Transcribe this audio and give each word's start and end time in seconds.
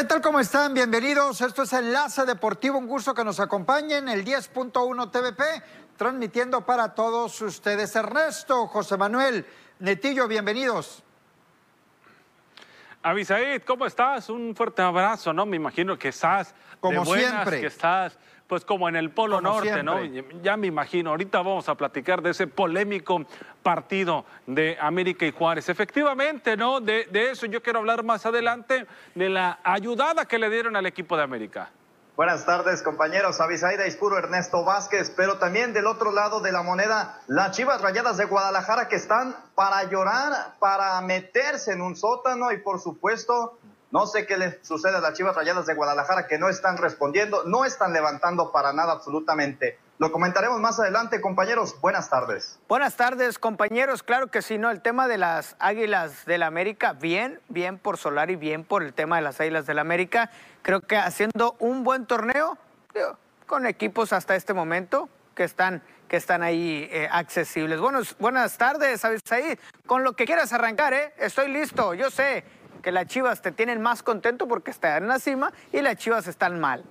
¿Qué 0.00 0.06
tal? 0.06 0.22
¿Cómo 0.22 0.40
están? 0.40 0.72
Bienvenidos. 0.72 1.42
Esto 1.42 1.64
es 1.64 1.74
Enlace 1.74 2.24
Deportivo. 2.24 2.78
Un 2.78 2.86
gusto 2.86 3.12
que 3.12 3.22
nos 3.22 3.38
acompañen. 3.38 4.08
El 4.08 4.24
10.1 4.24 5.10
TVP, 5.10 5.44
transmitiendo 5.98 6.64
para 6.64 6.94
todos 6.94 7.38
ustedes. 7.42 7.94
Ernesto, 7.94 8.66
José 8.68 8.96
Manuel, 8.96 9.44
Netillo, 9.78 10.26
bienvenidos. 10.26 11.02
Avisaid, 13.02 13.60
¿cómo 13.64 13.84
estás? 13.84 14.30
Un 14.30 14.56
fuerte 14.56 14.80
abrazo, 14.80 15.34
¿no? 15.34 15.44
Me 15.44 15.56
imagino 15.56 15.98
que 15.98 16.08
estás 16.08 16.54
como 16.80 17.02
de 17.02 17.06
buenas, 17.06 17.30
siempre. 17.32 17.60
que 17.60 17.66
estás 17.66 18.16
pues 18.50 18.64
como 18.64 18.88
en 18.88 18.96
el 18.96 19.12
Polo 19.12 19.36
Como 19.36 19.48
Norte, 19.48 19.82
¿no? 19.84 20.02
Ya 20.42 20.56
me 20.56 20.66
imagino. 20.66 21.10
Ahorita 21.10 21.38
vamos 21.38 21.68
a 21.68 21.76
platicar 21.76 22.20
de 22.20 22.30
ese 22.30 22.48
polémico 22.48 23.24
partido 23.62 24.24
de 24.44 24.76
América 24.80 25.24
y 25.24 25.30
Juárez. 25.30 25.68
Efectivamente, 25.68 26.56
¿no? 26.56 26.80
De, 26.80 27.06
de 27.12 27.30
eso 27.30 27.46
yo 27.46 27.62
quiero 27.62 27.78
hablar 27.78 28.02
más 28.02 28.26
adelante, 28.26 28.88
de 29.14 29.28
la 29.30 29.60
ayudada 29.62 30.24
que 30.24 30.36
le 30.36 30.50
dieron 30.50 30.74
al 30.74 30.84
equipo 30.84 31.16
de 31.16 31.22
América. 31.22 31.70
Buenas 32.16 32.44
tardes, 32.44 32.82
compañeros. 32.82 33.40
Avisaida 33.40 33.86
Ispuro, 33.86 34.18
Ernesto 34.18 34.64
Vázquez, 34.64 35.10
pero 35.16 35.38
también 35.38 35.72
del 35.72 35.86
otro 35.86 36.10
lado 36.10 36.40
de 36.40 36.50
la 36.50 36.64
moneda, 36.64 37.20
las 37.28 37.56
Chivas 37.56 37.80
Rayadas 37.80 38.16
de 38.16 38.24
Guadalajara 38.24 38.88
que 38.88 38.96
están 38.96 39.36
para 39.54 39.84
llorar, 39.84 40.56
para 40.58 41.00
meterse 41.02 41.72
en 41.72 41.80
un 41.80 41.94
sótano 41.94 42.50
y 42.50 42.58
por 42.58 42.80
supuesto, 42.80 43.59
no 43.90 44.06
sé 44.06 44.26
qué 44.26 44.36
le 44.36 44.62
sucede 44.62 44.96
a 44.96 45.00
las 45.00 45.14
Chivas 45.14 45.34
Rayadas 45.34 45.66
de 45.66 45.74
Guadalajara 45.74 46.26
que 46.26 46.38
no 46.38 46.48
están 46.48 46.76
respondiendo, 46.76 47.42
no 47.44 47.64
están 47.64 47.92
levantando 47.92 48.52
para 48.52 48.72
nada 48.72 48.92
absolutamente. 48.92 49.78
Lo 49.98 50.12
comentaremos 50.12 50.60
más 50.60 50.80
adelante, 50.80 51.20
compañeros. 51.20 51.78
Buenas 51.80 52.08
tardes. 52.08 52.58
Buenas 52.68 52.96
tardes, 52.96 53.38
compañeros. 53.38 54.02
Claro 54.02 54.28
que 54.28 54.40
sí, 54.40 54.56
¿no? 54.56 54.70
El 54.70 54.80
tema 54.80 55.08
de 55.08 55.18
las 55.18 55.56
Águilas 55.58 56.24
del 56.24 56.42
América, 56.42 56.94
bien, 56.94 57.40
bien 57.48 57.78
por 57.78 57.98
Solari, 57.98 58.36
bien 58.36 58.64
por 58.64 58.82
el 58.82 58.94
tema 58.94 59.16
de 59.16 59.22
las 59.22 59.40
Águilas 59.40 59.66
del 59.66 59.78
América. 59.78 60.30
Creo 60.62 60.80
que 60.80 60.96
haciendo 60.96 61.56
un 61.58 61.84
buen 61.84 62.06
torneo 62.06 62.56
con 63.46 63.66
equipos 63.66 64.12
hasta 64.12 64.36
este 64.36 64.54
momento 64.54 65.08
que 65.34 65.44
están, 65.44 65.82
que 66.08 66.16
están 66.16 66.42
ahí 66.42 66.88
eh, 66.92 67.08
accesibles. 67.10 67.78
Buenos, 67.78 68.16
buenas 68.18 68.56
tardes, 68.56 69.04
Abisaí. 69.04 69.58
Con 69.84 70.02
lo 70.02 70.14
que 70.14 70.24
quieras 70.24 70.52
arrancar, 70.52 70.94
¿eh? 70.94 71.12
Estoy 71.18 71.48
listo. 71.48 71.92
Yo 71.92 72.10
sé 72.10 72.44
que 72.80 72.92
las 72.92 73.06
Chivas 73.06 73.42
te 73.42 73.52
tienen 73.52 73.80
más 73.80 74.02
contento 74.02 74.48
porque 74.48 74.70
están 74.70 75.02
en 75.02 75.08
la 75.08 75.18
cima 75.18 75.52
y 75.72 75.80
las 75.80 75.96
Chivas 75.96 76.26
están 76.26 76.60
mal. 76.60 76.84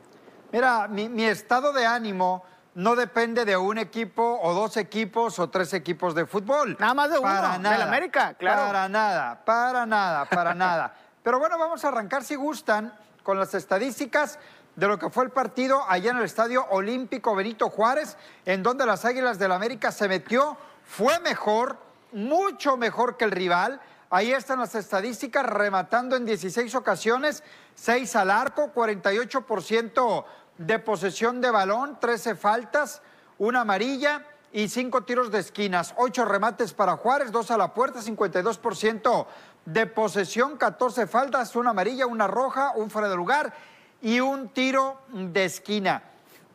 Mira, 0.52 0.88
mi, 0.88 1.10
mi 1.10 1.26
estado 1.26 1.74
de 1.74 1.86
ánimo 1.86 2.44
no 2.76 2.96
depende 2.96 3.46
de 3.46 3.58
un 3.58 3.78
equipo 3.78 4.40
o 4.42 4.54
dos 4.54 4.78
equipos 4.78 5.40
o 5.40 5.50
tres 5.50 5.74
equipos 5.74 6.16
de 6.16 6.26
fútbol. 6.26 6.78
Nada 6.80 6.94
más 6.94 7.10
de 7.10 7.20
uno, 7.20 7.28
Para 7.28 7.54
del 7.54 7.62
nada. 7.62 7.84
América, 7.86 8.34
claro. 8.36 8.68
Para 8.68 8.90
nada, 8.90 9.42
para 9.44 9.86
nada, 9.86 10.26
para 10.26 10.54
nada. 10.56 10.94
Pero 11.24 11.40
bueno, 11.40 11.58
vamos 11.58 11.84
a 11.84 11.90
arrancar 11.90 12.24
si 12.24 12.36
gustan 12.36 12.94
con 13.24 13.38
las 13.38 13.54
estadísticas 13.54 14.40
de 14.76 14.88
lo 14.88 14.98
que 14.98 15.10
fue 15.10 15.26
el 15.26 15.30
partido 15.32 15.84
allá 15.90 16.12
en 16.12 16.18
el 16.18 16.24
Estadio 16.24 16.66
Olímpico 16.70 17.36
Benito 17.36 17.70
Juárez, 17.70 18.18
en 18.46 18.64
donde 18.64 18.86
las 18.86 19.04
Águilas 19.04 19.38
del 19.38 19.52
América 19.52 19.92
se 19.92 20.08
metió, 20.08 20.56
fue 20.86 21.20
mejor, 21.20 21.78
mucho 22.14 22.78
mejor 22.78 23.18
que 23.18 23.26
el 23.26 23.32
rival. 23.32 23.82
Ahí 24.12 24.32
están 24.32 24.60
las 24.60 24.74
estadísticas, 24.74 25.46
rematando 25.46 26.16
en 26.16 26.26
16 26.26 26.74
ocasiones, 26.74 27.44
6 27.76 28.16
al 28.16 28.32
arco, 28.32 28.74
48% 28.74 30.26
de 30.58 30.80
posesión 30.80 31.40
de 31.42 31.52
balón, 31.52 32.00
13 32.00 32.36
faltas, 32.36 33.04
una 33.38 33.62
amarilla 33.62 34.26
y 34.52 34.68
5 34.68 35.04
tiros 35.04 35.30
de 35.30 35.38
esquinas, 35.38 35.94
8 35.96 36.26
remates 36.26 36.74
para 36.74 36.98
Juárez, 36.98 37.32
2 37.32 37.52
a 37.52 37.58
la 37.58 37.72
puerta, 37.76 38.02
52% 38.02 39.28
de 39.66 39.86
posesión, 39.86 40.58
14 40.58 41.06
faltas, 41.06 41.56
una 41.56 41.70
amarilla, 41.70 42.08
una 42.08 42.26
roja, 42.26 42.72
un 42.76 42.90
fuera 42.90 43.10
de 43.10 43.16
lugar 43.16 43.54
y 44.02 44.22
un 44.22 44.50
tiro 44.50 45.02
de 45.10 45.46
esquina. 45.46 46.02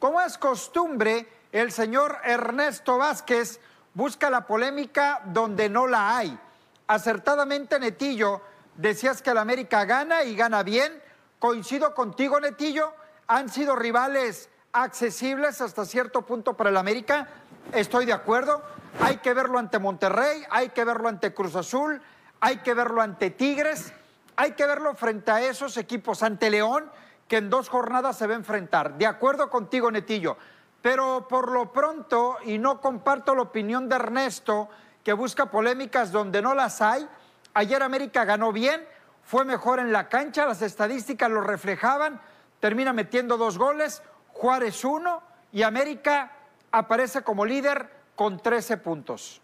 Como 0.01 0.21
es 0.21 0.39
costumbre, 0.39 1.29
el 1.53 1.71
señor 1.71 2.19
Ernesto 2.25 2.99
Vázquez 2.99 3.61
busca 3.95 4.29
la 4.29 4.45
polémica 4.45 5.23
donde 5.27 5.69
no 5.69 5.87
la 5.87 6.17
hay. 6.17 6.37
Acertadamente, 6.87 7.79
Netillo, 7.79 8.43
decías 8.77 9.23
que 9.23 9.31
el 9.31 9.39
América 9.39 9.85
gana 9.85 10.25
y 10.25 10.37
gana 10.37 10.63
bien. 10.63 11.03
Coincido 11.39 11.95
contigo, 11.95 12.41
Netillo. 12.41 12.93
Han 13.27 13.49
sido 13.49 13.75
rivales 13.75 14.51
accesibles 14.73 15.61
hasta 15.61 15.87
cierto 15.87 16.23
punto 16.23 16.55
para 16.55 16.71
el 16.71 16.77
América. 16.77 17.29
Estoy 17.73 18.05
de 18.05 18.13
acuerdo. 18.13 18.63
Hay 19.01 19.19
que 19.19 19.33
verlo 19.35 19.59
ante 19.59 19.79
Monterrey, 19.79 20.45
hay 20.51 20.69
que 20.71 20.85
verlo 20.85 21.09
ante 21.09 21.35
Cruz 21.35 21.57
Azul, 21.57 22.01
hay 22.41 22.59
que 22.59 22.75
verlo 22.75 23.01
ante 23.01 23.31
Tigres, 23.31 23.93
hay 24.37 24.53
que 24.53 24.67
verlo 24.67 24.95
frente 24.95 25.31
a 25.31 25.41
esos 25.41 25.77
equipos, 25.77 26.23
ante 26.23 26.51
León, 26.51 26.91
que 27.27 27.39
en 27.39 27.51
dos 27.51 27.69
jornadas 27.69 28.19
se 28.19 28.27
va 28.27 28.35
a 28.35 28.37
enfrentar. 28.37 28.97
De 28.97 29.07
acuerdo 29.07 29.51
contigo, 29.51 29.91
Netillo. 29.91 30.37
Pero 30.83 31.27
por 31.29 31.51
lo 31.51 31.73
pronto, 31.73 32.37
y 32.45 32.59
no 32.59 32.81
comparto 32.81 33.35
la 33.35 33.43
opinión 33.43 33.89
de 33.89 33.97
Ernesto, 33.97 34.69
que 35.05 35.13
busca 35.13 35.47
polémicas 35.47 36.11
donde 36.11 36.43
no 36.43 36.55
las 36.55 36.81
hay, 36.81 37.07
ayer 37.53 37.83
América 37.83 38.25
ganó 38.25 38.51
bien, 38.53 38.85
fue 39.23 39.45
mejor 39.45 39.79
en 39.79 39.93
la 39.93 40.09
cancha, 40.09 40.47
las 40.47 40.63
estadísticas 40.63 41.31
lo 41.31 41.43
reflejaban, 41.43 42.21
termina 42.59 42.93
metiendo 42.93 43.37
dos 43.37 43.59
goles, 43.59 44.03
Juárez 44.29 44.85
uno, 44.85 45.23
y 45.53 45.63
América 45.63 46.33
aparece 46.73 47.23
como 47.23 47.45
líder 47.45 47.89
con 48.17 48.41
13 48.41 48.79
puntos. 48.79 49.41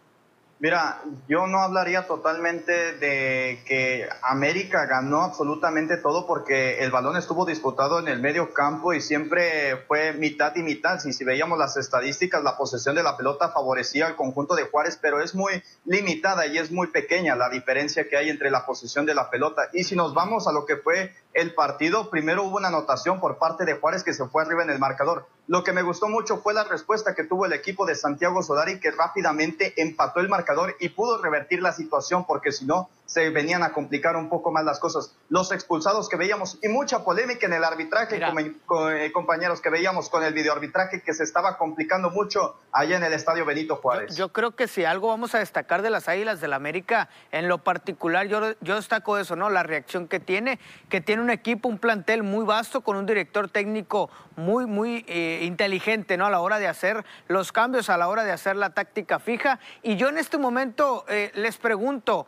Mira, 0.61 1.01
yo 1.27 1.47
no 1.47 1.57
hablaría 1.57 2.05
totalmente 2.05 2.93
de 2.97 3.63
que 3.65 4.07
América 4.21 4.85
ganó 4.85 5.23
absolutamente 5.23 5.97
todo 5.97 6.27
porque 6.27 6.83
el 6.83 6.91
balón 6.91 7.17
estuvo 7.17 7.47
disputado 7.47 7.97
en 7.97 8.07
el 8.07 8.19
medio 8.19 8.53
campo 8.53 8.93
y 8.93 9.01
siempre 9.01 9.77
fue 9.87 10.13
mitad 10.13 10.55
y 10.55 10.61
mitad. 10.61 10.99
Si, 10.99 11.23
veíamos 11.23 11.57
las 11.57 11.77
estadísticas, 11.77 12.43
la 12.43 12.57
posesión 12.57 12.93
de 12.93 13.01
la 13.01 13.17
pelota 13.17 13.49
favorecía 13.49 14.05
al 14.05 14.15
conjunto 14.15 14.53
de 14.53 14.65
Juárez, 14.65 14.99
pero 15.01 15.19
es 15.19 15.33
muy 15.33 15.63
limitada 15.85 16.45
y 16.45 16.59
es 16.59 16.69
muy 16.69 16.91
pequeña 16.91 17.35
la 17.35 17.49
diferencia 17.49 18.07
que 18.07 18.17
hay 18.17 18.29
entre 18.29 18.51
la 18.51 18.63
posesión 18.63 19.07
de 19.07 19.15
la 19.15 19.31
pelota. 19.31 19.63
Y 19.73 19.83
si 19.83 19.95
nos 19.95 20.13
vamos 20.13 20.47
a 20.47 20.51
lo 20.51 20.67
que 20.67 20.77
fue 20.77 21.11
el 21.33 21.53
partido, 21.53 22.09
primero 22.09 22.43
hubo 22.43 22.57
una 22.57 22.67
anotación 22.67 23.19
por 23.19 23.37
parte 23.37 23.65
de 23.65 23.75
Juárez 23.75 24.03
que 24.03 24.13
se 24.13 24.25
fue 24.27 24.43
arriba 24.43 24.63
en 24.63 24.69
el 24.69 24.79
marcador. 24.79 25.27
Lo 25.47 25.63
que 25.63 25.73
me 25.73 25.81
gustó 25.81 26.09
mucho 26.09 26.37
fue 26.37 26.53
la 26.53 26.63
respuesta 26.63 27.15
que 27.15 27.23
tuvo 27.23 27.45
el 27.45 27.53
equipo 27.53 27.85
de 27.85 27.95
Santiago 27.95 28.43
Solari, 28.43 28.79
que 28.79 28.91
rápidamente 28.91 29.73
empató 29.81 30.19
el 30.19 30.29
marcador 30.29 30.75
y 30.79 30.89
pudo 30.89 31.21
revertir 31.21 31.61
la 31.61 31.71
situación, 31.71 32.25
porque 32.25 32.51
si 32.51 32.65
no, 32.65 32.89
se 33.11 33.29
venían 33.29 33.61
a 33.61 33.73
complicar 33.73 34.15
un 34.15 34.29
poco 34.29 34.53
más 34.53 34.63
las 34.63 34.79
cosas. 34.79 35.13
Los 35.27 35.51
expulsados 35.51 36.07
que 36.07 36.15
veíamos 36.15 36.57
y 36.63 36.69
mucha 36.69 37.03
polémica 37.03 37.45
en 37.45 37.51
el 37.51 37.65
arbitraje, 37.65 38.15
eh, 38.15 39.11
compañeros, 39.11 39.59
que 39.59 39.69
veíamos 39.69 40.09
con 40.09 40.23
el 40.23 40.33
videoarbitraje 40.33 41.01
que 41.01 41.13
se 41.13 41.25
estaba 41.25 41.57
complicando 41.57 42.09
mucho 42.09 42.55
allá 42.71 42.95
en 42.95 43.03
el 43.03 43.11
estadio 43.11 43.43
Benito 43.43 43.75
Juárez. 43.75 44.15
Yo, 44.15 44.27
yo 44.27 44.31
creo 44.31 44.51
que 44.51 44.69
si 44.69 44.85
algo 44.85 45.09
vamos 45.09 45.35
a 45.35 45.39
destacar 45.39 45.81
de 45.81 45.89
las 45.89 46.07
Águilas 46.07 46.39
del 46.39 46.53
América, 46.53 47.09
en 47.33 47.49
lo 47.49 47.57
particular, 47.57 48.27
yo, 48.27 48.53
yo 48.61 48.75
destaco 48.77 49.17
eso, 49.17 49.35
¿no? 49.35 49.49
La 49.49 49.63
reacción 49.63 50.07
que 50.07 50.21
tiene, 50.21 50.57
que 50.87 51.01
tiene 51.01 51.21
un 51.21 51.31
equipo, 51.31 51.67
un 51.67 51.79
plantel 51.79 52.23
muy 52.23 52.45
vasto, 52.45 52.79
con 52.79 52.95
un 52.95 53.05
director 53.05 53.49
técnico 53.49 54.09
muy, 54.37 54.67
muy 54.67 55.03
eh, 55.09 55.41
inteligente, 55.43 56.15
¿no? 56.15 56.27
A 56.27 56.29
la 56.29 56.39
hora 56.39 56.59
de 56.59 56.69
hacer 56.69 57.03
los 57.27 57.51
cambios, 57.51 57.89
a 57.89 57.97
la 57.97 58.07
hora 58.07 58.23
de 58.23 58.31
hacer 58.31 58.55
la 58.55 58.69
táctica 58.69 59.19
fija. 59.19 59.59
Y 59.83 59.97
yo 59.97 60.07
en 60.07 60.17
este 60.17 60.37
momento 60.37 61.03
eh, 61.09 61.31
les 61.35 61.57
pregunto, 61.57 62.25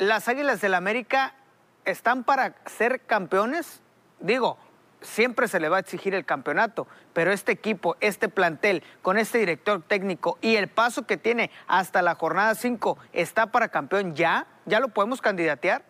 ¿las 0.00 0.28
Águilas 0.28 0.62
del 0.62 0.74
América 0.74 1.34
están 1.84 2.24
para 2.24 2.54
ser 2.64 3.02
campeones? 3.02 3.82
Digo, 4.18 4.58
siempre 5.02 5.46
se 5.46 5.60
le 5.60 5.68
va 5.68 5.76
a 5.76 5.80
exigir 5.80 6.14
el 6.14 6.24
campeonato, 6.24 6.88
pero 7.12 7.32
este 7.32 7.52
equipo, 7.52 7.96
este 8.00 8.30
plantel, 8.30 8.82
con 9.02 9.18
este 9.18 9.38
director 9.38 9.82
técnico 9.82 10.38
y 10.40 10.56
el 10.56 10.68
paso 10.68 11.06
que 11.06 11.18
tiene 11.18 11.50
hasta 11.66 12.00
la 12.00 12.14
jornada 12.14 12.54
5, 12.54 12.96
¿está 13.12 13.48
para 13.48 13.68
campeón 13.68 14.14
ya? 14.14 14.46
¿Ya 14.64 14.80
lo 14.80 14.88
podemos 14.88 15.20
candidatear? 15.20 15.84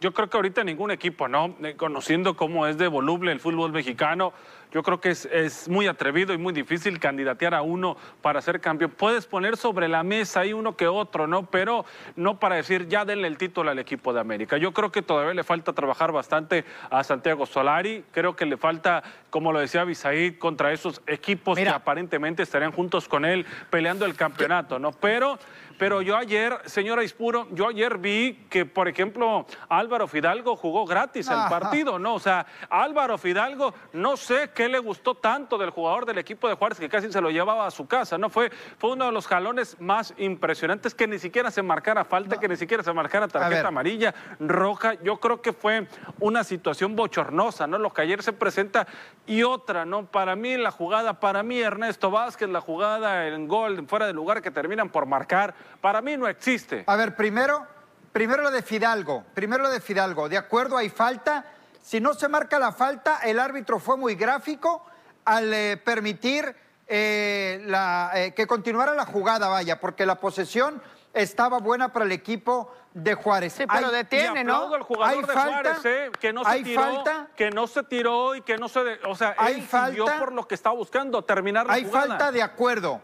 Yo 0.00 0.14
creo 0.14 0.30
que 0.30 0.36
ahorita 0.36 0.64
ningún 0.64 0.92
equipo, 0.92 1.28
¿no? 1.28 1.56
Eh, 1.62 1.74
Conociendo 1.76 2.34
cómo 2.34 2.66
es 2.66 2.78
de 2.78 2.86
voluble 2.86 3.32
el 3.32 3.40
fútbol 3.40 3.72
mexicano, 3.72 4.32
yo 4.72 4.82
creo 4.82 5.00
que 5.00 5.10
es, 5.10 5.26
es 5.26 5.68
muy 5.68 5.86
atrevido 5.86 6.32
y 6.32 6.38
muy 6.38 6.52
difícil 6.52 6.98
candidatear 7.00 7.54
a 7.54 7.62
uno 7.62 7.96
para 8.22 8.40
ser 8.40 8.60
campeón. 8.60 8.92
Puedes 8.96 9.26
poner 9.26 9.56
sobre 9.56 9.88
la 9.88 10.02
mesa 10.02 10.40
ahí 10.40 10.52
uno 10.52 10.76
que 10.76 10.86
otro, 10.86 11.26
¿no? 11.26 11.46
Pero 11.46 11.84
no 12.16 12.38
para 12.38 12.56
decir 12.56 12.88
ya 12.88 13.04
denle 13.04 13.28
el 13.28 13.38
título 13.38 13.70
al 13.70 13.78
equipo 13.78 14.12
de 14.12 14.20
América. 14.20 14.56
Yo 14.58 14.72
creo 14.72 14.92
que 14.92 15.02
todavía 15.02 15.34
le 15.34 15.44
falta 15.44 15.72
trabajar 15.72 16.12
bastante 16.12 16.64
a 16.90 17.02
Santiago 17.02 17.46
Solari. 17.46 18.04
Creo 18.12 18.36
que 18.36 18.46
le 18.46 18.56
falta, 18.56 19.02
como 19.30 19.52
lo 19.52 19.60
decía 19.60 19.84
Bisaid, 19.84 20.38
contra 20.38 20.72
esos 20.72 21.02
equipos 21.06 21.56
Mira. 21.56 21.72
que 21.72 21.76
aparentemente 21.76 22.42
estarían 22.42 22.72
juntos 22.72 23.08
con 23.08 23.24
él 23.24 23.46
peleando 23.70 24.04
el 24.06 24.14
campeonato, 24.14 24.78
¿no? 24.78 24.92
Pero, 24.92 25.38
pero 25.78 26.02
yo 26.02 26.16
ayer, 26.16 26.58
señora 26.66 27.02
Ispuro, 27.02 27.48
yo 27.52 27.68
ayer 27.68 27.98
vi 27.98 28.46
que, 28.50 28.66
por 28.66 28.86
ejemplo, 28.86 29.46
Álvaro 29.68 30.06
Fidalgo 30.06 30.56
jugó 30.56 30.84
gratis 30.86 31.28
el 31.28 31.48
partido, 31.48 31.98
¿no? 31.98 32.14
O 32.14 32.20
sea, 32.20 32.46
Álvaro 32.68 33.18
Fidalgo, 33.18 33.74
no 33.92 34.16
sé 34.16 34.50
qué 34.54 34.59
le 34.68 34.78
gustó 34.78 35.14
tanto 35.14 35.58
del 35.58 35.70
jugador 35.70 36.06
del 36.06 36.18
equipo 36.18 36.48
de 36.48 36.54
Juárez 36.54 36.78
que 36.78 36.88
casi 36.88 37.10
se 37.10 37.20
lo 37.20 37.30
llevaba 37.30 37.66
a 37.66 37.70
su 37.70 37.86
casa, 37.86 38.18
¿no? 38.18 38.30
Fue, 38.30 38.50
fue 38.78 38.92
uno 38.92 39.06
de 39.06 39.12
los 39.12 39.26
jalones 39.26 39.76
más 39.80 40.14
impresionantes 40.18 40.94
que 40.94 41.06
ni 41.06 41.18
siquiera 41.18 41.50
se 41.50 41.62
marcara 41.62 42.04
falta, 42.04 42.38
que 42.38 42.48
ni 42.48 42.56
siquiera 42.56 42.82
se 42.82 42.92
marcara 42.92 43.28
tarjeta 43.28 43.68
amarilla, 43.68 44.14
roja. 44.38 44.94
Yo 45.02 45.18
creo 45.18 45.40
que 45.40 45.52
fue 45.52 45.86
una 46.18 46.44
situación 46.44 46.96
bochornosa, 46.96 47.66
¿no? 47.66 47.78
Lo 47.78 47.92
que 47.92 48.02
ayer 48.02 48.22
se 48.22 48.32
presenta 48.32 48.86
y 49.26 49.42
otra, 49.42 49.84
¿no? 49.84 50.06
Para 50.06 50.36
mí 50.36 50.56
la 50.56 50.70
jugada, 50.70 51.20
para 51.20 51.42
mí 51.42 51.60
Ernesto 51.60 52.10
Vázquez, 52.10 52.48
la 52.48 52.60
jugada 52.60 53.28
en 53.28 53.48
gol 53.48 53.86
fuera 53.86 54.06
de 54.06 54.12
lugar 54.12 54.42
que 54.42 54.50
terminan 54.50 54.88
por 54.88 55.06
marcar, 55.06 55.54
para 55.80 56.00
mí 56.02 56.16
no 56.16 56.28
existe. 56.28 56.84
A 56.86 56.96
ver, 56.96 57.16
primero, 57.16 57.66
primero 58.12 58.42
lo 58.42 58.50
de 58.50 58.62
Fidalgo, 58.62 59.24
primero 59.34 59.62
lo 59.62 59.70
de 59.70 59.80
Fidalgo, 59.80 60.28
de 60.28 60.38
acuerdo, 60.38 60.76
hay 60.76 60.88
falta. 60.88 61.44
Si 61.82 62.00
no 62.00 62.14
se 62.14 62.28
marca 62.28 62.58
la 62.58 62.72
falta, 62.72 63.20
el 63.24 63.38
árbitro 63.38 63.78
fue 63.78 63.96
muy 63.96 64.14
gráfico 64.14 64.84
al 65.24 65.52
eh, 65.52 65.76
permitir 65.76 66.54
eh, 66.86 67.62
la, 67.66 68.10
eh, 68.14 68.34
que 68.34 68.46
continuara 68.46 68.94
la 68.94 69.06
jugada, 69.06 69.48
vaya, 69.48 69.80
porque 69.80 70.04
la 70.04 70.16
posesión 70.16 70.82
estaba 71.14 71.58
buena 71.58 71.92
para 71.92 72.04
el 72.04 72.12
equipo 72.12 72.72
de 72.94 73.14
Juárez. 73.14 73.52
Sí, 73.54 73.64
pero 73.72 73.90
detiene, 73.90 74.44
¿no? 74.44 74.74
El 74.74 74.82
jugador 74.82 75.14
hay 75.14 75.20
de 75.20 75.32
falta, 75.32 75.74
Juárez, 75.74 75.84
¿eh? 75.84 76.10
que 76.18 76.32
no 76.32 76.44
se 76.44 76.50
hay 76.50 76.62
tiró, 76.64 76.82
falta, 76.82 77.28
que 77.36 77.50
no 77.50 77.66
se 77.66 77.82
tiró 77.84 78.34
y 78.34 78.42
que 78.42 78.58
no 78.58 78.68
se, 78.68 78.82
de, 78.82 79.00
o 79.06 79.14
sea, 79.14 79.34
hay 79.38 79.54
él 79.54 79.62
falta, 79.62 80.18
por 80.18 80.32
lo 80.32 80.46
que 80.46 80.54
estaba 80.54 80.74
buscando, 80.74 81.22
terminar 81.22 81.66
la 81.66 81.74
hay 81.74 81.84
jugada. 81.84 82.06
falta 82.08 82.32
de 82.32 82.42
acuerdo. 82.42 83.00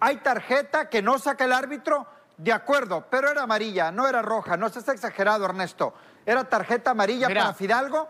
Hay 0.00 0.18
tarjeta 0.18 0.90
que 0.90 1.00
no 1.00 1.18
saca 1.18 1.44
el 1.44 1.52
árbitro, 1.52 2.06
de 2.36 2.52
acuerdo, 2.52 3.06
pero 3.08 3.30
era 3.30 3.42
amarilla, 3.44 3.90
no 3.90 4.06
era 4.06 4.20
roja, 4.20 4.56
no 4.56 4.68
seas 4.68 4.88
exagerado, 4.88 5.44
Ernesto. 5.44 5.94
Era 6.26 6.44
tarjeta 6.44 6.90
amarilla 6.92 7.28
Mira. 7.28 7.42
para 7.42 7.54
Fidalgo. 7.54 8.08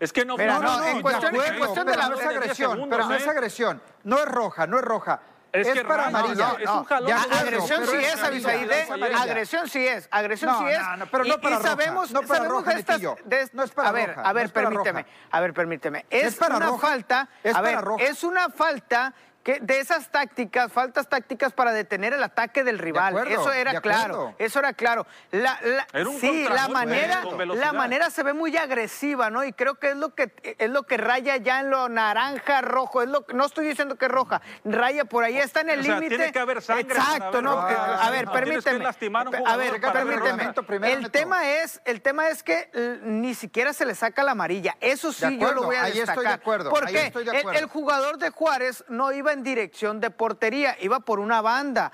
Es 0.00 0.12
que 0.12 0.24
no, 0.24 0.36
Mira, 0.36 0.54
no, 0.54 0.62
no, 0.62 0.78
no, 0.78 0.84
en 0.86 1.02
cuestión- 1.02 1.34
en 1.34 1.40
acuerdo, 1.40 1.58
cuestión 1.58 1.86
de 1.86 1.92
pero 1.92 2.02
la- 2.02 2.08
no 2.08 2.14
es 2.14 2.20
de 2.20 2.28
10 2.28 2.38
agresión, 2.42 2.70
segundos, 2.72 2.96
pero 2.96 3.08
no 3.08 3.14
es 3.14 3.26
¿eh? 3.26 3.30
agresión. 3.30 3.82
No 4.04 4.18
es 4.18 4.24
roja, 4.26 4.66
no 4.66 4.78
es 4.78 4.84
roja. 4.84 5.20
Es 5.50 5.66
Es, 5.66 5.72
que 5.72 5.82
para 5.84 6.04
raya, 6.04 6.18
amarilla. 6.18 6.48
no, 6.52 6.58
es 6.58 6.68
un 6.70 6.84
jalón 6.84 7.10
acuerdo, 7.12 7.38
Agresión 7.40 7.86
sí 7.86 7.96
es 7.96 8.22
Abisaide. 8.22 8.88
Agresión 9.18 9.68
sí 9.68 9.86
es, 9.88 10.06
agresión 10.10 10.52
No, 10.52 10.58
sí 10.58 10.64
es. 10.66 10.78
no, 10.78 10.96
no, 10.98 11.06
pero 11.06 11.24
no 11.24 11.34
Y- 11.34 11.38
para 11.38 11.48
y 11.48 11.58
roja, 11.58 11.68
sabemos, 11.70 12.10
no 12.12 12.20
para 12.20 12.34
sabemos 12.36 12.52
roja, 12.58 12.74
de 12.74 12.80
estas, 12.80 13.00
de- 13.00 13.50
No 13.54 13.62
es 13.62 13.70
para 13.70 13.88
a 13.88 13.92
ver, 13.92 14.08
roja, 14.10 14.20
a 14.20 14.24
no 14.28 14.34
ver, 14.34 14.44
es 14.44 14.52
para 14.52 14.68
permíteme, 14.68 15.02
roja. 15.02 15.14
a 15.30 15.40
ver, 15.40 15.54
permíteme. 15.54 16.06
Es, 16.10 16.24
Es 16.26 16.34
para 16.36 16.56
una 16.58 16.66
roja, 16.66 16.86
falta, 16.86 17.28
es 17.42 17.56
a 17.56 17.60
ver, 17.62 17.74
para 17.76 17.86
roja. 17.86 18.04
es 18.04 18.22
una 18.24 18.50
falta 18.50 19.14
que 19.42 19.60
de 19.60 19.80
esas 19.80 20.10
tácticas, 20.10 20.70
faltas 20.72 21.08
tácticas 21.08 21.52
para 21.52 21.72
detener 21.72 22.12
el 22.12 22.22
ataque 22.22 22.64
del 22.64 22.78
rival. 22.78 23.08
acuerdo, 23.16 23.30
eso 23.40 23.52
era 23.52 23.80
claro, 23.80 24.34
eso 24.38 24.58
era 24.58 24.72
claro. 24.74 25.06
La, 25.30 25.58
la- 25.62 25.86
Era 25.92 26.08
un 26.08 26.20
sí, 26.20 26.46
la 26.50 26.68
manera, 26.68 27.22
velocidad. 27.36 27.66
la 27.66 27.72
manera 27.72 28.10
se 28.10 28.22
ve 28.22 28.32
muy 28.34 28.54
agresiva, 28.56 29.30
¿no? 29.30 29.44
Y 29.44 29.52
creo 29.52 29.76
que 29.76 29.90
es 29.90 29.96
lo 29.96 30.14
que 30.14 30.32
es 30.58 30.68
lo 30.70 30.82
que 30.82 30.96
raya 30.98 31.36
ya 31.38 31.60
en 31.60 31.70
lo 31.70 31.88
naranja, 31.88 32.60
rojo. 32.60 33.00
Es 33.02 33.08
lo 33.08 33.24
no 33.32 33.46
estoy 33.46 33.66
diciendo 33.68 33.96
que 33.96 34.06
es 34.06 34.10
roja, 34.10 34.42
raya 34.64 35.04
por 35.06 35.24
ahí 35.24 35.38
está 35.38 35.60
en 35.62 35.70
el 35.70 35.82
límite. 35.82 36.08
tiene 36.16 36.32
que 36.32 36.38
haber 36.38 36.60
sangre 36.60 36.96
Exacto, 36.96 37.40
¿no? 37.40 37.58
a 37.58 38.10
ver, 38.10 38.26
No, 38.26 38.32
tienes 38.32 38.56
que 38.58 38.62
permíteme. 38.62 38.84
lastimar 38.84 39.26
a 39.26 39.30
un 39.30 39.34
a 39.36 39.38
jugador 39.38 39.58
ver, 39.80 39.80
permíteme. 39.80 40.92
el 40.92 41.10
tema 41.10 41.48
es, 41.48 41.80
el 41.84 42.02
tema 42.02 42.28
es 42.28 42.42
que 42.42 42.68
ni 43.02 43.34
siquiera 43.34 43.72
se 43.72 43.84
le 43.86 43.94
saca 43.94 44.22
la 44.24 44.32
amarilla. 44.32 44.76
Eso 44.80 45.12
sí, 45.12 45.38
yo 45.38 45.52
lo 45.52 45.62
voy 45.64 45.76
a 45.76 45.84
ahí 45.84 45.92
estoy 45.92 46.04
de 46.04 46.06
destacar. 46.12 46.32
acuerdo, 46.40 46.70
¿Por 46.70 46.86
ahí 46.86 46.92
qué? 46.94 47.06
estoy 47.06 47.24
de 47.24 47.30
El- 47.30 47.36
acuerdo. 47.38 47.58
el 47.60 47.66
jugador 47.66 48.18
de 48.18 48.30
Juárez 48.30 48.84
no 48.88 49.12
iba 49.12 49.27
en 49.32 49.42
dirección 49.42 50.00
de 50.00 50.10
portería, 50.10 50.76
iba 50.80 51.00
por 51.00 51.20
una 51.20 51.40
banda. 51.40 51.92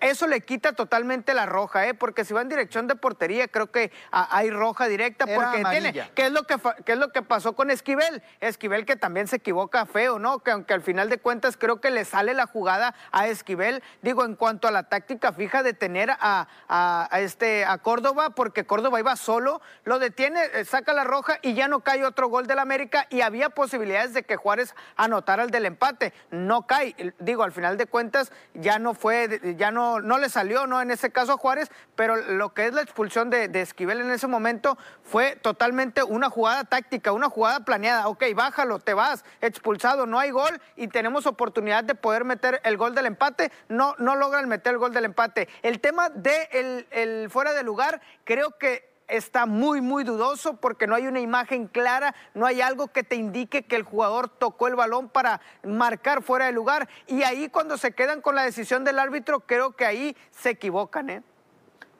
Eso 0.00 0.26
le 0.26 0.40
quita 0.42 0.72
totalmente 0.72 1.34
la 1.34 1.46
roja, 1.46 1.86
¿eh? 1.88 1.94
porque 1.94 2.24
si 2.24 2.32
va 2.32 2.42
en 2.42 2.48
dirección 2.48 2.86
de 2.86 2.94
portería, 2.94 3.48
creo 3.48 3.70
que 3.72 3.90
hay 4.10 4.50
roja 4.50 4.86
directa, 4.86 5.24
Era 5.26 5.34
porque 5.34 5.60
amarilla. 5.60 5.92
tiene. 5.92 6.10
¿Qué 6.14 6.26
es, 6.26 6.32
lo 6.32 6.44
que 6.44 6.56
qué 6.84 6.92
es 6.92 6.98
lo 6.98 7.10
que 7.12 7.22
pasó 7.22 7.54
con 7.54 7.70
Esquivel? 7.70 8.22
Esquivel 8.40 8.86
que 8.86 8.96
también 8.96 9.26
se 9.26 9.36
equivoca 9.36 9.84
feo, 9.86 10.18
¿no? 10.18 10.38
Que 10.40 10.52
aunque 10.52 10.74
al 10.74 10.82
final 10.82 11.08
de 11.08 11.18
cuentas 11.18 11.56
creo 11.56 11.80
que 11.80 11.90
le 11.90 12.04
sale 12.04 12.34
la 12.34 12.46
jugada 12.46 12.94
a 13.10 13.26
Esquivel, 13.28 13.82
digo, 14.02 14.24
en 14.24 14.36
cuanto 14.36 14.68
a 14.68 14.70
la 14.70 14.84
táctica 14.84 15.32
fija 15.32 15.62
de 15.62 15.72
tener 15.74 16.10
a, 16.10 16.46
a- 16.68 17.08
a 17.10 17.20
este, 17.20 17.64
a 17.64 17.78
Córdoba, 17.78 18.30
porque 18.30 18.64
Córdoba 18.64 19.00
iba 19.00 19.16
solo, 19.16 19.60
lo 19.84 19.98
detiene, 19.98 20.40
eh, 20.54 20.64
saca 20.64 20.92
la 20.92 21.04
roja 21.04 21.38
y 21.42 21.54
ya 21.54 21.68
no 21.68 21.80
cae 21.80 22.04
otro 22.04 22.28
gol 22.28 22.46
del 22.46 22.58
América 22.60 23.06
y 23.10 23.22
había 23.22 23.50
posibilidades 23.50 24.14
de 24.14 24.22
que 24.22 24.36
Juárez 24.36 24.74
anotara 24.96 25.42
el 25.42 25.50
del 25.50 25.66
empate. 25.66 26.12
No 26.30 26.66
cae, 26.66 26.94
digo, 27.18 27.42
al 27.42 27.52
final 27.52 27.76
de 27.76 27.86
cuentas 27.86 28.30
ya 28.54 28.78
no 28.78 28.94
fue, 28.94 29.40
ya 29.56 29.70
no, 29.70 30.00
no 30.00 30.18
le 30.18 30.28
salió, 30.28 30.66
¿no? 30.66 30.80
En 30.80 30.90
ese 30.90 31.10
caso 31.10 31.32
a 31.32 31.38
Juárez, 31.38 31.70
pero 31.96 32.16
lo 32.16 32.54
que 32.54 32.66
es 32.66 32.74
la 32.74 32.82
expulsión 32.82 33.30
de, 33.30 33.48
de 33.48 33.60
Esquivel 33.60 34.00
en 34.00 34.10
ese 34.10 34.26
momento 34.26 34.78
fue 35.02 35.36
totalmente 35.36 36.02
una 36.02 36.30
jugada 36.30 36.64
táctica, 36.64 37.12
una 37.12 37.28
jugada 37.28 37.60
planeada. 37.60 38.08
Ok, 38.08 38.24
bájalo, 38.34 38.78
te 38.78 38.94
vas, 38.94 39.24
expulsado, 39.40 40.06
no 40.06 40.18
hay 40.18 40.30
gol 40.30 40.60
y 40.76 40.88
tenemos 40.88 41.26
oportunidad 41.26 41.84
de 41.84 41.94
poder 41.94 42.24
meter 42.24 42.60
el 42.64 42.76
gol 42.76 42.94
del 42.94 43.06
empate. 43.06 43.52
No, 43.68 43.94
no 43.98 44.16
logran 44.16 44.48
meter 44.48 44.72
el 44.72 44.78
gol 44.78 44.92
del 44.92 45.04
empate. 45.04 45.48
El 45.62 45.80
tema 45.80 46.08
de 46.10 46.48
el, 46.52 46.86
el 46.90 47.30
fuera 47.30 47.52
de 47.52 47.62
lugar, 47.62 48.00
creo 48.24 48.58
que 48.58 48.88
está 49.08 49.46
muy, 49.46 49.80
muy 49.80 50.04
dudoso 50.04 50.56
porque 50.56 50.86
no 50.86 50.94
hay 50.94 51.06
una 51.06 51.20
imagen 51.20 51.66
clara, 51.66 52.14
no 52.34 52.46
hay 52.46 52.60
algo 52.60 52.88
que 52.88 53.02
te 53.02 53.16
indique 53.16 53.62
que 53.64 53.76
el 53.76 53.82
jugador 53.82 54.28
tocó 54.28 54.68
el 54.68 54.76
balón 54.76 55.08
para 55.08 55.40
marcar 55.64 56.22
fuera 56.22 56.46
de 56.46 56.52
lugar. 56.52 56.88
Y 57.06 57.22
ahí 57.22 57.48
cuando 57.48 57.76
se 57.78 57.92
quedan 57.92 58.20
con 58.20 58.34
la 58.34 58.42
decisión 58.42 58.84
del 58.84 58.98
árbitro, 58.98 59.40
creo 59.40 59.74
que 59.74 59.84
ahí 59.86 60.16
se 60.30 60.50
equivocan. 60.50 61.10
¿eh? 61.10 61.22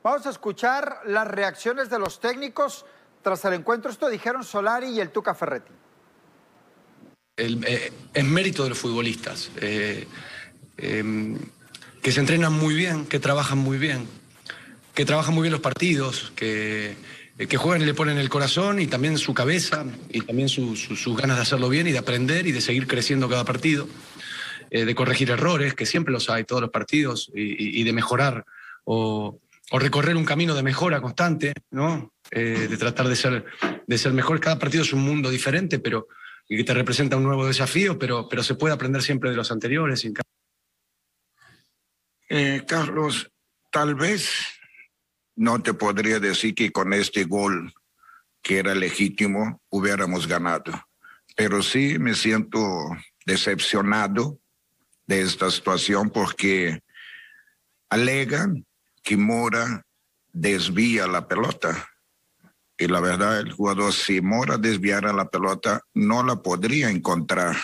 Vamos 0.03 0.27
a 0.27 0.31
escuchar 0.31 1.01
las 1.07 1.27
reacciones 1.27 1.91
de 1.91 1.99
los 1.99 2.21
técnicos 2.21 2.85
tras 3.23 3.45
el 3.47 3.55
encuentro. 3.55 3.91
Esto 3.91 4.09
dijeron 4.09 4.45
Solari 4.45 4.89
y 4.89 5.01
el 5.01 5.11
Tuca 5.11 5.35
Ferretti. 5.35 5.73
el- 7.37 7.65
eh, 7.69 7.93
es 8.15 8.25
mérito 8.25 8.65
de 8.65 8.71
los 8.71 8.79
futbolistas, 8.79 9.53
eh, 9.61 10.09
eh, 10.77 11.37
que 12.03 12.11
se 12.11 12.19
entrenan 12.19 12.53
muy 12.53 12.75
bien, 12.75 13.07
que 13.07 13.21
trabajan 13.21 13.59
muy 13.59 13.79
bien, 13.79 14.09
que 14.99 15.05
trabajan 15.05 15.33
muy 15.33 15.43
bien 15.43 15.53
los 15.53 15.61
partidos, 15.61 16.33
que, 16.35 16.97
eh, 17.39 17.47
que 17.47 17.57
juegan 17.57 17.83
y 17.83 17.85
le 17.85 17.95
ponen 17.95 18.19
el 18.19 18.29
corazón 18.29 18.81
y 18.81 18.89
también 18.89 19.17
su 19.17 19.33
cabeza 19.33 19.85
y 20.11 20.23
también 20.23 20.49
su- 20.49 20.75
su- 20.75 20.97
sus 20.97 21.17
ganas 21.17 21.37
de 21.37 21.43
hacerlo 21.43 21.69
bien 21.69 21.87
y 21.87 21.93
de 21.93 21.99
aprender 21.99 22.49
y 22.49 22.51
de 22.51 22.61
seguir 22.61 22.89
creciendo 22.89 23.29
cada 23.29 23.45
partido, 23.45 23.89
eh, 24.73 24.85
de 24.85 24.95
corregir 24.97 25.31
errores, 25.31 25.75
que 25.75 25.87
siempre 25.87 26.13
los 26.13 26.29
hay 26.29 26.43
todos 26.43 26.61
los 26.63 26.73
partidos, 26.73 27.31
y, 27.33 27.43
y- 27.43 27.81
y 27.81 27.85
de 27.85 27.93
mejorar 27.93 28.45
o, 28.83 29.39
o 29.71 29.79
recorrer 29.79 30.17
un 30.17 30.25
camino 30.25 30.57
de 30.57 30.65
mejora 30.65 31.01
constante, 31.01 31.53
¿no? 31.71 32.13
Eh, 32.33 32.67
de 32.69 32.77
tratar 32.77 33.07
de 33.07 33.15
ser, 33.15 33.45
de 33.87 33.99
ser 33.99 34.13
mejor. 34.13 34.41
Cada 34.41 34.59
partido 34.59 34.83
es 34.83 34.93
un 34.93 35.03
mundo 35.03 35.31
diferente, 35.31 35.79
pero 35.79 36.09
y 36.49 36.57
que 36.57 36.65
te 36.65 36.75
representa 36.75 37.17
un 37.17 37.23
nuevo 37.23 37.47
desafío, 37.47 37.97
pero, 38.01 38.29
pero 38.29 38.43
se 38.43 38.57
puede 38.57 38.75
aprender 38.75 39.01
siempre 39.03 39.31
de 39.31 39.37
los 39.37 39.53
anteriores. 39.53 40.05
Eh, 42.31 42.65
Carlos, 42.67 43.31
tal 43.71 43.95
vez 43.95 44.58
no 45.39 45.63
te 45.63 45.73
podría 45.73 46.19
decir 46.19 46.55
que 46.55 46.73
con 46.73 46.93
este 46.93 47.23
gol, 47.23 47.73
que 48.43 48.59
era 48.59 48.75
legítimo, 48.75 49.63
hubiéramos 49.71 50.27
ganado. 50.27 50.73
Pero 51.37 51.63
sí 51.63 51.97
me 52.01 52.15
siento 52.15 52.59
decepcionado 53.25 54.41
de 55.07 55.23
esta 55.23 55.49
situación 55.51 56.11
porque 56.11 56.83
alegan 57.89 58.67
que 59.05 59.17
Mora 59.17 59.87
desvía 60.33 61.07
la 61.07 61.29
pelota. 61.29 61.89
Y 62.77 62.89
la 62.89 62.99
verdad, 63.01 63.39
el 63.39 63.53
jugador, 63.53 63.93
si 63.93 64.21
Mora 64.21 64.59
desviara 64.59 65.13
la 65.13 65.31
pelota, 65.31 65.83
no 65.95 66.25
la 66.25 66.43
podría 66.43 66.91
encontrar 66.91 67.57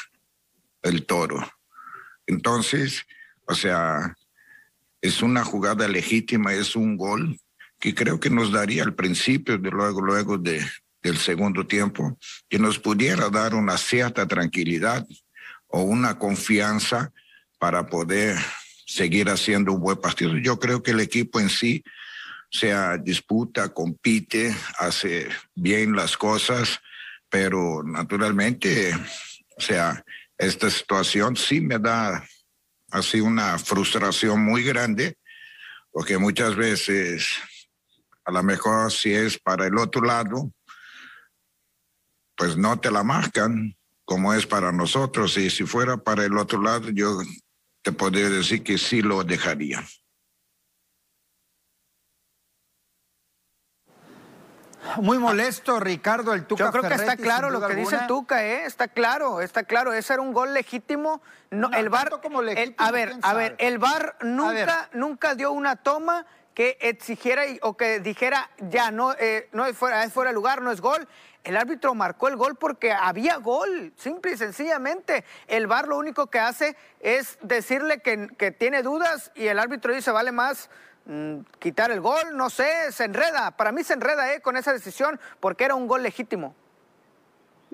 el 0.82 1.06
toro. 1.06 1.44
Entonces, 2.26 3.04
o 3.46 3.54
sea, 3.54 4.16
es 5.00 5.22
una 5.22 5.44
jugada 5.44 5.88
legítima, 5.88 6.54
es 6.54 6.76
un 6.76 6.96
gol 6.96 7.36
que 7.84 7.94
creo 7.94 8.18
que 8.18 8.30
nos 8.30 8.50
daría 8.50 8.82
al 8.82 8.94
principio, 8.94 9.58
de 9.58 9.70
luego, 9.70 10.00
luego 10.00 10.38
de, 10.38 10.66
del 11.02 11.18
segundo 11.18 11.66
tiempo, 11.66 12.18
que 12.48 12.58
nos 12.58 12.78
pudiera 12.78 13.28
dar 13.28 13.54
una 13.54 13.76
cierta 13.76 14.26
tranquilidad 14.26 15.06
o 15.66 15.82
una 15.82 16.18
confianza 16.18 17.12
para 17.58 17.86
poder 17.86 18.38
seguir 18.86 19.28
haciendo 19.28 19.74
un 19.74 19.82
buen 19.82 19.98
partido. 19.98 20.38
Yo 20.38 20.58
creo 20.58 20.82
que 20.82 20.92
el 20.92 21.00
equipo 21.00 21.38
en 21.40 21.50
sí, 21.50 21.84
sea, 22.50 22.96
disputa, 22.96 23.68
compite, 23.68 24.56
hace 24.78 25.28
bien 25.54 25.94
las 25.94 26.16
cosas, 26.16 26.80
pero 27.28 27.82
naturalmente, 27.84 28.94
o 29.58 29.60
sea, 29.60 30.02
esta 30.38 30.70
situación 30.70 31.36
sí 31.36 31.60
me 31.60 31.78
da 31.78 32.26
así 32.90 33.20
una 33.20 33.58
frustración 33.58 34.42
muy 34.42 34.62
grande, 34.62 35.18
porque 35.92 36.16
muchas 36.16 36.56
veces, 36.56 37.26
a 38.24 38.30
lo 38.32 38.42
mejor 38.42 38.90
si 38.90 39.12
es 39.12 39.38
para 39.38 39.66
el 39.66 39.78
otro 39.78 40.02
lado, 40.02 40.50
pues 42.36 42.56
no 42.56 42.78
te 42.80 42.90
la 42.90 43.02
marcan 43.02 43.76
como 44.04 44.34
es 44.34 44.46
para 44.46 44.70
nosotros, 44.70 45.36
y 45.38 45.48
si 45.48 45.64
fuera 45.64 45.96
para 45.96 46.24
el 46.24 46.36
otro 46.36 46.60
lado, 46.60 46.90
yo 46.90 47.18
te 47.82 47.92
podría 47.92 48.28
decir 48.28 48.62
que 48.62 48.76
sí 48.76 49.00
lo 49.00 49.24
dejaría. 49.24 49.82
Muy 54.98 55.18
molesto, 55.18 55.80
Ricardo, 55.80 56.34
el 56.34 56.46
Tuca 56.46 56.64
Yo 56.64 56.70
creo 56.70 56.82
que 56.82 56.94
está 56.94 57.16
claro 57.16 57.50
lo 57.50 57.66
que 57.66 57.74
dice 57.74 57.96
el. 57.96 58.06
Tuca, 58.06 58.44
¿eh? 58.44 58.66
Está 58.66 58.88
claro, 58.88 59.40
está 59.40 59.64
claro. 59.64 59.92
Ese 59.92 60.12
era 60.12 60.22
un 60.22 60.32
gol 60.32 60.52
legítimo. 60.52 61.22
No, 61.50 61.70
No, 61.70 61.76
el 61.76 61.88
VAR, 61.88 62.20
como 62.22 62.42
el- 62.42 62.74
a 62.76 62.90
ver, 62.90 63.14
a 63.22 63.34
ver, 63.34 63.56
el 63.58 63.78
VAR 63.78 64.16
ver. 64.20 64.26
nunca, 64.26 64.90
nunca 64.92 65.34
dio 65.34 65.52
una 65.52 65.76
toma 65.76 66.26
que 66.54 66.78
exigiera 66.80 67.46
y- 67.46 67.58
o 67.62 67.76
que 67.76 68.00
dijera 68.00 68.50
ya 68.70 68.90
no, 68.90 69.12
eh, 69.14 69.48
no 69.52 69.66
es 69.66 69.76
fuera, 69.76 70.04
es 70.04 70.12
fuera 70.12 70.30
de 70.30 70.34
lugar, 70.34 70.62
no 70.62 70.70
es 70.70 70.80
gol. 70.80 71.06
El 71.42 71.56
árbitro 71.58 71.94
marcó 71.94 72.28
el 72.28 72.36
gol 72.36 72.56
porque 72.56 72.90
había 72.92 73.36
gol, 73.36 73.92
simple 73.96 74.32
y 74.32 74.36
sencillamente. 74.36 75.24
El 75.46 75.66
VAR 75.66 75.88
lo 75.88 75.98
único 75.98 76.28
que 76.28 76.38
hace 76.38 76.76
es 77.00 77.38
decirle 77.42 78.00
que, 78.00 78.28
que 78.38 78.50
tiene 78.50 78.82
dudas 78.82 79.30
y 79.34 79.48
el 79.48 79.58
árbitro 79.58 79.92
dice 79.92 80.10
vale 80.10 80.32
más 80.32 80.70
mm, 81.04 81.40
quitar 81.58 81.90
el 81.90 82.00
gol, 82.00 82.34
no 82.36 82.48
sé, 82.48 82.90
se 82.92 83.04
enreda. 83.04 83.50
Para 83.50 83.72
mí 83.72 83.84
se 83.84 83.92
enreda 83.92 84.32
eh, 84.32 84.40
con 84.40 84.56
esa 84.56 84.72
decisión 84.72 85.20
porque 85.40 85.64
era 85.64 85.74
un 85.74 85.86
gol 85.86 86.02
legítimo. 86.02 86.54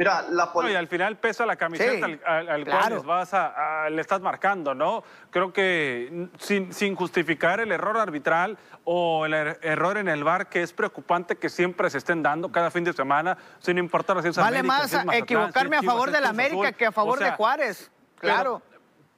Mira, 0.00 0.22
la 0.30 0.50
No, 0.54 0.70
y 0.70 0.74
al 0.74 0.88
final 0.88 1.18
pesa 1.18 1.44
la 1.44 1.56
camiseta 1.56 2.06
Sí, 2.06 2.18
al, 2.24 2.48
al- 2.48 2.48
al 2.48 2.64
cual 2.64 2.94
les 2.94 3.04
vas 3.04 3.34
a- 3.34 3.84
a- 3.84 3.90
le 3.90 4.00
estás 4.00 4.22
marcando, 4.22 4.74
¿no? 4.74 5.04
Creo 5.28 5.52
que 5.52 6.28
sin, 6.38 6.72
sin 6.72 6.94
justificar 6.96 7.60
el 7.60 7.70
error 7.70 7.98
arbitral 7.98 8.56
o 8.84 9.26
el 9.26 9.34
er- 9.34 9.58
error 9.60 9.98
en 9.98 10.08
el 10.08 10.24
bar, 10.24 10.48
que 10.48 10.62
es 10.62 10.72
preocupante 10.72 11.36
que 11.36 11.50
siempre 11.50 11.90
se 11.90 11.98
estén 11.98 12.22
dando 12.22 12.50
cada 12.50 12.70
fin 12.70 12.82
de 12.82 12.94
semana, 12.94 13.36
sin 13.58 13.76
importar 13.76 14.22
si 14.22 14.28
es 14.28 14.36
Vale 14.38 14.60
América, 14.60 14.78
más 14.78 14.90
si 14.90 14.96
es 14.96 15.04
Mazatlán, 15.04 15.22
equivocarme 15.22 15.68
si 15.68 15.74
a 15.74 15.76
es 15.76 15.80
Chivas, 15.82 15.94
favor 15.94 16.10
de 16.10 16.20
la 16.22 16.28
América 16.30 16.72
que 16.72 16.86
a 16.86 16.92
favor 16.92 17.14
O 17.16 17.18
sea, 17.18 17.30
de 17.32 17.36
Juárez. 17.36 17.90
Claro. 18.18 18.62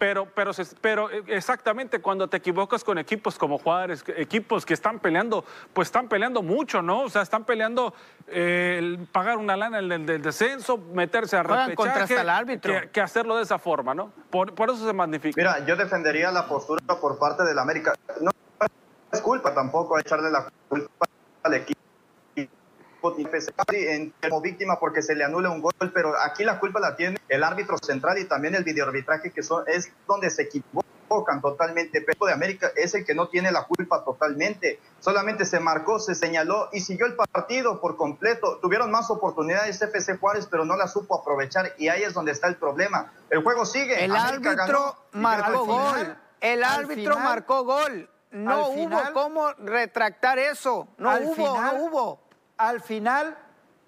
Pero, 0.03 0.27
pero, 0.35 0.53
se- 0.53 0.75
pero 0.81 1.09
eh, 1.13 1.23
exactamente 1.29 2.01
cuando 2.01 2.27
te 2.27 2.37
equivocas 2.39 2.83
con 2.83 2.99
equipos 2.99 3.39
como 3.39 3.57
Juárez, 3.57 4.03
equipos 4.17 4.67
que 4.67 4.75
están 4.75 4.99
peleando, 4.99 5.45
pues 5.73 5.87
están 5.87 6.09
peleando 6.09 6.43
mucho, 6.43 6.83
¿no? 6.83 7.03
O 7.03 7.09
sea, 7.09 7.23
están 7.23 7.45
peleando 7.45 7.95
eh, 8.27 8.79
el 8.81 9.07
pagar 9.13 9.37
una 9.39 9.57
lana 9.57 9.77
del, 9.81 10.05
del 10.05 10.21
descenso, 10.21 10.77
meterse 10.77 11.37
a 11.37 11.45
Juegan 11.45 11.77
contra 11.77 11.95
repechaje, 11.95 12.15
hasta 12.15 12.23
el 12.23 12.29
árbitro. 12.31 12.73
que, 12.81 12.91
que 12.91 13.01
hacerlo 13.01 13.37
de 13.37 13.45
esa 13.45 13.61
forma, 13.61 13.95
¿no? 13.95 14.11
Por, 14.29 14.53
por 14.57 14.71
eso 14.71 14.85
se 14.85 14.93
magnifica. 14.93 15.35
Mira, 15.41 15.65
yo 15.67 15.77
defendería 15.77 16.33
la 16.33 16.49
postura 16.49 16.81
por 17.01 17.17
parte 17.17 17.45
del 17.45 17.61
América. 17.61 17.93
No 18.21 18.33
es 19.13 19.21
culpa 19.21 19.55
tampoco 19.55 20.01
echarle 20.01 20.33
la 20.33 20.49
culpa 20.69 21.07
al 21.45 21.55
equipo 21.55 21.81
en- 23.69 24.13
como 24.23 24.41
víctima 24.41 24.79
porque 24.79 25.03
se 25.03 25.15
le 25.15 25.25
anula 25.25 25.51
un 25.51 25.61
gol, 25.61 25.75
pero 25.93 26.15
aquí 26.21 26.45
la 26.45 26.59
culpa 26.59 26.81
la 26.81 26.97
tiene 26.97 27.19
el 27.29 27.43
árbitro 27.45 27.77
central 27.79 28.19
y 28.19 28.25
también 28.25 28.55
el 28.55 28.65
videoarbitraje 28.65 29.31
que 29.33 29.43
son, 29.43 29.65
es 29.67 29.91
donde 30.07 30.31
se 30.31 30.43
equivocan 30.43 31.41
totalmente. 31.43 32.01
Pero 32.01 32.27
de 32.27 32.33
América 32.33 32.71
es 32.77 32.95
el 32.95 33.05
que 33.05 33.15
no 33.15 33.29
tiene 33.29 33.53
la 33.53 33.65
culpa 33.65 34.03
totalmente. 34.05 34.81
Solamente 35.01 35.45
se 35.45 35.61
marcó, 35.61 35.99
se 35.99 36.15
señaló 36.15 36.69
y 36.73 36.81
siguió 36.81 37.05
el 37.07 37.15
partido 37.17 37.81
por 37.81 37.97
completo. 37.97 38.59
Tuvieron 38.63 38.91
más 38.91 39.11
oportunidades 39.11 39.83
FC 39.83 40.17
Juárez, 40.17 40.47
pero 40.51 40.65
no 40.65 40.77
la 40.77 40.89
supo 40.89 41.21
aprovechar 41.21 41.75
y 41.79 41.89
ahí 41.89 42.03
es 42.03 42.15
donde 42.15 42.33
está 42.33 42.49
el 42.49 42.57
problema. 42.57 43.13
El 43.31 43.43
juego 43.43 43.67
sigue. 43.67 44.03
El 44.05 44.15
América 44.17 44.55
ganó. 44.55 44.63
árbitro 44.63 44.97
marcó 45.13 45.45
al 45.47 45.67
final- 45.67 46.07
gol. 46.07 46.17
El 46.41 46.65
árbitro 46.65 47.15
final- 47.15 47.25
marcó 47.25 47.65
gol. 47.65 48.09
No 48.31 48.69
hubo 48.69 48.75
final- 48.75 49.13
cómo 49.13 49.53
retractar 49.59 50.39
eso. 50.39 50.89
No 50.97 51.15
hubo, 51.19 51.35
final- 51.35 51.77
no 51.77 51.85
hubo. 51.85 52.21
Al 52.59 52.81
final, 52.81 53.37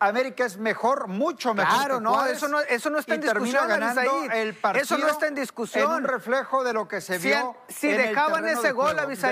América 0.01 0.45
es 0.45 0.59
mejor, 0.59 1.07
mucho 1.07 1.55
mejor. 1.55 1.73
Claro, 1.75 1.99
que 1.99 2.03
no, 2.05 2.27
eso 2.27 2.49
no- 2.49 2.61
eso 2.61 2.91
no 2.91 2.99
está 2.99 3.15
en 3.15 3.21
discusión, 3.21 3.69
ganando 3.69 4.25
el 4.33 4.55
partido. 4.55 4.83
Eso 4.85 4.99
no 4.99 5.09
está 5.09 5.29
en 5.29 5.35
discusión. 5.35 5.85
En 5.91 5.97
un 5.99 6.05
reflejo 6.05 6.65
de 6.65 6.73
lo 6.73 6.89
que 6.89 7.01
se 7.01 7.19
Si, 7.21 7.29
vio. 7.29 7.57
si 7.69 7.91
en 7.91 7.99
dejaban 7.99 8.47
ese 8.47 8.73
gol, 8.73 8.97
se 9.17 9.17
si, 9.17 9.27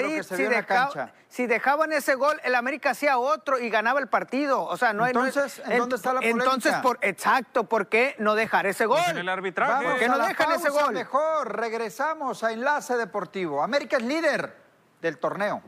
en 0.44 1.10
si 1.28 1.46
dejaban 1.46 1.92
ese 1.92 2.14
gol, 2.14 2.40
el 2.44 2.54
América 2.54 2.90
hacía 2.90 3.18
otro 3.18 3.58
y 3.58 3.68
ganaba 3.70 4.00
el 4.00 4.06
partido. 4.08 4.62
O 4.62 4.76
sea, 4.76 4.92
no 4.92 5.04
hay. 5.04 5.12
no 5.12 5.26
es- 5.26 5.36
Entonces, 5.36 5.62
¿en 5.66 5.72
el- 5.72 5.78
dónde 5.80 5.96
está 5.96 6.12
la 6.12 6.20
Entonces, 6.22 6.72
polémica? 6.72 6.82
por, 6.82 6.98
exacto, 7.02 7.64
¿por 7.64 7.88
qué 7.88 8.14
no 8.18 8.34
dejar 8.34 8.66
ese 8.66 8.86
gol? 8.86 8.98
Pues 8.98 9.10
en 9.10 9.18
el 9.18 9.28
arbitraje. 9.28 9.72
Vamos 9.72 9.90
¿Por 9.92 9.98
qué 10.00 10.08
no 10.08 10.18
dejan 10.18 10.52
ese 10.52 10.70
gol? 10.70 10.92
Mejor, 10.94 11.56
regresamos 11.58 12.44
a 12.44 12.52
Enlace 12.52 12.96
Deportivo. 12.96 13.62
América 13.62 13.96
es 13.96 14.04
líder 14.04 14.56
del 15.00 15.18
torneo. 15.18 15.62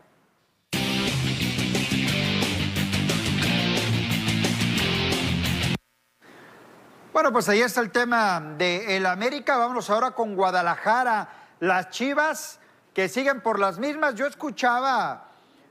Bueno, 7.15 7.33
pues 7.33 7.49
ahí 7.49 7.61
está 7.61 7.81
el 7.81 7.93
tema 7.93 8.41
de 8.59 8.97
el 8.97 9.07
América. 9.07 9.57
Vámonos 9.57 9.89
ahora 9.89 10.11
con 10.11 10.35
Guadalajara. 10.35 11.29
Las 11.61 11.91
Chivas 11.91 12.59
que 12.93 13.09
siguen 13.09 13.41
por 13.41 13.61
las 13.61 13.79
mismas. 13.79 14.17
Yo 14.17 14.27
escuchaba 14.27 15.29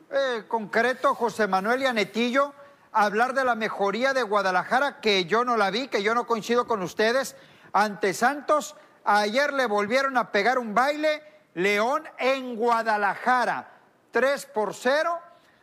eh, 0.09 0.45
concreto 0.47 1.13
José 1.15 1.47
Manuel 1.47 1.81
y 1.81 1.85
Anetillo 1.85 2.53
hablar 2.93 3.33
de 3.33 3.43
la 3.43 3.55
mejoría 3.55 4.13
de 4.13 4.23
Guadalajara, 4.23 5.01
que 5.01 5.25
yo 5.25 5.43
no 5.43 5.57
la 5.57 5.69
vi, 5.69 5.89
que 5.89 6.01
yo 6.01 6.15
no 6.15 6.25
coincido 6.25 6.65
con 6.65 6.81
ustedes. 6.81 7.35
Ante 7.73 8.13
Santos, 8.13 8.77
ayer 9.03 9.51
le 9.51 9.65
volvieron 9.65 10.15
a 10.15 10.31
pegar 10.31 10.57
un 10.57 10.73
baile. 10.73 11.23
León 11.55 12.05
en 12.19 12.55
Guadalajara, 12.55 13.69
3 14.11 14.45
por 14.45 14.73
0. 14.73 15.19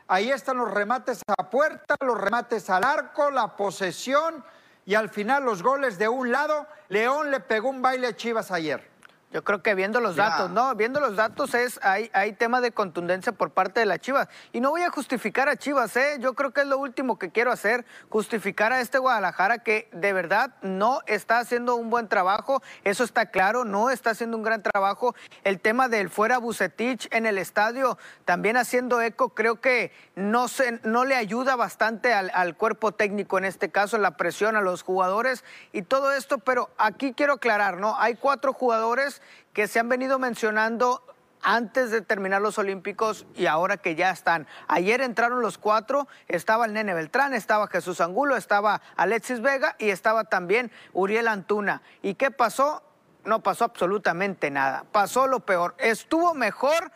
Ahí 0.08 0.30
están 0.30 0.58
los 0.58 0.70
remates 0.70 1.22
a 1.38 1.48
puerta, 1.48 1.96
los 2.00 2.20
remates 2.20 2.68
al 2.68 2.84
arco, 2.84 3.30
la 3.30 3.56
posesión 3.56 4.44
y 4.84 4.94
al 4.94 5.08
final 5.08 5.44
los 5.44 5.62
goles 5.62 5.98
de 5.98 6.08
un 6.08 6.32
lado. 6.32 6.66
León 6.88 7.30
le 7.30 7.40
pegó 7.40 7.68
un 7.68 7.82
baile 7.82 8.08
a 8.08 8.16
Chivas 8.16 8.50
ayer. 8.50 8.89
Yo 9.32 9.44
creo 9.44 9.62
que 9.62 9.76
viendo 9.76 10.00
los 10.00 10.16
Ya. 10.16 10.28
datos, 10.30 10.50
¿no? 10.50 10.74
Viendo 10.74 10.98
los 10.98 11.14
datos 11.14 11.54
es 11.54 11.78
hay, 11.84 12.10
hay 12.12 12.32
tema 12.32 12.60
de 12.60 12.72
contundencia 12.72 13.30
por 13.30 13.52
parte 13.52 13.78
de 13.78 13.86
las 13.86 14.00
Chivas. 14.00 14.28
Y 14.52 14.60
no 14.60 14.70
voy 14.70 14.82
a 14.82 14.90
justificar 14.90 15.48
a 15.48 15.54
Chivas, 15.56 15.96
¿eh? 15.96 16.16
Yo 16.18 16.34
creo 16.34 16.50
que 16.50 16.62
es 16.62 16.66
lo 16.66 16.78
último 16.78 17.16
que 17.16 17.30
quiero 17.30 17.52
hacer, 17.52 17.86
justificar 18.08 18.72
a 18.72 18.80
este 18.80 18.98
Guadalajara 18.98 19.58
que 19.58 19.88
de 19.92 20.12
verdad 20.12 20.56
no 20.62 21.00
está 21.06 21.38
haciendo 21.38 21.76
un 21.76 21.90
buen 21.90 22.08
trabajo. 22.08 22.60
Eso 22.82 23.04
está 23.04 23.26
claro, 23.26 23.64
no 23.64 23.90
está 23.90 24.10
haciendo 24.10 24.36
un 24.36 24.42
gran 24.42 24.64
trabajo. 24.64 25.14
El 25.44 25.60
tema 25.60 25.86
del 25.88 26.10
fuera 26.10 26.38
Bucetich 26.38 27.06
en 27.12 27.24
el 27.24 27.38
estadio, 27.38 27.98
también 28.24 28.56
haciendo 28.56 29.00
eco, 29.00 29.28
creo 29.28 29.60
que 29.60 29.92
no, 30.16 30.48
se, 30.48 30.80
no 30.82 31.04
le 31.04 31.14
ayuda 31.14 31.54
bastante 31.54 32.12
al, 32.12 32.32
al 32.34 32.56
cuerpo 32.56 32.90
técnico, 32.90 33.38
en 33.38 33.44
este 33.44 33.70
caso, 33.70 33.96
la 33.96 34.16
presión 34.16 34.56
a 34.56 34.60
los 34.60 34.82
jugadores 34.82 35.44
y 35.70 35.82
todo 35.82 36.10
esto. 36.10 36.38
Pero 36.38 36.70
aquí 36.78 37.12
quiero 37.12 37.34
aclarar, 37.34 37.76
¿no? 37.76 37.94
Hay 37.96 38.16
cuatro 38.16 38.52
jugadores 38.52 39.19
que 39.52 39.68
se 39.68 39.78
han 39.78 39.88
venido 39.88 40.18
mencionando 40.18 41.02
antes 41.42 41.90
de 41.90 42.00
terminar 42.00 42.42
los 42.42 42.58
Olímpicos 42.58 43.26
y 43.34 43.46
ahora 43.46 43.76
que 43.78 43.94
ya 43.94 44.10
están. 44.10 44.46
Ayer 44.68 45.00
entraron 45.00 45.40
los 45.40 45.58
cuatro, 45.58 46.08
estaba 46.28 46.66
el 46.66 46.72
Nene 46.72 46.94
Beltrán, 46.94 47.34
estaba 47.34 47.68
Jesús 47.68 48.00
Angulo, 48.00 48.36
estaba 48.36 48.82
Alexis 48.96 49.40
Vega 49.40 49.76
y 49.78 49.90
estaba 49.90 50.24
también 50.24 50.70
Uriel 50.92 51.28
Antuna. 51.28 51.82
¿Y 52.02 52.14
qué 52.14 52.30
pasó? 52.30 52.82
No 53.24 53.42
pasó 53.42 53.64
absolutamente 53.64 54.50
nada. 54.50 54.84
Pasó 54.92 55.26
lo 55.26 55.40
peor. 55.40 55.74
Estuvo 55.78 56.34
mejor, 56.34 56.90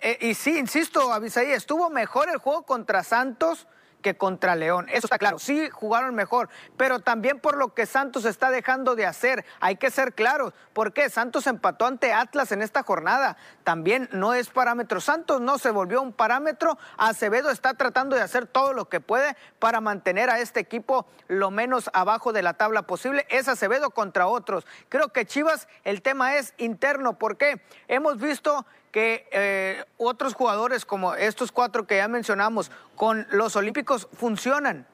eh, 0.00 0.18
y 0.20 0.34
sí, 0.34 0.58
insisto, 0.58 1.12
Avisaí, 1.12 1.52
estuvo 1.52 1.90
mejor 1.90 2.28
el 2.28 2.38
juego 2.38 2.62
contra 2.62 3.02
Santos 3.02 3.66
que 4.02 4.16
contra 4.16 4.54
León. 4.54 4.86
Eso 4.88 5.06
está 5.06 5.18
claro. 5.18 5.38
Sí, 5.38 5.68
jugaron 5.70 6.14
mejor, 6.14 6.48
pero 6.76 7.00
también 7.00 7.40
por 7.40 7.56
lo 7.56 7.74
que 7.74 7.86
Santos 7.86 8.24
está 8.24 8.50
dejando 8.50 8.94
de 8.94 9.06
hacer. 9.06 9.44
Hay 9.60 9.76
que 9.76 9.90
ser 9.90 10.14
claros. 10.14 10.52
¿Por 10.72 10.92
qué? 10.92 11.10
Santos 11.10 11.46
empató 11.46 11.86
ante 11.86 12.12
Atlas 12.12 12.52
en 12.52 12.62
esta 12.62 12.82
jornada. 12.82 13.36
También 13.64 14.08
no 14.12 14.34
es 14.34 14.48
parámetro. 14.50 15.00
Santos 15.00 15.40
no 15.40 15.58
se 15.58 15.70
volvió 15.70 16.00
un 16.02 16.12
parámetro. 16.12 16.78
Acevedo 16.96 17.50
está 17.50 17.74
tratando 17.74 18.16
de 18.16 18.22
hacer 18.22 18.46
todo 18.46 18.72
lo 18.72 18.88
que 18.88 19.00
puede 19.00 19.36
para 19.58 19.80
mantener 19.80 20.30
a 20.30 20.38
este 20.38 20.60
equipo 20.60 21.06
lo 21.26 21.50
menos 21.50 21.90
abajo 21.92 22.32
de 22.32 22.42
la 22.42 22.54
tabla 22.54 22.82
posible. 22.82 23.26
Es 23.28 23.48
Acevedo 23.48 23.90
contra 23.90 24.26
otros. 24.26 24.66
Creo 24.88 25.08
que 25.08 25.26
Chivas, 25.26 25.68
el 25.84 26.02
tema 26.02 26.36
es 26.36 26.54
interno. 26.58 27.18
¿Por 27.18 27.36
qué? 27.36 27.60
Hemos 27.88 28.18
visto 28.18 28.66
que 28.90 29.28
eh, 29.32 29.84
otros 29.96 30.34
jugadores 30.34 30.84
como 30.84 31.14
estos 31.14 31.52
cuatro 31.52 31.86
que 31.86 31.96
ya 31.96 32.08
mencionamos 32.08 32.70
con 32.96 33.26
los 33.30 33.56
Olímpicos 33.56 34.08
funcionan. 34.12 34.86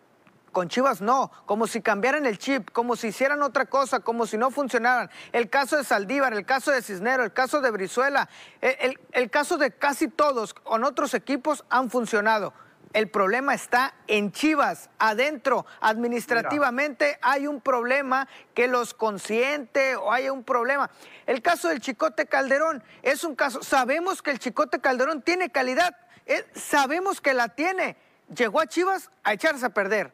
Con 0.53 0.69
Chivas 0.69 1.01
no, 1.01 1.33
como 1.47 1.67
si 1.67 1.81
cambiaran 1.81 2.27
el 2.27 2.39
chip, 2.39 2.71
como 2.71 2.95
si 2.95 3.09
hicieran 3.09 3.43
otra 3.43 3.67
cosa, 3.67 3.99
como 3.99 4.25
si 4.25 4.39
no 4.39 4.53
funcionaran. 4.53 5.11
El 5.33 5.51
caso 5.51 5.77
de 5.77 5.83
Saldívar, 5.83 6.33
el 6.33 6.47
caso 6.47 6.71
de 6.71 6.81
Cisnero, 6.81 7.25
el 7.25 7.33
caso 7.33 7.61
de 7.61 7.73
Brizuela, 7.73 8.29
el, 8.61 8.77
el- 8.79 9.01
el 9.11 9.31
caso 9.31 9.59
de 9.59 9.73
casi 9.73 10.07
todos 10.07 10.55
con 10.55 10.85
otros 10.85 11.13
equipos 11.15 11.65
han 11.71 11.91
funcionado. 11.91 12.53
El 12.95 13.11
problema 13.11 13.55
está 13.55 13.93
en 14.07 14.31
Chivas, 14.31 14.89
adentro, 15.01 15.67
administrativamente 15.81 17.19
hay 17.23 17.49
un 17.49 17.61
problema 17.61 18.29
que 18.55 18.69
los 18.69 18.95
consiente 18.95 19.97
o 19.97 20.13
hay 20.13 20.29
un 20.29 20.45
problema. 20.45 20.89
El 21.27 21.43
caso 21.43 21.69
del 21.69 21.81
Chicote 21.81 22.27
Calderón 22.27 22.85
es 23.03 23.25
un 23.25 23.35
caso, 23.35 23.65
sabemos 23.65 24.23
que 24.23 24.31
el 24.31 24.39
Chicote 24.39 24.81
Calderón 24.81 25.23
tiene 25.23 25.51
calidad, 25.51 25.97
eh, 26.25 26.47
sabemos 26.55 27.21
que 27.21 27.35
la 27.35 27.49
tiene. 27.49 27.97
Llegó 28.33 28.61
a 28.61 28.69
Chivas 28.69 29.11
a 29.25 29.33
echarse 29.33 29.67
a 29.67 29.71
perder. 29.71 30.13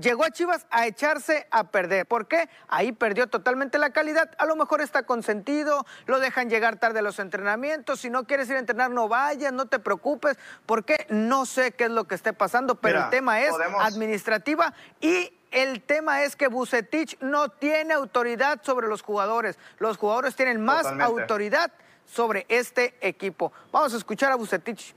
Llegó 0.00 0.24
a 0.24 0.30
Chivas 0.30 0.66
a 0.70 0.86
echarse 0.86 1.46
a 1.50 1.64
perder. 1.70 2.06
¿Por 2.06 2.28
qué? 2.28 2.48
Ahí 2.68 2.92
perdió 2.92 3.26
totalmente 3.26 3.78
la 3.78 3.90
calidad. 3.90 4.30
A 4.38 4.46
lo 4.46 4.56
mejor 4.56 4.80
está 4.80 5.04
consentido, 5.04 5.86
lo 6.06 6.20
dejan 6.20 6.50
llegar 6.50 6.78
tarde 6.78 7.00
a 7.00 7.02
los 7.02 7.18
entrenamientos. 7.18 8.00
Si 8.00 8.10
no 8.10 8.24
quieres 8.24 8.48
ir 8.50 8.56
a 8.56 8.60
entrenar, 8.60 8.90
no 8.90 9.08
vayas, 9.08 9.52
no 9.52 9.66
te 9.66 9.78
preocupes. 9.78 10.38
¿Por 10.66 10.84
qué? 10.84 11.06
No 11.08 11.46
sé 11.46 11.72
qué 11.72 11.84
es 11.84 11.90
lo 11.90 12.04
que 12.04 12.14
esté 12.14 12.32
pasando, 12.32 12.76
pero 12.76 13.04
el 13.04 13.10
tema 13.10 13.40
es 13.40 13.52
administrativa 13.80 14.74
y 15.00 15.32
el 15.50 15.82
tema 15.82 16.22
es 16.22 16.36
que 16.36 16.48
Bucetich 16.48 17.18
no 17.20 17.48
tiene 17.48 17.94
autoridad 17.94 18.60
sobre 18.62 18.86
los 18.88 19.02
jugadores. 19.02 19.58
Los 19.78 19.96
jugadores 19.96 20.36
tienen 20.36 20.64
más 20.64 20.86
autoridad 20.86 21.72
sobre 22.06 22.46
este 22.48 22.94
equipo. 23.00 23.52
Vamos 23.72 23.94
a 23.94 23.96
escuchar 23.96 24.32
a 24.32 24.36
Bucetich. 24.36 24.94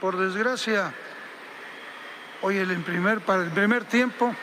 Por 0.00 0.16
desgracia, 0.16 0.94
hoy 2.42 2.58
el 2.58 2.76
primer, 2.82 3.20
para 3.20 3.42
el 3.42 3.50
primer 3.50 3.84
tiempo 3.84 4.34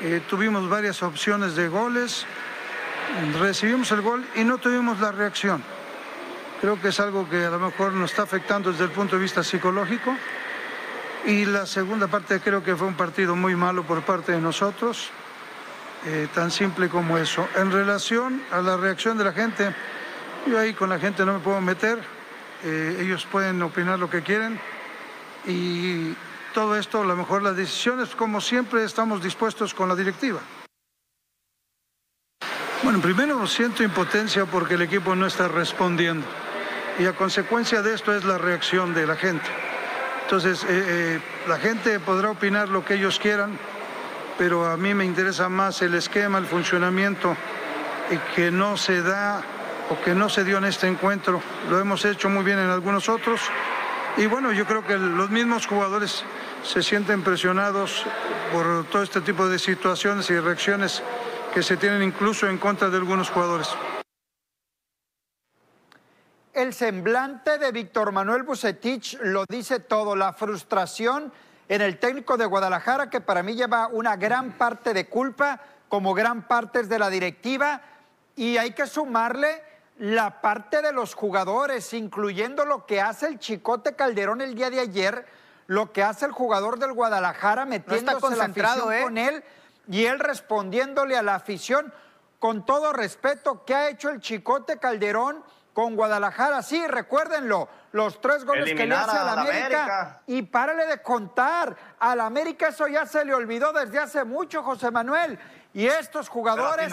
eh, 0.00 0.20
tuvimos 0.28 0.68
varias 0.68 1.02
opciones 1.02 1.56
de 1.56 1.68
goles, 1.68 2.24
recibimos 3.40 3.90
el 3.92 4.00
gol 4.02 4.24
y 4.36 4.44
no 4.44 4.58
tuvimos 4.58 5.00
la 5.00 5.12
reacción. 5.12 5.62
Creo 6.60 6.80
que 6.80 6.88
es 6.88 7.00
algo 7.00 7.28
que 7.28 7.44
a 7.44 7.50
lo 7.50 7.58
mejor 7.58 7.92
nos 7.92 8.10
está 8.10 8.22
afectando 8.22 8.70
desde 8.70 8.84
el 8.84 8.90
punto 8.90 9.16
de 9.16 9.22
vista 9.22 9.42
psicológico. 9.42 10.14
Y 11.26 11.44
la 11.44 11.66
segunda 11.66 12.06
parte 12.06 12.40
creo 12.40 12.62
que 12.62 12.76
fue 12.76 12.86
un 12.86 12.94
partido 12.94 13.36
muy 13.36 13.54
malo 13.54 13.82
por 13.82 14.02
parte 14.02 14.32
de 14.32 14.40
nosotros, 14.40 15.10
eh, 16.06 16.28
tan 16.34 16.50
simple 16.50 16.88
como 16.88 17.18
eso. 17.18 17.48
En 17.56 17.70
relación 17.70 18.40
a 18.50 18.60
la 18.60 18.76
reacción 18.76 19.18
de 19.18 19.24
la 19.24 19.32
gente, 19.32 19.74
yo 20.46 20.58
ahí 20.58 20.74
con 20.74 20.88
la 20.88 20.98
gente 20.98 21.24
no 21.26 21.34
me 21.34 21.38
puedo 21.40 21.60
meter, 21.60 21.98
eh, 22.64 22.98
ellos 23.00 23.26
pueden 23.30 23.60
opinar 23.62 23.98
lo 23.98 24.08
que 24.08 24.22
quieren 24.22 24.58
y 25.46 26.14
todo 26.58 26.74
esto, 26.74 27.02
a 27.02 27.04
lo 27.04 27.14
mejor 27.14 27.40
las 27.44 27.54
decisiones, 27.54 28.16
como 28.16 28.40
siempre, 28.40 28.82
estamos 28.82 29.22
dispuestos 29.22 29.72
con 29.72 29.88
la 29.88 29.94
directiva. 29.94 30.40
Bueno, 32.82 33.00
primero 33.00 33.46
siento 33.46 33.84
impotencia 33.84 34.44
porque 34.44 34.74
el 34.74 34.82
equipo 34.82 35.14
no 35.14 35.24
está 35.24 35.46
respondiendo 35.46 36.26
y 36.98 37.06
a 37.06 37.12
consecuencia 37.12 37.80
de 37.80 37.94
esto 37.94 38.12
es 38.12 38.24
la 38.24 38.38
reacción 38.38 38.92
de 38.92 39.06
la 39.06 39.14
gente. 39.14 39.48
Entonces, 40.24 40.64
eh, 40.64 40.66
eh, 40.70 41.20
la 41.46 41.58
gente 41.58 42.00
podrá 42.00 42.32
opinar 42.32 42.68
lo 42.68 42.84
que 42.84 42.94
ellos 42.94 43.20
quieran, 43.20 43.56
pero 44.36 44.66
a 44.66 44.76
mí 44.76 44.94
me 44.94 45.04
interesa 45.04 45.48
más 45.48 45.80
el 45.82 45.94
esquema, 45.94 46.38
el 46.38 46.46
funcionamiento 46.46 47.36
que 48.34 48.50
no 48.50 48.76
se 48.76 49.00
da 49.00 49.44
o 49.90 50.00
que 50.02 50.12
no 50.12 50.28
se 50.28 50.42
dio 50.42 50.58
en 50.58 50.64
este 50.64 50.88
encuentro. 50.88 51.40
Lo 51.70 51.78
hemos 51.78 52.04
hecho 52.04 52.28
muy 52.28 52.42
bien 52.42 52.58
en 52.58 52.70
algunos 52.70 53.08
otros. 53.08 53.42
Y 54.16 54.26
bueno, 54.26 54.50
yo 54.50 54.66
creo 54.66 54.84
que 54.84 54.98
los 54.98 55.30
mismos 55.30 55.68
jugadores 55.68 56.24
se 56.62 56.82
sienten 56.82 57.22
presionados 57.22 58.04
por 58.52 58.86
todo 58.90 59.02
este 59.02 59.20
tipo 59.20 59.48
de 59.48 59.58
situaciones 59.58 60.30
y 60.30 60.38
reacciones 60.38 61.02
que 61.54 61.62
se 61.62 61.76
tienen 61.76 62.02
incluso 62.02 62.46
en 62.48 62.58
contra 62.58 62.90
de 62.90 62.96
algunos 62.96 63.30
jugadores. 63.30 63.68
El 66.52 66.74
semblante 66.74 67.58
de 67.58 67.70
Víctor 67.70 68.10
Manuel 68.10 68.42
Bucetich 68.42 69.18
lo 69.20 69.44
dice 69.48 69.80
todo, 69.80 70.16
la 70.16 70.32
frustración 70.32 71.32
en 71.68 71.82
el 71.82 71.98
técnico 71.98 72.36
de 72.36 72.46
Guadalajara, 72.46 73.10
que 73.10 73.20
para 73.20 73.42
mí 73.42 73.54
lleva 73.54 73.86
una 73.88 74.16
gran 74.16 74.52
parte 74.52 74.92
de 74.92 75.06
culpa, 75.06 75.60
como 75.88 76.14
gran 76.14 76.48
parte 76.48 76.82
de 76.82 76.98
la 76.98 77.10
directiva, 77.10 77.80
y 78.34 78.56
hay 78.56 78.72
que 78.72 78.86
sumarle 78.86 79.62
la 79.98 80.40
parte 80.40 80.82
de 80.82 80.92
los 80.92 81.14
jugadores, 81.14 81.92
incluyendo 81.92 82.64
lo 82.64 82.86
que 82.86 83.00
hace 83.00 83.26
el 83.26 83.38
Chicote 83.38 83.94
Calderón 83.94 84.40
el 84.40 84.54
día 84.54 84.70
de 84.70 84.80
ayer, 84.80 85.26
lo 85.68 85.92
que 85.92 86.02
hace 86.02 86.24
el 86.26 86.32
jugador 86.32 86.78
del 86.78 86.92
Guadalajara 86.92 87.66
metiéndose 87.66 88.36
la 88.36 88.44
afición 88.44 88.92
¿eh? 88.92 89.02
con 89.02 89.18
él 89.18 89.44
y 89.86 90.06
él 90.06 90.18
respondiéndole 90.18 91.16
a 91.16 91.22
la 91.22 91.36
afición 91.36 91.92
con 92.38 92.64
todo 92.64 92.92
respeto, 92.92 93.64
¿qué 93.64 93.74
ha 93.74 93.88
hecho 93.88 94.10
el 94.10 94.20
Chicote 94.20 94.78
Calderón? 94.78 95.44
con 95.78 95.94
Guadalajara. 95.94 96.60
Sí, 96.60 96.84
recuérdenlo, 96.88 97.68
los 97.92 98.20
tres 98.20 98.44
goles 98.44 98.74
que 98.74 98.84
le 98.84 98.96
hace 98.96 99.16
a 99.16 99.22
la 99.22 99.32
América, 99.42 100.22
Y 100.26 100.42
párale 100.42 100.86
de 100.86 101.00
contar, 101.00 101.76
al 102.00 102.20
América 102.20 102.70
eso 102.70 102.88
ya 102.88 103.06
se 103.06 103.24
le 103.24 103.32
olvidó 103.32 103.72
desde 103.72 104.00
hace 104.00 104.24
mucho, 104.24 104.64
José 104.64 104.90
Manuel. 104.90 105.38
Y 105.72 105.86
estos 105.86 106.28
jugadores 106.28 106.92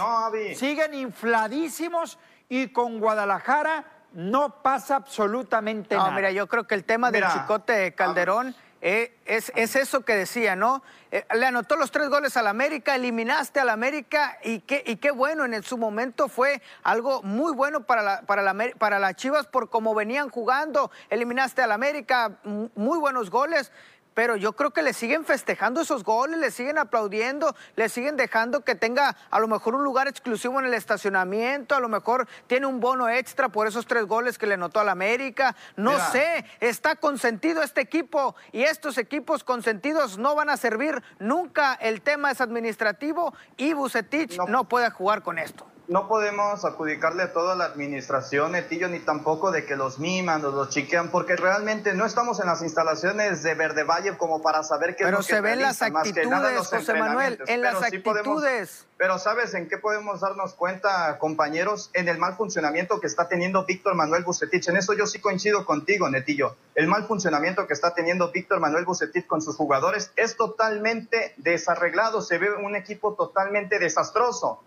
siguen 0.56 0.93
infladísimos 0.93 2.19
y 2.47 2.67
con 2.67 2.99
Guadalajara 2.99 3.86
no 4.13 4.62
pasa 4.62 4.97
absolutamente 4.97 5.95
nada. 5.95 6.12
No, 6.12 6.15
mira, 6.15 6.30
yo 6.30 6.45
creo 6.45 6.67
que 6.67 6.76
el 6.76 6.84
tema 6.84 7.10
del 7.10 7.26
Chicote 7.28 7.95
Calderón 7.95 8.56
eh, 8.81 9.15
es, 9.25 9.51
eso 9.55 10.01
que 10.01 10.15
decía, 10.15 10.55
¿no? 10.55 10.83
Eh, 11.11 11.25
le 11.35 11.45
anotó 11.45 11.75
los 11.75 11.91
tres 11.91 12.09
goles 12.09 12.38
al 12.38 12.47
América, 12.47 12.95
eliminaste 12.95 13.59
al 13.59 13.69
América 13.69 14.38
y 14.43 14.59
qué, 14.59 14.83
y 14.85 14.97
qué 14.97 15.11
bueno, 15.11 15.45
en 15.45 15.63
su 15.63 15.77
momento 15.77 16.27
fue 16.27 16.61
algo 16.83 17.23
muy 17.23 17.53
bueno 17.53 17.85
para, 17.85 18.21
para, 18.21 18.41
la, 18.41 18.55
para 18.77 18.99
las 18.99 19.15
Chivas 19.15 19.47
por 19.47 19.69
cómo 19.69 19.95
venían 19.95 20.29
jugando, 20.29 20.91
eliminaste 21.09 21.61
al 21.61 21.71
América, 21.71 22.38
muy 22.43 22.99
buenos 22.99 23.29
goles 23.29 23.71
pero 24.15 24.38
yo 24.38 24.54
creo 24.54 24.71
que 24.71 24.82
le 24.82 24.93
siguen 24.93 25.25
festejando 25.25 25.82
esos 25.82 26.04
goles, 26.04 26.39
le 26.39 26.49
siguen 26.49 26.80
aplaudiendo, 26.80 27.56
le 27.75 27.89
siguen 27.89 28.15
dejando 28.15 28.62
que 28.62 28.73
tenga 28.73 29.15
a 29.30 29.39
lo 29.39 29.47
mejor 29.47 29.75
un 29.75 29.84
lugar 29.84 30.08
exclusivo 30.08 30.60
en 30.60 30.65
el 30.65 30.73
estacionamiento, 30.73 31.75
a 31.75 31.80
lo 31.80 31.89
mejor 31.89 32.28
tiene 32.47 32.65
un 32.65 32.80
bono 32.80 33.10
extra 33.10 33.49
por 33.49 33.67
esos 33.67 33.86
tres 33.86 34.06
goles 34.06 34.39
que 34.39 34.47
le 34.47 34.58
notó 34.58 34.80
al 34.80 34.89
América. 34.89 35.56
No 35.75 35.99
sé, 36.12 36.45
está 36.62 36.95
consentido 36.95 37.62
este 37.62 37.82
equipo 37.82 38.36
y 38.54 38.63
estos 38.63 38.97
equipos 38.97 39.43
consentidos 39.43 40.17
no 40.17 40.34
van 40.34 40.49
a 40.49 40.58
servir 40.58 41.04
nunca. 41.19 41.73
El 41.73 42.01
tema 42.01 42.32
es 42.32 42.39
administrativo 42.39 43.34
y 43.58 43.73
Bucetich 43.73 44.39
no 44.47 44.63
puede 44.69 44.89
jugar 44.89 45.21
con 45.21 45.38
esto 45.38 45.67
no 45.88 46.08
podemos 46.08 46.65
adjudicarle 46.65 47.24
a 47.24 47.56
la 47.56 47.65
administración, 47.65 48.56
Etillo, 48.56 48.88
ni 48.88 49.00
tampoco 49.00 49.52
de 49.52 49.65
que 49.65 49.76
los 49.76 50.00
miman 50.00 50.43
o 50.45 50.52
los 50.52 50.69
chiquean, 50.69 51.10
porque 51.10 51.36
realmente 51.36 51.93
no 51.93 52.06
estamos 52.06 52.39
en 52.39 52.48
las 52.48 52.62
instalaciones 52.62 53.43
de 53.43 53.54
Verde 53.54 53.84
Valle 53.84 54.17
como 54.17 54.41
para 54.41 54.63
saber 54.63 54.95
qué 54.95 55.04
pero 55.04 55.19
es 55.19 55.30
lo 55.30 55.36
se 55.36 55.41
ven 55.41 55.62
las 55.62 55.82
actitudes, 55.82 56.67
José 56.67 56.93
Manuel, 56.95 57.39
en 57.48 57.62
las 57.62 57.84
actitudes. 57.84 58.86
pero 58.98 59.19
¿sabes 59.19 59.54
en 59.54 59.67
qué 59.67 59.78
podemos 59.78 60.21
darnos 60.21 60.54
cuenta, 60.54 61.17
compañeros? 61.19 61.91
En 61.93 62.08
el 62.08 62.17
mal 62.17 62.36
funcionamiento 62.36 63.00
que 63.00 63.08
está 63.08 63.28
teniendo 63.28 63.65
Víctor 63.65 63.95
Manuel 63.95 64.24
Bucetich. 64.24 64.67
En 64.69 64.78
eso 64.78 64.93
yo 64.93 65.06
sí 65.06 65.19
coincido 65.19 65.65
contigo, 65.65 66.10
Netillo. 66.10 66.56
El 66.74 66.88
mal 66.88 67.06
funcionamiento 67.06 67.67
que 67.67 67.74
está 67.74 67.93
teniendo 67.93 68.32
Víctor 68.32 68.60
Manuel 68.60 68.86
Bucetich 68.86 69.28
con 69.28 69.41
sus 69.41 69.56
jugadores 69.56 70.12
es 70.15 70.36
totalmente 70.36 71.34
desarreglado. 71.38 72.21
Se 72.21 72.38
ve 72.38 72.54
un 72.56 72.76
equipo 72.76 73.13
totalmente 73.13 73.78
desastroso. 73.80 74.63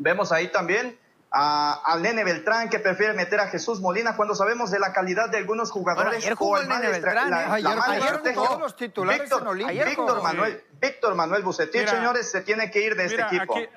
Vemos 0.00 0.32
ahí 0.32 0.48
también 0.48 0.98
a, 1.30 1.80
al 1.84 2.02
Nene 2.02 2.24
Beltrán 2.24 2.68
que 2.68 2.80
prefiere 2.80 3.12
meter 3.12 3.38
a 3.38 3.48
Jesús 3.48 3.80
Molina 3.80 4.16
cuando 4.16 4.34
sabemos 4.34 4.70
de 4.70 4.80
la 4.80 4.92
calidad 4.92 5.28
de 5.28 5.38
algunos 5.38 5.70
jugadores. 5.70 6.28
jugó 6.36 6.58
el 6.58 6.68
Nene 6.68 6.88
Beltrán, 6.88 7.30
la, 7.30 7.58
¿eh? 7.58 7.64
ayer, 7.86 8.34
todos 8.34 8.58
los 8.58 8.76
titulares 8.76 9.30
Víctor, 9.30 9.60
en 9.60 9.84
Víctor 9.84 10.22
Manuel, 10.22 10.64
Víctor 10.80 11.14
Manuel 11.14 11.42
Bucetich, 11.42 11.88
señores, 11.88 12.30
se 12.30 12.40
tiene 12.40 12.70
que 12.70 12.82
ir 12.82 12.96
de 12.96 13.04
este 13.04 13.22
equipo 13.22 13.56
aquí 13.56 13.68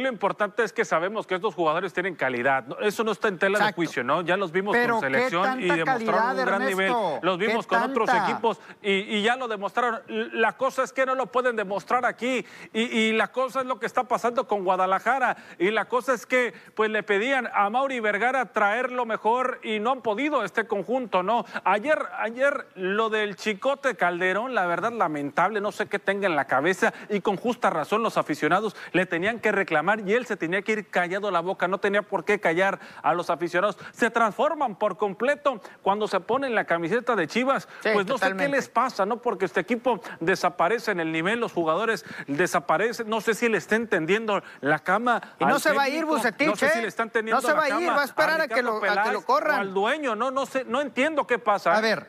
lo 0.00 0.08
importante 0.08 0.62
es 0.62 0.72
que 0.72 0.84
sabemos 0.84 1.26
que 1.26 1.34
estos 1.34 1.54
jugadores 1.54 1.92
tienen 1.92 2.14
calidad. 2.14 2.64
Eso 2.80 3.04
no 3.04 3.12
está 3.12 3.28
en 3.28 3.38
tela 3.38 3.58
de 3.64 3.72
juicio, 3.72 4.04
¿no? 4.04 4.22
Ya 4.22 4.36
los 4.36 4.52
vimos 4.52 4.76
con 4.76 5.00
selección 5.00 5.60
y 5.60 5.68
demostraron 5.68 6.38
un 6.38 6.44
gran 6.44 6.66
nivel. 6.66 6.92
Los 7.22 7.38
vimos 7.38 7.66
con 7.66 7.82
otros 7.82 8.10
equipos 8.10 8.60
y, 8.82 9.22
ya 9.22 9.36
lo 9.36 9.48
demostraron. 9.48 10.02
La 10.06 10.56
cosa 10.56 10.82
es 10.82 10.92
que 10.92 11.06
no 11.06 11.14
lo 11.14 11.26
pueden 11.26 11.56
demostrar 11.56 12.04
aquí. 12.04 12.44
Y, 12.72 13.12
la 13.12 13.28
cosa 13.28 13.60
es 13.60 13.66
lo 13.66 13.78
que 13.78 13.86
está 13.86 14.04
pasando 14.04 14.46
con 14.46 14.64
Guadalajara. 14.64 15.36
Y 15.58 15.70
la 15.70 15.86
cosa 15.86 16.14
es 16.14 16.26
que 16.26 16.54
pues 16.74 16.90
le 16.90 17.02
pedían 17.02 17.48
a 17.52 17.70
Mauri 17.70 18.00
Vergara 18.00 18.52
traer 18.52 18.92
lo 18.92 19.06
mejor 19.06 19.60
y 19.62 19.80
no 19.80 19.92
han 19.92 20.02
podido 20.02 20.44
este 20.44 20.66
conjunto, 20.66 21.22
¿no? 21.22 21.44
Ayer, 21.64 21.98
ayer 22.18 22.66
lo 22.74 23.10
del 23.10 23.36
Chicote 23.36 23.96
Calderón, 23.96 24.54
la 24.54 24.66
verdad 24.66 24.92
lamentable, 24.92 25.60
no 25.60 25.72
sé 25.72 25.86
qué 25.86 25.98
tenga 25.98 26.26
en 26.26 26.36
la 26.36 26.46
cabeza 26.46 26.92
y 27.08 27.20
con 27.20 27.36
justa 27.36 27.70
razón 27.70 28.02
los 28.02 28.16
aficionados 28.16 28.76
le 28.92 29.06
tenían 29.06 29.40
que 29.40 29.52
reclamar 29.64 30.00
y 30.06 30.12
él 30.12 30.26
se 30.26 30.36
tenía 30.36 30.60
que 30.62 30.72
ir 30.72 30.88
callado 30.88 31.30
la 31.30 31.40
boca, 31.40 31.66
no 31.66 31.78
tenía 31.78 32.02
por 32.02 32.24
qué 32.24 32.38
callar 32.38 32.78
a 33.02 33.14
los 33.14 33.30
aficionados. 33.30 33.78
Se 33.92 34.10
transforman 34.10 34.76
por 34.76 34.98
completo 34.98 35.60
cuando 35.82 36.06
se 36.06 36.20
ponen 36.20 36.54
la 36.54 36.64
camiseta 36.64 37.16
de 37.16 37.26
Chivas. 37.26 37.66
pues 37.82 38.06
no 38.06 38.18
sé 38.18 38.36
qué 38.36 38.48
les 38.48 38.68
pasa, 38.68 39.06
¿no? 39.06 39.22
Porque 39.22 39.46
este 39.46 39.60
equipo 39.60 40.00
desaparece 40.20 40.90
en 40.90 41.00
el 41.00 41.10
nivel, 41.10 41.40
los 41.40 41.52
jugadores 41.52 42.04
desaparecen, 42.26 43.08
no 43.08 43.20
sé 43.20 43.34
si 43.34 43.48
le 43.48 43.58
está 43.58 43.76
entendiendo 43.76 44.42
la 44.60 44.78
cama. 44.78 45.22
Y 45.38 45.46
no 45.46 45.58
se 45.58 45.72
va 45.72 45.84
a 45.84 45.88
ir 45.88 46.04
Bucetich, 46.04 46.48
no 46.48 46.56
sé 46.56 46.68
si 46.70 46.80
le 46.80 46.88
están 46.88 47.10
no 47.24 47.40
se 47.40 47.52
va 47.52 47.64
a 47.64 47.80
ir, 47.80 47.88
va 47.88 48.02
a 48.02 48.04
esperar 48.04 48.40
a, 48.40 48.48
que 48.48 48.62
lo, 48.62 48.76
a 48.84 49.04
que 49.04 49.12
lo 49.12 49.22
corran. 49.22 49.60
al 49.60 49.74
dueño, 49.74 50.14
no, 50.14 50.30
no 50.30 50.46
sé, 50.46 50.64
no 50.64 50.80
entiendo 50.80 51.26
qué 51.26 51.38
pasa. 51.38 51.76
A 51.76 51.80
ver, 51.80 52.08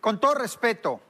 con 0.00 0.20
todo 0.20 0.34
respeto, 0.34 1.00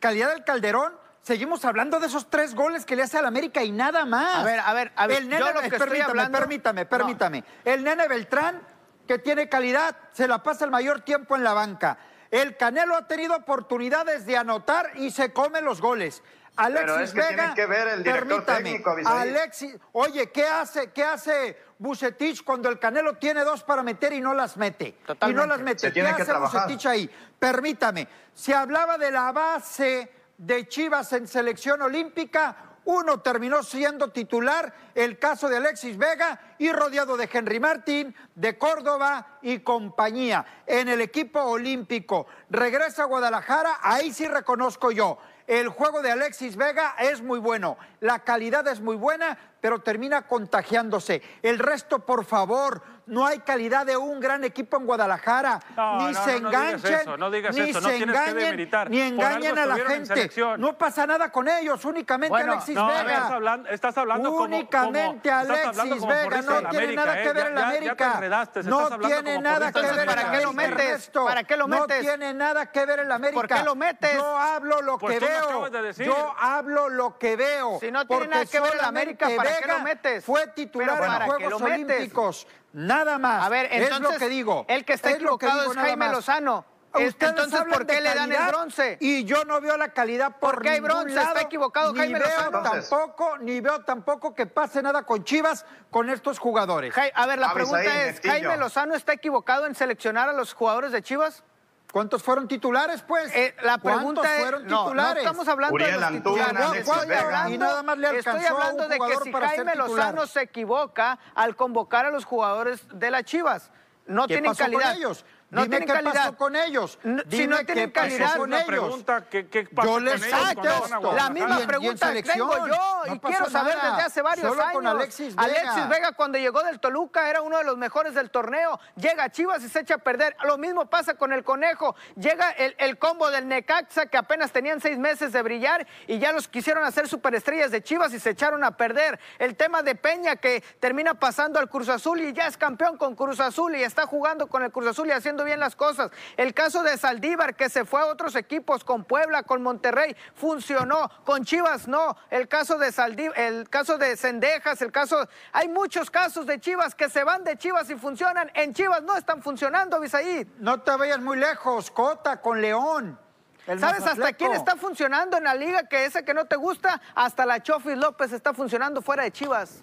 calidad 0.00 0.30
del 0.30 0.44
Calderón 0.44 0.92
Seguimos 1.28 1.62
hablando 1.66 2.00
de 2.00 2.06
esos 2.06 2.30
tres 2.30 2.54
goles 2.54 2.86
que 2.86 2.96
le 2.96 3.02
hace 3.02 3.18
al 3.18 3.26
América 3.26 3.62
y 3.62 3.70
nada 3.70 4.06
más. 4.06 4.36
A 4.36 4.44
ver, 4.44 4.60
a 4.60 4.72
ver, 4.72 4.92
a 4.96 5.06
ver. 5.06 5.18
El 5.18 5.28
nene, 5.28 5.44
permítame, 5.68 6.30
permítame, 6.30 6.86
permítame. 6.86 7.44
El 7.66 7.84
nene 7.84 8.08
Beltrán, 8.08 8.62
que 9.06 9.18
tiene 9.18 9.46
calidad, 9.46 9.94
se 10.12 10.26
la 10.26 10.42
pasa 10.42 10.64
el 10.64 10.70
mayor 10.70 11.02
tiempo 11.02 11.36
en 11.36 11.44
la 11.44 11.52
banca. 11.52 11.98
El 12.30 12.56
Canelo 12.56 12.96
ha 12.96 13.06
tenido 13.06 13.36
oportunidades 13.36 14.24
de 14.24 14.38
anotar 14.38 14.92
y 14.94 15.10
se 15.10 15.30
come 15.34 15.60
los 15.60 15.82
goles. 15.82 16.22
Alexis 16.56 16.86
Pero 16.86 17.00
es 17.00 17.12
que 17.12 17.20
Vega, 17.20 17.36
tiene 17.36 17.54
que 17.54 17.66
ver 17.66 17.88
el 17.88 18.02
director 18.02 18.46
permítame, 18.46 18.62
técnico. 18.62 18.96
Alexis, 19.04 19.76
oye, 19.92 20.30
¿qué 20.30 20.46
hace, 20.46 20.92
qué 20.92 21.04
hace 21.04 21.58
Bucetich 21.78 22.42
cuando 22.42 22.70
el 22.70 22.78
Canelo 22.78 23.18
tiene 23.18 23.44
dos 23.44 23.62
para 23.64 23.82
meter 23.82 24.14
y 24.14 24.22
no 24.22 24.32
las 24.32 24.56
mete? 24.56 24.92
Totalmente. 25.04 25.30
Y 25.30 25.46
no 25.46 25.46
las 25.46 25.60
mete. 25.62 25.80
Se 25.80 25.86
¿Qué 25.88 25.92
tiene 25.92 26.08
que 26.16 26.22
hace 26.22 26.30
trabajar. 26.30 26.62
Bucetich 26.62 26.86
ahí? 26.86 27.10
Permítame, 27.38 28.08
se 28.32 28.54
hablaba 28.54 28.96
de 28.96 29.10
la 29.10 29.30
base 29.30 30.17
de 30.38 30.66
Chivas 30.68 31.12
en 31.12 31.28
selección 31.28 31.82
olímpica. 31.82 32.56
Uno 32.84 33.20
terminó 33.20 33.62
siendo 33.62 34.12
titular, 34.12 34.72
el 34.94 35.18
caso 35.18 35.50
de 35.50 35.58
Alexis 35.58 35.98
Vega, 35.98 36.54
y 36.56 36.72
rodeado 36.72 37.18
de 37.18 37.28
Henry 37.30 37.60
Martín, 37.60 38.14
de 38.34 38.56
Córdoba 38.56 39.38
y 39.42 39.58
compañía 39.58 40.46
en 40.66 40.88
el 40.88 41.02
equipo 41.02 41.42
olímpico. 41.42 42.26
Regresa 42.48 43.02
a 43.02 43.06
Guadalajara, 43.06 43.78
ahí 43.82 44.10
sí 44.14 44.26
reconozco 44.26 44.90
yo. 44.90 45.18
El 45.46 45.68
juego 45.68 46.00
de 46.00 46.12
Alexis 46.12 46.56
Vega 46.56 46.94
es 46.98 47.20
muy 47.20 47.38
bueno, 47.38 47.76
la 48.00 48.20
calidad 48.20 48.66
es 48.68 48.80
muy 48.80 48.96
buena, 48.96 49.38
pero 49.60 49.80
termina 49.80 50.22
contagiándose. 50.22 51.22
El 51.42 51.58
resto, 51.58 52.00
por 52.00 52.24
favor, 52.24 52.82
no 53.06 53.26
hay 53.26 53.38
calidad 53.38 53.86
de 53.86 53.96
un 53.96 54.20
gran 54.20 54.44
equipo 54.44 54.76
en 54.76 54.84
Guadalajara. 54.84 55.58
No, 55.76 55.98
ni 55.98 56.12
no, 56.12 56.24
se 56.24 56.40
no, 56.40 56.50
no 56.50 56.50
digas 56.50 56.64
enganchen, 56.74 56.94
eso, 57.00 57.16
no 57.16 57.30
digas 57.30 57.54
ni 57.54 57.60
eso, 57.70 57.80
no 57.80 57.88
se 57.88 57.96
tienes 57.96 58.20
que 58.20 58.30
engañen, 58.30 58.90
ni 58.90 59.00
engañen 59.00 59.58
a 59.58 59.66
la 59.66 59.76
gente. 59.76 60.30
No 60.58 60.76
pasa 60.76 61.06
nada 61.06 61.32
con 61.32 61.48
ellos, 61.48 61.84
únicamente 61.86 62.28
Bueno, 62.30 62.52
Alexis 62.52 62.74
No, 62.74 62.86
Vega. 62.86 63.00
estás 63.12 63.30
hablando, 63.30 63.68
estás 63.70 63.98
hablando 63.98 64.30
como- 64.30 64.44
Únicamente 64.44 65.30
como, 65.30 65.42
estás 65.44 65.66
hablando 65.68 65.80
Alexis 65.82 66.00
como 66.00 66.12
Vega, 66.12 66.42
no 66.42 66.68
tiene 66.68 66.68
América, 66.84 67.04
nada 67.06 67.18
¿eh? 67.18 67.22
que 67.24 67.32
ver 67.32 67.46
en 67.46 67.54
la 67.54 67.60
ya- 67.60 67.66
ya 67.66 67.70
te 67.72 67.78
América. 67.78 68.12
enredaste, 68.14 68.62
no 68.64 68.98
tiene 68.98 69.34
como 69.34 69.40
nada 69.42 69.72
que 69.72 69.80
ver 69.80 69.90
en 69.90 69.96
la 69.96 70.04
¿para 70.14 70.30
qué 70.30 70.40
lo 70.42 70.48
América. 70.50 71.24
¿Para 71.24 71.44
qué 71.44 71.56
lo 71.56 71.68
metes? 71.68 71.88
No 71.88 72.04
tiene 72.04 72.34
nada 72.34 72.66
que 72.70 72.86
ver 72.86 73.00
en 73.00 73.08
la 73.08 73.14
América. 73.14 73.40
¿Por 73.40 73.48
qué 73.48 73.62
lo 73.64 73.74
metes? 73.74 74.14
Yo 74.14 74.36
hablo 74.36 74.82
lo 74.82 74.98
Pues 74.98 75.18
que 75.18 75.24
veo. 75.26 75.68
Yo 76.04 76.34
hablo 76.38 76.88
lo 76.90 77.18
que 77.18 77.36
veo. 77.36 77.78
Si 77.80 77.90
no 77.90 78.06
tiene 78.06 78.26
nada 78.28 78.44
que 78.44 78.60
ver 78.60 78.72
en 78.72 78.78
la 78.78 78.88
América, 78.88 79.24
solamente 79.24 79.36
¿para 79.36 79.47
qué 79.47 79.47
lo 79.47 79.47
Vega 79.60 79.78
metes? 79.82 80.24
Fue 80.24 80.46
titular 80.48 81.00
en 81.02 81.06
¿para 81.06 81.24
qué 81.24 81.30
Juegos? 81.46 81.62
Olímpicos. 81.62 82.46
Nada 82.72 83.18
más. 83.18 83.44
A 83.44 83.48
ver, 83.48 83.68
entonces, 83.72 83.96
es 83.96 84.00
lo 84.00 84.18
que 84.18 84.28
digo. 84.28 84.64
el 84.68 84.84
que 84.84 84.92
está 84.92 85.10
Es 85.10 85.22
lo 85.22 85.38
que 85.38 85.46
equivocado 85.46 85.60
digo 85.60 85.72
es 85.72 85.78
Jaime. 85.78 86.08
Lozano. 86.10 86.64
Es- 86.94 87.08
Ustedes 87.10 87.30
entonces, 87.32 87.60
¿por 87.70 87.86
qué 87.86 88.00
le 88.00 88.14
dan 88.14 88.32
el 88.32 88.46
bronce? 88.46 88.96
Y 89.00 89.24
yo 89.24 89.44
no 89.44 89.60
veo 89.60 89.76
la 89.76 89.92
calidad 89.92 90.32
por, 90.38 90.54
¿Por 90.54 90.62
qué 90.62 90.70
hay 90.70 90.80
bronce? 90.80 91.14
lado, 91.14 91.28
Está 91.28 91.40
equivocado 91.42 91.92
ni 91.92 91.98
Jaime 91.98 92.18
veo 92.18 92.28
Lozano. 92.28 92.62
Tampoco, 92.62 93.38
ni 93.38 93.60
veo 93.60 93.84
tampoco 93.84 94.34
que 94.34 94.46
pase 94.46 94.82
nada 94.82 95.02
con 95.02 95.22
Chivas 95.22 95.66
con 95.90 96.08
estos 96.08 96.38
jugadores. 96.38 96.94
A 97.14 97.26
ver, 97.26 97.38
la 97.38 97.52
pregunta 97.52 98.04
es. 98.04 98.20
¿Jaime 98.24 98.56
Lozano 98.56 98.94
está 98.94 99.12
equivocado 99.12 99.66
en 99.66 99.74
seleccionar 99.74 100.28
a 100.30 100.32
los 100.32 100.54
jugadores 100.54 100.90
de 100.92 101.02
Chivas? 101.02 101.44
¿Cuántos 101.92 102.22
fueron 102.22 102.46
titulares, 102.46 103.02
pues? 103.02 103.34
Eh, 103.34 103.54
la 103.62 103.78
pregunta 103.78 104.20
¿Cuántos 104.20 104.26
es, 104.26 104.40
fueron 104.42 104.66
no, 104.66 104.70
no 104.70 104.82
titulares? 104.84 105.22
estamos 105.22 105.48
hablando 105.48 105.74
Uriel 105.74 105.90
de 105.92 105.96
los 105.96 106.04
Antuna, 106.04 106.46
titulares. 106.48 106.88
Hablando, 106.88 107.54
Y 107.54 107.58
nada 107.58 107.82
más 107.82 107.98
le 107.98 108.18
estoy 108.18 108.32
alcanzó 108.32 108.48
a 108.48 108.56
un 108.56 108.62
hablando 108.62 108.88
de 108.88 108.98
que 108.98 109.16
si 109.24 109.32
Jaime. 109.32 109.74
Lozano 109.74 110.26
se 110.26 110.42
equivoca 110.42 111.18
al 111.34 111.56
convocar 111.56 112.04
a 112.04 112.10
los 112.10 112.24
jugadores 112.26 112.82
de 112.92 113.10
las 113.10 113.24
Chivas. 113.24 113.70
No 114.06 114.22
¿Qué 114.26 114.34
tienen 114.34 114.50
pasó 114.50 114.64
calidad. 114.64 114.88
con 114.92 114.96
ellos? 114.98 115.24
No 115.50 115.62
Dime 115.62 115.78
tienen 115.78 115.88
qué 115.88 115.94
calidad. 115.94 116.24
pasó 116.26 116.36
con 116.36 116.56
ellos. 116.56 116.98
No, 117.04 117.22
si 117.30 117.46
no 117.46 117.56
qué 117.58 117.64
tienen 117.64 117.90
pasó 117.90 118.04
calidad, 118.06 118.32
con 118.36 118.40
Una 118.48 118.56
ellos. 118.58 118.66
pregunta, 118.68 119.24
¿qué, 119.30 119.48
qué 119.48 119.64
pasa 119.64 119.86
Yo 119.88 119.94
con 119.94 120.04
les 120.04 120.22
ellos 120.22 120.38
cuando 120.38 120.54
contesto. 120.62 121.00
van 121.00 121.18
a 121.18 121.22
La 121.22 121.30
misma 121.30 121.58
pregunta 121.66 122.06
selección, 122.08 122.36
tengo 122.50 122.66
yo 122.66 122.76
no 123.06 123.14
y 123.14 123.18
pasó 123.18 123.28
quiero 123.34 123.50
saber 123.50 123.76
nada. 123.76 123.90
desde 123.92 124.02
hace 124.06 124.22
varios 124.22 124.46
Solo 124.48 124.60
años. 124.62 124.72
con 124.74 124.86
Alexis 124.86 125.34
Vega. 125.34 125.42
Alexis 125.44 125.88
Vega 125.88 126.12
cuando 126.12 126.36
llegó 126.38 126.62
del 126.64 126.80
Toluca 126.80 127.30
era 127.30 127.40
uno 127.40 127.56
de 127.56 127.64
los 127.64 127.78
mejores 127.78 128.12
del 128.14 128.30
torneo. 128.30 128.78
Llega 128.96 129.24
a 129.24 129.30
Chivas 129.30 129.62
y 129.64 129.70
se 129.70 129.80
echa 129.80 129.94
a 129.94 129.98
perder. 129.98 130.36
Lo 130.44 130.58
mismo 130.58 130.84
pasa 130.90 131.14
con 131.14 131.32
el 131.32 131.42
Conejo. 131.44 131.96
Llega 132.16 132.50
el, 132.50 132.74
el 132.78 132.98
combo 132.98 133.30
del 133.30 133.48
Necaxa 133.48 134.04
que 134.06 134.18
apenas 134.18 134.52
tenían 134.52 134.82
seis 134.82 134.98
meses 134.98 135.32
de 135.32 135.40
brillar 135.40 135.86
y 136.06 136.18
ya 136.18 136.32
los 136.32 136.46
quisieron 136.48 136.84
hacer 136.84 137.08
superestrellas 137.08 137.70
de 137.70 137.82
Chivas 137.82 138.12
y 138.12 138.20
se 138.20 138.30
echaron 138.30 138.64
a 138.64 138.76
perder. 138.76 139.18
El 139.38 139.56
tema 139.56 139.82
de 139.82 139.94
Peña 139.94 140.36
que 140.36 140.62
termina 140.78 141.14
pasando 141.14 141.58
al 141.58 141.70
Cruz 141.70 141.88
Azul 141.88 142.20
y 142.20 142.34
ya 142.34 142.46
es 142.48 142.58
campeón 142.58 142.98
con 142.98 143.14
Cruz 143.16 143.40
Azul 143.40 143.74
y 143.76 143.82
está 143.82 144.04
jugando 144.06 144.46
con 144.48 144.62
el 144.62 144.70
Cruz 144.70 144.88
Azul 144.88 145.08
y 145.08 145.12
haciendo 145.12 145.37
bien 145.44 145.60
las 145.60 145.76
cosas. 145.76 146.10
El 146.36 146.54
caso 146.54 146.82
de 146.82 146.96
Saldívar 146.96 147.56
que 147.56 147.68
se 147.68 147.84
fue 147.84 148.00
a 148.00 148.06
otros 148.06 148.34
equipos 148.36 148.84
con 148.84 149.04
Puebla, 149.04 149.42
con 149.42 149.62
Monterrey, 149.62 150.16
funcionó. 150.34 151.10
Con 151.24 151.44
Chivas 151.44 151.88
no. 151.88 152.16
El 152.30 152.48
caso 152.48 152.78
de 152.78 152.92
Saldívar, 152.92 153.38
el 153.38 153.68
caso 153.68 153.98
de 153.98 154.16
Cendejas, 154.16 154.82
el 154.82 154.92
caso... 154.92 155.28
Hay 155.52 155.68
muchos 155.68 156.10
casos 156.10 156.46
de 156.46 156.60
Chivas 156.60 156.94
que 156.94 157.08
se 157.08 157.24
van 157.24 157.44
de 157.44 157.56
Chivas 157.56 157.88
y 157.90 157.94
funcionan. 157.94 158.50
En 158.54 158.74
Chivas 158.74 159.02
no 159.02 159.16
están 159.16 159.42
funcionando, 159.42 160.00
Bisaí. 160.00 160.46
No 160.58 160.80
te 160.80 160.96
vayas 160.96 161.20
muy 161.20 161.36
lejos, 161.36 161.90
Cota, 161.90 162.40
con 162.40 162.60
León. 162.60 163.18
el 163.66 163.80
¿Sabes 163.80 164.04
hasta 164.06 164.32
quién 164.32 164.52
está 164.52 164.76
funcionando 164.76 165.36
en 165.36 165.44
la 165.44 165.54
liga 165.54 165.84
que 165.84 166.04
ese 166.04 166.24
que 166.24 166.34
no 166.34 166.46
te 166.46 166.56
gusta? 166.56 167.00
Hasta 167.14 167.46
la 167.46 167.62
Chofis 167.62 167.96
López 167.96 168.32
está 168.32 168.54
funcionando 168.54 169.02
fuera 169.02 169.22
de 169.22 169.32
Chivas. 169.32 169.82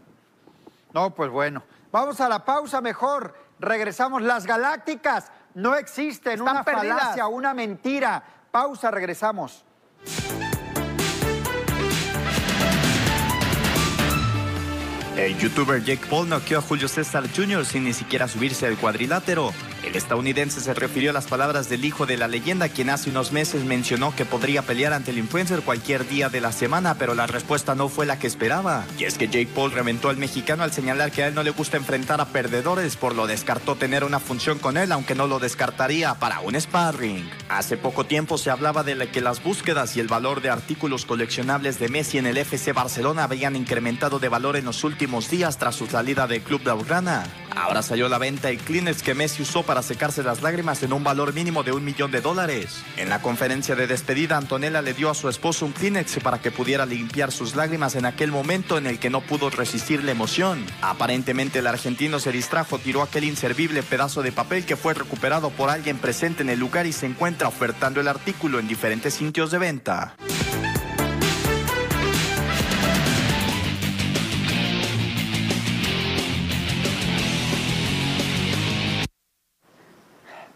No, 0.94 1.13
pues 1.13 1.30
bueno. 1.30 1.63
Vamos 1.91 2.20
a 2.22 2.30
la 2.30 2.44
pausa 2.44 2.82
mejor. 2.82 3.36
Regresamos. 3.60 4.22
Las 4.22 4.46
galácticas 4.46 5.32
no 5.56 5.76
existen. 5.76 6.34
Están 6.34 6.56
una 6.58 6.63
perdidas. 6.63 7.00
falacia, 7.00 7.28
una 7.28 7.54
mentira. 7.54 8.24
Pausa, 8.52 8.91
regresamos. 8.91 9.65
El 15.18 15.38
youtuber 15.38 15.82
Jake 15.82 16.06
Paul 16.10 16.28
noqueó 16.28 16.60
a 16.60 16.62
Julio 16.62 16.88
César 16.88 17.24
Jr. 17.34 17.65
sin 17.65 17.86
ni 17.86 17.94
siquiera 17.94 18.28
subirse 18.28 18.68
al 18.68 18.78
cuadrilátero. 18.78 19.54
El 19.86 19.95
estadounidense 19.95 20.62
se 20.62 20.74
refirió 20.74 21.12
a 21.12 21.13
las 21.13 21.28
palabras 21.28 21.69
del 21.69 21.86
hijo 21.86 22.08
de 22.08 22.17
la 22.17 22.28
leyenda, 22.28 22.69
quien 22.69 22.89
hace 22.89 23.12
unos 23.12 23.32
meses 23.32 23.65
mencionó 23.65 24.15
que 24.15 24.26
podría 24.26 24.63
pelear 24.63 24.93
ante 24.93 25.12
el 25.12 25.19
influencer 25.19 25.62
cualquier 25.62 26.08
día 26.08 26.28
de 26.28 26.41
la 26.41 26.52
semana, 26.52 26.95
pero 26.95 27.13
la 27.13 27.28
respuesta 27.28 27.76
no 27.76 27.88
fue 27.88 28.08
la 28.08 28.17
que 28.17 28.26
esperaba. 28.26 28.84
Y 28.98 29.04
es 29.04 29.19
que 29.19 29.28
Jake 29.28 29.50
Paul 29.54 29.71
reventó 29.71 30.10
al 30.10 30.17
mexicano 30.17 30.63
al 30.63 30.74
señalar 30.74 31.12
que 31.12 31.21
a 31.21 31.28
él 31.28 31.36
no 31.36 31.43
le 31.43 31.52
gusta 31.52 31.78
enfrentar 31.78 32.19
a 32.19 32.26
perdedores, 32.26 32.95
por 32.95 33.13
lo 33.13 33.28
descartó 33.28 33.76
tener 33.76 34.04
una 34.04 34.19
función 34.19 34.58
con 34.58 34.76
él, 34.76 34.91
aunque 34.91 35.13
no 35.13 35.28
lo 35.28 35.38
descartaría 35.38 36.15
para 36.15 36.39
un 36.39 36.60
sparring. 36.60 37.30
Hace 37.50 37.78
poco 37.78 38.06
tiempo 38.08 38.39
se 38.39 38.50
hablaba 38.50 38.82
de 38.82 38.95
que 39.10 39.21
las 39.21 39.43
búsquedas 39.43 39.95
y 39.95 40.00
el 40.00 40.08
valor 40.08 40.41
de 40.41 40.50
artículos 40.50 41.06
coleccionables 41.06 41.78
de 41.78 41.89
Messi 41.89 42.17
en 42.17 42.26
el 42.26 42.38
FC 42.38 42.74
Barcelona 42.74 43.26
habían 43.26 43.56
incrementado 43.56 44.17
de 44.17 44.30
valor 44.30 44.58
en 44.58 44.65
los 44.65 44.84
últimos 44.84 45.30
días 45.30 45.60
tras 45.60 45.76
su 45.76 45.86
salida 45.86 46.26
del 46.26 46.41
club 46.41 46.60
de 46.63 46.71
Blaugrana. 46.71 47.24
Ahora 47.56 47.84
salió 47.84 48.08
a 48.08 48.10
la 48.10 48.17
venta 48.17 48.50
el 48.50 48.58
Kleenex 48.58 49.02
que 49.02 49.13
Messi 49.13 49.43
usó 49.43 49.63
para 49.63 49.75
secarse 49.82 50.24
las 50.24 50.42
lágrimas 50.42 50.84
en 50.84 50.94
un 50.94 51.04
valor 51.04 51.34
mínimo 51.34 51.64
de 51.64 51.72
un 51.72 51.84
millón 51.84 52.12
de 52.12 52.22
dólares. 52.22 52.84
En 52.98 53.10
la 53.10 53.22
conferencia 53.22 53.76
de 53.76 53.88
despedida, 53.88 54.38
Antonella 54.38 54.82
le 54.82 54.94
dio 54.94 55.10
a 55.10 55.16
su 55.16 55.30
esposo 55.30 55.66
un 55.66 55.72
Kleenex 55.72 56.20
para 56.24 56.40
que 56.40 56.52
pudiera 56.52 56.86
limpiar 56.86 57.32
sus 57.32 57.56
lágrimas 57.56 57.96
en 57.96 58.06
aquel 58.06 58.32
momento 58.32 58.78
en 58.78 58.88
el 58.88 59.00
que 59.00 59.10
no 59.10 59.22
pudo 59.22 59.50
resistir 59.50 60.04
la 60.04 60.12
emoción. 60.12 60.66
Aparentemente 60.82 61.60
el 61.60 61.68
argentino 61.68 62.20
se 62.20 62.32
distrajo, 62.32 62.80
tiró 62.80 63.02
aquel 63.02 63.24
inservible 63.24 63.84
pedazo 63.84 64.22
de 64.22 64.32
papel 64.32 64.66
que 64.66 64.76
fue 64.76 64.94
recuperado 64.94 65.50
por 65.50 65.70
alguien 65.70 65.98
presente 65.98 66.44
en 66.44 66.50
el 66.50 66.60
lugar 66.60 66.86
y 66.86 66.94
se 66.94 67.06
encuentra 67.06 67.48
ofertando 67.48 68.02
el 68.02 68.08
artículo 68.08 68.60
en 68.60 68.68
diferentes 68.68 69.14
sitios 69.14 69.52
de 69.52 69.58
venta. 69.58 70.16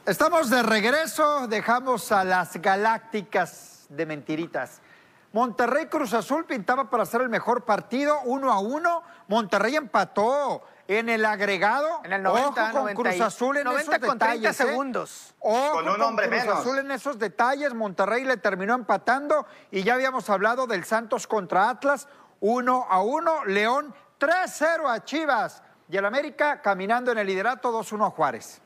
Estamos 0.10 0.50
de 0.50 0.64
regreso, 0.64 1.46
dejamos 1.48 2.12
a 2.12 2.24
las 2.24 2.60
galácticas 2.60 3.86
de 3.90 4.08
mentiritas. 4.08 4.82
Monterrey 5.34 5.86
Cruz 5.86 6.16
Azul 6.16 6.46
pintaba 6.46 6.90
para 6.90 7.06
ser 7.06 7.22
el 7.22 7.30
mejor 7.30 7.64
partido, 7.64 8.20
uno 8.24 8.52
a 8.52 8.60
uno. 8.60 9.04
Monterrey 9.28 9.76
empató 9.76 10.64
en 10.88 11.10
el 11.10 11.24
agregado. 11.26 12.02
En 12.04 12.14
el 12.14 12.24
90, 12.24 12.50
Ojo 12.50 12.72
con 12.72 12.82
90 12.86 12.92
y- 12.92 13.04
Cruz 13.18 13.22
Azul 13.28 13.58
en 13.58 13.64
90 13.66 13.98
esos 13.98 14.08
con 14.10 14.18
30 14.18 14.36
detalles. 14.36 14.60
¿eh? 14.60 14.64
segundos. 14.66 15.36
Ojo 15.42 15.72
Con 15.74 15.86
un 15.88 15.92
con 15.92 16.02
hombre 16.02 16.28
Cruz 16.28 16.42
menos. 16.42 16.60
Azul 16.60 16.80
en 16.80 16.90
esos 16.90 17.20
detalles. 17.20 17.76
Monterrey 17.76 18.24
le 18.24 18.38
terminó 18.38 18.74
empatando 18.74 19.46
y 19.70 19.84
ya 19.84 19.94
habíamos 19.94 20.28
hablado 20.32 20.66
del 20.66 20.86
Santos 20.86 21.28
contra 21.28 21.70
Atlas, 21.70 22.08
uno 22.40 22.88
a 22.90 23.04
uno. 23.04 23.46
León 23.46 23.94
3-0 24.20 24.90
a 24.92 25.04
Chivas. 25.04 25.62
Y 25.88 25.98
el 25.98 26.06
América 26.08 26.64
caminando 26.64 27.12
en 27.12 27.20
el 27.20 27.28
liderato 27.28 27.72
2-1 27.72 28.08
a 28.08 28.10
Juárez. 28.10 28.60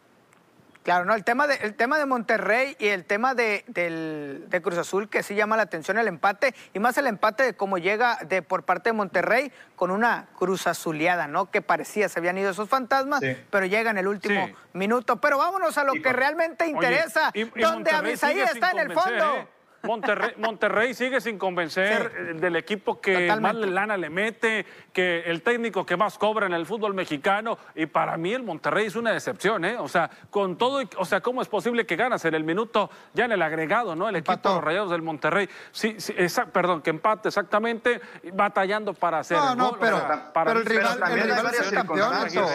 Claro, 0.83 1.05
no, 1.05 1.13
el 1.15 1.23
tema 1.23 1.47
de, 1.47 1.55
el 1.55 1.75
tema 1.75 1.97
de 1.97 2.05
Monterrey 2.05 2.75
y 2.77 2.87
el 2.87 3.05
tema 3.05 3.33
de, 3.35 3.63
del- 3.67 4.45
de 4.49 4.61
Cruz 4.61 4.77
Azul, 4.77 5.09
que 5.09 5.23
sí 5.23 5.33
llama 5.33 5.55
la 5.55 5.63
atención 5.63 5.97
el 5.97 6.07
empate, 6.07 6.53
y 6.73 6.79
más 6.79 6.97
el 6.97 7.07
empate 7.07 7.43
de 7.43 7.53
cómo 7.55 7.77
llega 7.77 8.17
de, 8.27 8.41
por 8.41 8.63
parte 8.63 8.89
de 8.89 8.93
Monterrey 8.93 9.51
con 9.77 9.91
una 9.91 10.27
Cruz 10.37 10.67
Azuleada, 10.67 11.27
¿no? 11.27 11.49
Que 11.51 11.61
parecía 11.61 12.09
se 12.09 12.19
habían 12.19 12.37
ido 12.37 12.51
esos 12.51 12.67
fantasmas, 12.67 13.21
Sí. 13.21 13.35
pero 13.49 13.65
llega 13.65 13.91
en 13.91 13.97
el 13.97 14.07
último 14.07 14.47
Sí. 14.47 14.55
minuto. 14.73 15.21
Pero 15.21 15.37
vámonos 15.37 15.77
a 15.77 15.83
lo 15.85 15.95
Y 15.95 16.01
que 16.01 16.11
realmente 16.11 16.65
Oye, 16.65 16.71
interesa, 16.73 17.31
y- 17.33 17.41
y 17.43 17.61
donde 17.61 17.91
Abisaí 17.91 18.39
está 18.41 18.71
en 18.71 18.79
el 18.79 18.93
fondo. 18.93 19.35
¿eh? 19.37 19.47
Monterrey, 19.93 20.31
Monterrey 20.37 20.93
sigue 20.93 21.19
sin 21.19 21.37
convencer 21.37 22.13
eh, 22.17 22.33
del 22.35 22.55
equipo 22.55 23.01
que 23.01 23.27
más 23.41 23.53
lana 23.53 23.97
le 23.97 24.09
mete, 24.09 24.65
que 24.93 25.23
el 25.25 25.41
técnico 25.41 25.85
que 25.85 25.97
más 25.97 26.17
cobra 26.17 26.45
en 26.45 26.53
el 26.53 26.65
fútbol 26.65 26.93
mexicano. 26.93 27.57
Y 27.75 27.85
para 27.87 28.15
mí 28.15 28.33
el 28.33 28.43
Monterrey 28.43 28.85
es 28.85 28.95
una 28.95 29.11
decepción, 29.11 29.65
¿eh? 29.65 29.75
O 29.77 29.89
sea, 29.89 30.09
con 30.29 30.57
todo, 30.57 30.81
y- 30.81 30.87
o 30.97 31.03
sea, 31.03 31.19
¿cómo 31.19 31.41
es 31.41 31.49
posible 31.49 31.85
que 31.85 31.97
ganas 31.97 32.23
en 32.23 32.33
el 32.33 32.45
minuto, 32.45 32.89
ya 33.13 33.25
en 33.25 33.33
el 33.33 33.41
agregado, 33.41 33.93
¿no? 33.93 34.07
El 34.07 34.15
equipo 34.15 34.31
Empató. 34.31 34.49
de 34.49 34.55
los 34.55 34.63
Rayados 34.63 34.91
del 34.91 35.01
Monterrey. 35.01 35.49
Sí, 35.73 35.95
sí, 35.99 36.13
esa- 36.17 36.45
perdón, 36.45 36.81
que 36.81 36.89
empate 36.89 37.27
exactamente, 37.27 37.99
batallando 38.31 38.93
para 38.93 39.19
hacer 39.19 39.35
No, 39.37 39.51
el 39.51 39.57
no, 39.57 39.69
gol. 39.71 39.77
pero, 39.81 39.97
O 39.97 39.99
sea, 39.99 40.31
para 40.31 40.51
pero 40.53 40.59
el 40.61 40.65
mí- 40.69 40.77
rival, 40.77 40.99
el 41.11 41.23
rival 41.23 41.47
es 41.53 41.59
el 41.67 41.73
campeón, 41.75 42.13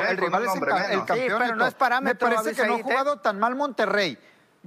el 0.09 0.17
rival 0.17 0.45
es 0.45 0.55
el, 0.55 0.61
Sí, 1.01 1.07
campeón. 1.07 1.38
pero 1.43 1.57
no 1.57 1.67
es 1.67 1.75
parámetro, 1.75 2.27
Me 2.27 2.35
parece 2.37 2.62
que 2.62 2.67
no 2.67 2.75
ha 2.77 2.83
jugado 2.83 3.19
tan 3.19 3.38
mal 3.38 3.55
Monterrey. 3.55 4.17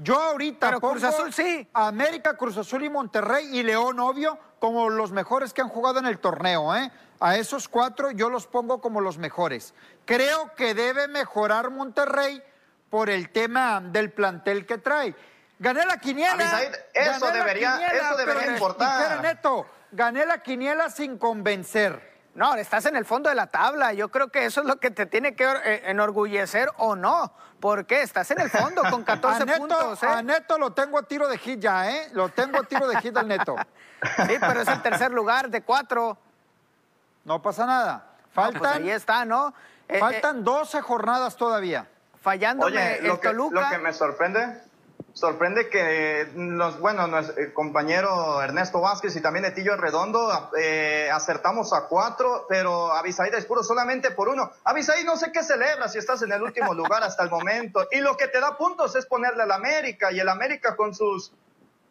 Yo 0.03 0.19
ahorita 0.19 0.67
Pero 0.67 0.81
Cruz 0.81 1.03
Azul 1.03 1.31
sí. 1.33 1.67
América, 1.73 2.35
Cruz 2.35 2.57
Azul 2.57 2.83
y 2.83 2.89
Monterrey 2.89 3.47
y 3.57 3.61
León, 3.63 3.99
obvio, 3.99 4.39
como 4.59 4.89
los 4.89 5.11
mejores 5.11 5.53
que 5.53 5.61
han 5.61 5.69
jugado 5.69 5.99
en 5.99 6.05
el 6.07 6.17
torneo, 6.19 6.75
¿eh? 6.75 6.91
A 7.19 7.37
esos 7.37 7.67
cuatro 7.67 8.09
yo 8.11 8.29
los 8.29 8.47
pongo 8.47 8.81
como 8.81 8.99
los 8.99 9.17
mejores. 9.19 9.73
Creo 10.05 10.55
que 10.55 10.73
debe 10.73 11.07
mejorar 11.07 11.69
Monterrey 11.69 12.41
por 12.89 13.09
el 13.11 13.29
tema 13.29 13.79
del 13.79 14.11
plantel 14.11 14.65
que 14.65 14.79
trae. 14.79 15.13
Gané 15.59 15.85
la 15.85 15.97
quiniela. 15.97 16.63
Eso 16.93 17.19
gané 17.19 17.19
la 17.19 17.31
debería- 17.31 17.87
eso 17.87 18.17
debería 18.17 18.41
pero, 18.41 18.53
importar. 18.53 19.21
Neto, 19.21 19.67
gané 19.91 20.25
la 20.25 20.41
quiniela 20.41 20.89
sin 20.89 21.19
convencer. 21.19 22.10
No, 22.33 22.55
estás 22.55 22.85
en 22.85 22.95
el 22.95 23.05
fondo 23.05 23.29
de 23.29 23.35
la 23.35 23.47
tabla. 23.47 23.93
Yo 23.93 24.09
creo 24.09 24.29
que 24.29 24.45
eso 24.45 24.61
es 24.61 24.67
lo 24.67 24.77
que 24.77 24.89
te 24.89 25.05
tiene 25.05 25.35
que 25.35 25.43
eh, 25.43 25.83
enorgullecer 25.85 26.69
o 26.77 26.95
no. 26.95 27.33
¿Por 27.59 27.85
qué? 27.85 28.01
Estás 28.01 28.31
en 28.31 28.39
el 28.39 28.49
fondo 28.49 28.81
con 28.89 29.03
14 29.03 29.43
a 29.43 29.45
Neto, 29.45 29.59
puntos. 29.59 30.03
¿eh? 30.03 30.07
a 30.07 30.21
Neto 30.21 30.57
lo 30.57 30.71
tengo 30.71 30.97
a 30.97 31.03
tiro 31.03 31.27
de 31.27 31.37
hit 31.37 31.59
ya, 31.59 31.91
¿eh? 31.91 32.09
Lo 32.13 32.29
tengo 32.29 32.59
a 32.59 32.63
tiro 32.63 32.87
de 32.87 32.99
hit 33.01 33.15
al 33.17 33.27
Neto. 33.27 33.55
Sí, 34.27 34.33
pero 34.39 34.61
es 34.61 34.67
el 34.67 34.81
tercer 34.81 35.11
lugar 35.11 35.51
de 35.51 35.61
cuatro. 35.61 36.17
No 37.23 37.39
pasa 37.39 37.67
nada. 37.67 38.03
Pues 38.33 38.47
Faltan, 38.51 38.81
ahí 38.81 38.89
está, 38.89 39.25
¿no? 39.25 39.49
Eh, 39.87 39.97
eh, 39.97 39.99
faltan 39.99 40.43
12 40.43 40.81
jornadas 40.81 41.35
todavía. 41.37 41.87
fallándome 42.19 42.71
Oye, 42.71 42.97
el 42.97 43.07
lo 43.07 43.19
que, 43.19 43.27
Toluca. 43.27 43.61
lo 43.61 43.69
que 43.69 43.77
me 43.77 43.93
sorprende, 43.93 44.59
sorprende 45.13 45.69
que 45.69 46.31
los, 46.35 46.79
bueno, 46.79 47.07
nuestro 47.07 47.41
eh, 47.41 47.53
compañero 47.53 48.41
Ernesto 48.41 48.81
Vázquez 48.81 49.15
y 49.15 49.21
también 49.21 49.45
Etillo 49.45 49.75
Redondo 49.75 50.51
eh, 50.57 51.09
acertamos 51.11 51.73
a 51.73 51.87
cuatro, 51.87 52.45
pero 52.47 52.91
Avisaída 52.93 53.37
es 53.37 53.45
puro 53.45 53.63
solamente 53.63 54.11
por 54.11 54.29
uno. 54.29 54.51
Avisaí 54.63 55.03
no 55.03 55.17
sé 55.17 55.31
qué 55.31 55.43
celebra 55.43 55.87
si 55.87 55.97
estás 55.97 56.21
en 56.21 56.31
el 56.31 56.41
último 56.41 56.73
lugar 56.73 57.03
hasta 57.03 57.23
el 57.23 57.29
momento. 57.29 57.87
Y 57.91 57.99
lo 57.99 58.15
que 58.17 58.27
te 58.27 58.39
da 58.39 58.57
puntos 58.57 58.95
es 58.95 59.05
ponerle 59.05 59.43
al 59.43 59.51
América 59.51 60.11
y 60.11 60.19
el 60.19 60.29
América 60.29 60.75
con 60.75 60.93
sus 60.93 61.33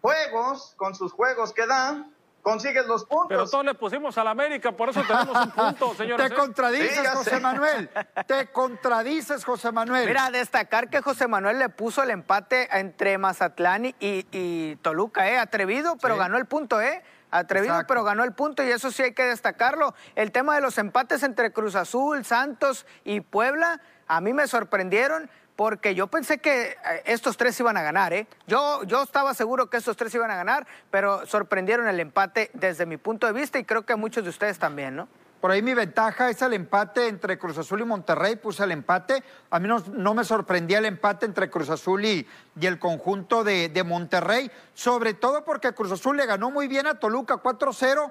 juegos, 0.00 0.74
con 0.76 0.94
sus 0.94 1.12
juegos 1.12 1.52
que 1.52 1.66
dan, 1.66 2.14
consigues 2.42 2.86
los 2.86 3.04
puntos. 3.04 3.28
Pero 3.28 3.48
todos 3.48 3.64
le 3.64 3.74
pusimos 3.74 4.16
al 4.18 4.28
América, 4.28 4.72
por 4.72 4.88
eso 4.88 5.02
tenemos 5.06 5.36
un 5.36 5.50
punto, 5.50 5.94
señores. 5.96 6.28
Te 6.28 6.34
¿eh? 6.34 6.36
contradices, 6.36 6.98
Sí, 6.98 7.06
José 7.14 7.30
sé. 7.30 7.40
Manuel. 7.40 7.90
Te 8.26 8.46
contradices, 8.50 9.44
José 9.44 9.72
Manuel. 9.72 10.06
Mira, 10.06 10.30
destacar 10.30 10.88
que 10.90 11.00
José 11.02 11.28
Manuel 11.28 11.58
le 11.58 11.68
puso 11.68 12.02
el 12.02 12.10
empate 12.10 12.68
entre 12.78 13.18
Mazatlán 13.18 13.86
y, 13.86 13.94
y 14.00 14.76
Toluca, 14.82 15.28
¿eh? 15.30 15.38
Atrevido, 15.38 15.96
pero 16.00 16.14
Sí. 16.14 16.20
ganó 16.20 16.38
el 16.38 16.46
punto, 16.46 16.80
¿eh? 16.80 17.02
Atrevido, 17.32 17.74
Exacto. 17.74 17.88
pero 17.94 18.02
ganó 18.04 18.24
el 18.24 18.32
punto 18.32 18.64
y 18.64 18.70
eso 18.70 18.90
sí 18.90 19.02
hay 19.04 19.14
que 19.14 19.22
destacarlo. 19.24 19.94
El 20.16 20.32
tema 20.32 20.56
de 20.56 20.60
los 20.60 20.78
empates 20.78 21.22
entre 21.22 21.52
Cruz 21.52 21.76
Azul, 21.76 22.24
Santos 22.24 22.86
y 23.04 23.20
Puebla, 23.20 23.80
a 24.08 24.20
mí 24.20 24.32
me 24.32 24.48
sorprendieron 24.48 25.30
porque 25.56 25.94
yo 25.94 26.06
pensé 26.06 26.38
que 26.38 26.70
eh, 26.70 26.76
estos 27.04 27.36
tres 27.36 27.58
iban 27.60 27.76
a 27.76 27.82
ganar, 27.82 28.12
¿eh? 28.12 28.26
Yo, 28.46 28.82
yo 28.84 29.02
estaba 29.02 29.34
seguro 29.34 29.68
que 29.68 29.76
estos 29.76 29.96
tres 29.96 30.14
iban 30.14 30.30
a 30.30 30.36
ganar, 30.36 30.66
pero 30.90 31.26
sorprendieron 31.26 31.88
el 31.88 32.00
empate 32.00 32.50
desde 32.54 32.86
mi 32.86 32.96
punto 32.96 33.26
de 33.26 33.32
vista 33.32 33.58
y 33.58 33.64
creo 33.64 33.84
que 33.84 33.96
muchos 33.96 34.24
de 34.24 34.30
ustedes 34.30 34.58
también, 34.58 34.96
¿no? 34.96 35.08
Por 35.40 35.50
ahí 35.50 35.62
mi 35.62 35.72
ventaja 35.72 36.28
es 36.28 36.42
el 36.42 36.52
empate 36.52 37.08
entre 37.08 37.38
Cruz 37.38 37.56
Azul 37.56 37.80
y 37.80 37.84
Monterrey. 37.84 38.36
Puse 38.36 38.62
el 38.62 38.72
empate. 38.72 39.24
A 39.48 39.58
mí 39.58 39.68
no, 39.68 39.78
no 39.94 40.12
me 40.12 40.22
sorprendía 40.22 40.78
el 40.78 40.84
empate 40.84 41.24
entre 41.24 41.48
Cruz 41.48 41.70
Azul 41.70 42.04
y, 42.04 42.26
y 42.60 42.66
el 42.66 42.78
conjunto 42.78 43.42
de, 43.42 43.70
de 43.70 43.82
Monterrey. 43.82 44.50
Sobre 44.74 45.14
todo 45.14 45.42
porque 45.42 45.72
Cruz 45.72 45.92
Azul 45.92 46.18
le 46.18 46.26
ganó 46.26 46.50
muy 46.50 46.68
bien 46.68 46.86
a 46.86 46.98
Toluca 46.98 47.36
4-0, 47.36 48.10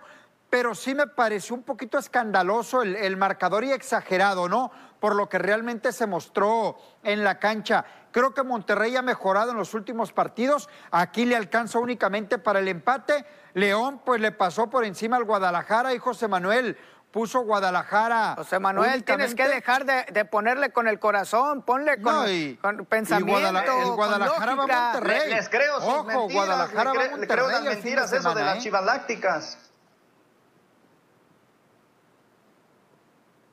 pero 0.50 0.74
sí 0.74 0.96
me 0.96 1.08
pareció 1.08 1.56
un 1.56 1.64
poquito 1.64 1.98
escandaloso 1.98 2.82
el, 2.82 2.96
el 2.96 3.18
marcador 3.18 3.64
y 3.64 3.72
exagerado, 3.72 4.50
¿no? 4.50 4.72
Por 5.00 5.16
lo 5.16 5.30
que 5.30 5.38
realmente 5.38 5.92
se 5.92 6.08
mostró 6.08 6.78
en 7.04 7.24
la 7.24 7.40
cancha. 7.40 7.86
Creo 8.12 8.34
que 8.34 8.44
Monterrey 8.44 8.96
ha 8.96 9.02
mejorado 9.02 9.52
en 9.52 9.58
los 9.58 9.74
últimos 9.76 10.12
partidos. 10.12 10.68
Aquí 10.92 11.26
le 11.26 11.36
alcanza 11.36 11.78
únicamente 11.80 12.40
para 12.40 12.60
el 12.60 12.68
empate. 12.68 13.26
León, 13.54 14.02
pues 14.04 14.20
le 14.20 14.32
pasó 14.32 14.70
por 14.70 14.84
encima 14.86 15.18
al 15.18 15.24
Guadalajara 15.26 15.94
y 15.94 16.00
José 16.00 16.28
Manuel 16.28 16.76
puso 17.12 17.42
Guadalajara. 17.42 18.34
José 18.38 18.60
Manuel, 18.60 19.04
tienes 19.04 19.34
que 19.36 19.48
dejar 19.48 19.86
de, 19.86 20.06
de 20.12 20.26
ponerle 20.26 20.72
con 20.72 20.88
el 20.88 21.00
corazón, 21.00 21.62
ponle 21.62 22.02
con, 22.02 22.14
No, 22.14 22.30
y- 22.30 22.56
con 22.58 22.82
y 22.82 22.86
pensamiento, 22.86 23.40
Guadala- 23.40 23.62
el 23.64 23.84
con 23.84 23.96
Guadalajara 23.96 24.56
va 24.56 24.64
a. 24.64 24.94
Monterrey. 24.94 25.30
Le- 25.30 25.36
les 25.36 25.50
creo 25.50 25.76
sus 25.80 25.84
Ojo, 25.86 26.04
mentiras, 26.06 26.34
Guadalajara 26.34 26.92
le, 26.94 26.98
va 27.00 27.04
a 27.04 27.08
cre- 27.08 27.18
le 27.20 27.28
creo 27.28 27.44
Monterrey 27.46 27.66
las 27.66 27.76
mentiras 27.76 28.14
eso 28.14 28.34
de 28.36 28.44
las 28.44 28.58
¿eh? 28.58 28.62
chivas 28.62 28.84
lácticas. 28.84 29.58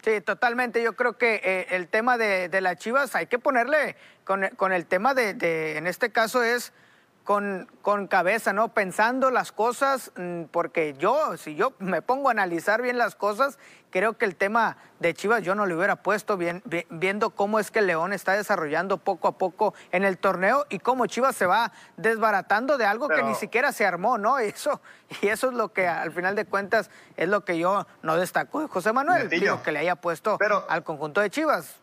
Sí, 0.07 0.21
totalmente. 0.21 0.81
Yo 0.85 0.95
creo 0.95 1.19
que 1.19 1.41
eh, 1.43 1.67
el 1.71 1.89
tema 1.89 2.17
de, 2.17 2.49
de 2.49 2.61
las 2.61 2.77
Chivas 2.77 3.17
hay 3.17 3.27
que 3.27 3.41
ponerle 3.41 3.97
con, 4.23 4.47
con 4.57 4.73
el 4.73 4.87
tema 4.87 5.15
de, 5.15 5.35
de- 5.35 5.79
en 5.79 5.89
este 5.89 6.13
caso 6.13 6.45
es 6.45 6.73
con, 7.27 7.69
con 7.83 8.07
cabeza, 8.07 8.53
¿no? 8.53 8.69
Pensando 8.69 9.31
las 9.33 9.51
cosas, 9.51 10.13
mm, 10.17 10.45
porque 10.45 10.95
yo, 10.97 11.37
si 11.37 11.57
yo 11.57 11.73
me 11.81 12.01
pongo 12.01 12.29
a 12.29 12.31
analizar 12.31 12.81
bien 12.81 12.97
las 12.99 13.17
cosas, 13.17 13.59
creo 13.91 14.17
que 14.17 14.25
el 14.25 14.37
tema 14.37 14.77
de 15.01 15.13
Chivas 15.13 15.43
yo 15.43 15.57
no 15.57 15.67
le 15.67 15.75
hubiera 15.75 15.97
puesto 15.97 16.37
bien, 16.37 16.63
viendo 16.89 17.31
cómo 17.31 17.59
es 17.59 17.73
que 17.73 17.83
León 17.83 18.13
está 18.13 18.35
desarrollando 18.35 18.99
poco 18.99 19.27
a 19.27 19.33
poco 19.39 19.75
en 19.91 20.05
el 20.05 20.19
torneo 20.19 20.67
y 20.69 20.79
cómo 20.79 21.07
Chivas 21.07 21.35
se 21.35 21.47
va 21.47 21.73
desbaratando 21.97 22.79
de 22.79 22.87
algo 22.87 23.09
que 23.09 23.25
ni 23.25 23.35
siquiera 23.35 23.73
se 23.73 23.85
armó, 23.85 24.19
¿no? 24.19 24.39
Eso, 24.39 24.81
y 25.21 25.27
eso 25.27 25.49
es 25.49 25.55
lo 25.55 25.73
que 25.73 25.89
al 25.89 26.13
final 26.13 26.37
de 26.37 26.45
cuentas 26.45 26.91
es 27.17 27.29
lo 27.29 27.45
que 27.45 27.59
yo 27.59 27.89
no 28.03 28.17
destaco 28.17 28.61
de 28.61 28.69
José 28.69 28.93
Manuel, 28.93 29.29
digo, 29.29 29.63
que 29.65 29.73
le 29.73 29.81
haya 29.81 29.97
puesto 29.97 30.39
Pero- 30.39 30.65
al 30.69 30.85
conjunto 30.85 31.21
de 31.21 31.29
Chivas, 31.29 31.75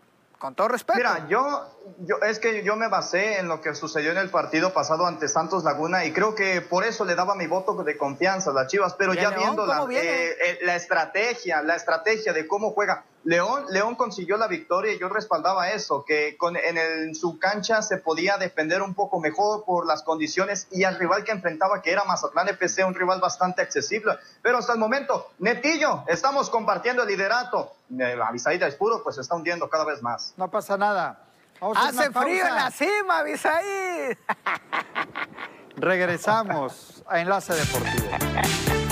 con 0.44 0.56
todo 0.56 0.68
respeto. 0.68 0.98
Mira, 0.98 1.26
yo, 1.30 1.64
yo 2.00 2.18
es 2.18 2.38
que 2.38 2.66
yo 2.66 2.76
me 2.76 2.90
basé 2.90 3.40
en 3.40 3.48
lo 3.48 3.62
que 3.62 3.74
sucedió 3.76 4.12
en 4.12 4.18
el 4.18 4.30
partido 4.30 4.74
pasado 4.74 5.06
ante 5.06 5.30
Santos 5.30 5.64
Laguna 5.64 6.04
y 6.04 6.12
creo 6.12 6.36
que 6.36 6.60
por 6.60 6.84
eso 6.84 7.06
le 7.06 7.16
daba 7.16 7.34
mi 7.34 7.48
voto 7.48 7.82
de 7.82 7.96
confianza 7.96 8.50
a 8.50 8.54
las 8.54 8.68
Chivas, 8.68 8.94
pero 8.96 9.14
¿Y 9.14 9.20
a 9.20 9.22
ya 9.22 9.30
León 9.30 9.42
viendo 9.42 9.66
la, 9.66 9.86
eh, 9.90 10.36
eh, 10.38 10.60
la 10.64 10.76
estrategia, 10.76 11.62
la 11.62 11.78
estrategia 11.78 12.34
de 12.34 12.46
cómo 12.46 12.72
juega. 12.72 13.06
León, 13.26 13.66
León 13.70 13.96
consiguió 13.96 14.36
la 14.38 14.48
victoria 14.48 14.92
y 14.94 15.00
yo 15.00 15.08
respaldaba 15.08 15.70
eso, 15.70 16.04
que 16.06 16.36
con, 16.38 16.58
en, 16.58 16.78
el- 16.78 17.04
en 17.10 17.16
su 17.16 17.40
cancha 17.40 17.82
se 17.82 17.98
podía 17.98 18.38
defender 18.38 18.82
un 18.82 18.94
poco 18.94 19.20
mejor 19.20 19.64
por 19.66 19.86
las 19.86 20.04
condiciones 20.04 20.68
y 20.72 20.84
al 20.84 21.00
rival 21.00 21.24
que 21.24 21.32
enfrentaba, 21.32 21.82
que 21.82 21.92
era 21.92 22.04
Mazatlán 22.04 22.50
FC, 22.50 22.84
un 22.84 22.94
rival 22.96 23.22
bastante 23.22 23.62
accesible. 23.62 24.14
Pero 24.42 24.58
hasta 24.58 24.74
el 24.74 24.80
momento, 24.80 25.32
Netillo, 25.40 26.04
estamos 26.08 26.50
compartiendo 26.50 27.04
el 27.04 27.08
liderato. 27.10 27.74
Avisaída 28.28 28.68
es 28.68 28.76
puro, 28.76 29.02
pues 29.04 29.16
se 29.16 29.22
está 29.22 29.36
hundiendo 29.36 29.70
cada 29.70 29.86
vez 29.86 30.02
más. 30.02 30.34
No 30.36 30.50
pasa 30.52 30.78
nada. 30.78 31.20
Hace 31.76 32.12
frío 32.12 32.46
en 32.46 32.56
la 32.56 32.72
cima, 32.72 33.20
Abisaí. 33.20 34.18
Regresamos 35.78 37.04
a 37.08 37.20
Enlace 37.20 37.54
Deportivo. 37.54 38.10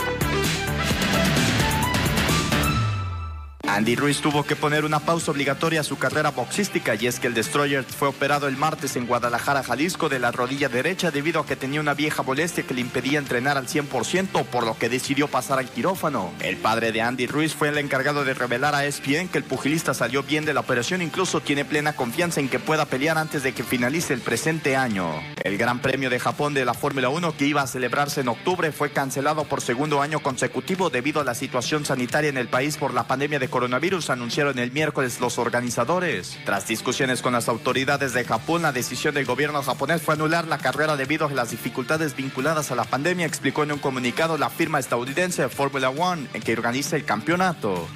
Andy 3.74 3.96
Ruiz 3.96 4.20
tuvo 4.20 4.44
que 4.44 4.58
poner 4.58 4.84
una 4.84 5.00
pausa 5.00 5.32
obligatoria 5.32 5.80
a 5.80 5.86
su 5.86 5.98
carrera 5.98 6.32
boxística 6.32 6.96
y 6.96 7.08
es 7.08 7.22
que 7.22 7.28
el 7.28 7.34
Destroyer 7.34 7.86
fue 7.86 8.10
operado 8.10 8.50
el 8.50 8.58
martes 8.58 8.98
en 8.98 9.08
Guadalajara, 9.08 9.64
Jalisco, 9.64 10.10
de 10.10 10.20
la 10.20 10.34
rodilla 10.34 10.68
derecha 10.68 11.10
debido 11.10 11.40
a 11.40 11.46
que 11.46 11.56
tenía 11.56 11.80
una 11.80 11.94
vieja 11.94 12.22
molestia 12.22 12.64
que 12.64 12.74
le 12.74 12.82
impedía 12.82 13.18
entrenar 13.18 13.58
al 13.58 13.68
100%, 13.68 14.44
por 14.44 14.66
lo 14.66 14.78
que 14.78 14.90
decidió 14.90 15.30
pasar 15.30 15.58
al 15.58 15.70
quirófano. 15.70 16.34
El 16.42 16.58
padre 16.58 16.92
de 16.92 17.02
Andy 17.02 17.28
Ruiz 17.28 17.56
fue 17.56 17.70
el 17.70 17.78
encargado 17.78 18.26
de 18.26 18.34
revelar 18.34 18.76
a 18.76 18.86
ESPN 18.86 19.30
que 19.30 19.38
el 19.38 19.46
pugilista 19.46 19.94
salió 19.94 20.22
bien 20.22 20.44
de 20.44 20.54
la 20.54 20.60
operación, 20.60 21.02
incluso 21.02 21.40
tiene 21.40 21.64
plena 21.64 21.94
confianza 21.94 22.42
en 22.42 22.50
que 22.50 22.60
pueda 22.60 22.86
pelear 22.86 23.18
antes 23.18 23.42
de 23.42 23.54
que 23.54 23.64
finalice 23.64 24.14
el 24.14 24.20
presente 24.20 24.76
año. 24.76 25.14
El 25.46 25.58
Gran 25.58 25.80
Premio 25.80 26.10
de 26.10 26.20
Japón 26.20 26.54
de 26.54 26.66
la 26.66 26.74
Fórmula 26.74 27.08
1 27.08 27.38
que 27.38 27.46
iba 27.46 27.62
a 27.62 27.68
celebrarse 27.68 28.20
en 28.20 28.28
octubre 28.28 28.74
fue 28.74 28.92
cancelado 28.92 29.46
por 29.46 29.62
segundo 29.62 30.02
año 30.02 30.20
consecutivo 30.20 30.90
debido 30.90 31.22
a 31.22 31.24
la 31.24 31.36
situación 31.36 31.86
sanitaria 31.86 32.30
en 32.30 32.38
el 32.38 32.50
país 32.50 32.76
por 32.76 32.94
la 32.94 33.08
pandemia 33.08 33.40
de 33.40 33.48
coronavirus, 33.48 33.61
anunciaron 34.10 34.60
el 34.60 34.72
miércoles 34.72 35.20
los 35.20 35.38
organizadores. 35.38 36.38
Tras 36.46 36.68
discusiones 36.68 37.22
con 37.22 37.34
las 37.34 37.50
autoridades 37.50 38.14
de 38.14 38.24
Japón, 38.24 38.62
la 38.62 38.72
decisión 38.72 39.14
del 39.14 39.26
gobierno 39.26 39.62
japonés 39.62 40.02
fue 40.02 40.16
anular 40.16 40.48
la 40.48 40.58
carrera 40.58 40.96
debido 40.96 41.28
a 41.28 41.32
las 41.32 41.52
dificultades 41.52 42.16
vinculadas 42.16 42.72
a 42.72 42.76
la 42.76 42.86
pandemia, 42.86 43.26
explicó 43.26 43.64
en 43.64 43.74
un 43.74 43.80
comunicado 43.80 44.38
la 44.38 44.50
firma 44.50 44.80
estadounidense 44.80 45.50
Fórmula 45.50 45.90
One, 45.90 46.28
en 46.34 46.42
que 46.42 46.54
organiza 46.54 46.96
el 46.96 47.06
campeonato. 47.06 47.88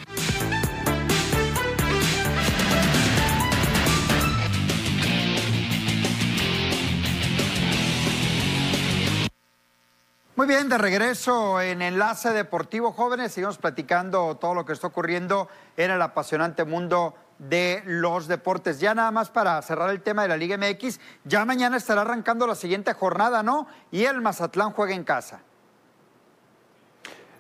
Muy 10.35 10.47
bien, 10.47 10.67
de 10.67 10.77
regreso 10.77 11.61
en 11.61 11.81
Enlace 11.81 12.31
Deportivo 12.33 12.91
Jóvenes, 12.91 13.31
seguimos 13.31 13.57
platicando 13.57 14.35
todo 14.35 14.53
lo 14.53 14.65
que 14.65 14.73
está 14.73 14.87
ocurriendo 14.87 15.47
en 15.77 15.91
el 15.91 16.01
apasionante 16.01 16.65
mundo 16.65 17.15
de 17.39 17.81
los 17.85 18.27
deportes. 18.27 18.81
Ya 18.81 18.93
nada 18.93 19.11
más 19.11 19.29
para 19.29 19.61
cerrar 19.61 19.91
el 19.91 20.01
tema 20.01 20.23
de 20.23 20.27
la 20.27 20.35
Liga 20.35 20.57
MX, 20.57 20.99
ya 21.23 21.45
mañana 21.45 21.77
estará 21.77 22.01
arrancando 22.01 22.45
la 22.47 22.55
siguiente 22.55 22.91
jornada, 22.91 23.43
¿no? 23.43 23.65
Y 23.93 24.03
el 24.03 24.19
Mazatlán 24.19 24.71
juega 24.71 24.93
en 24.93 25.05
casa. 25.05 25.39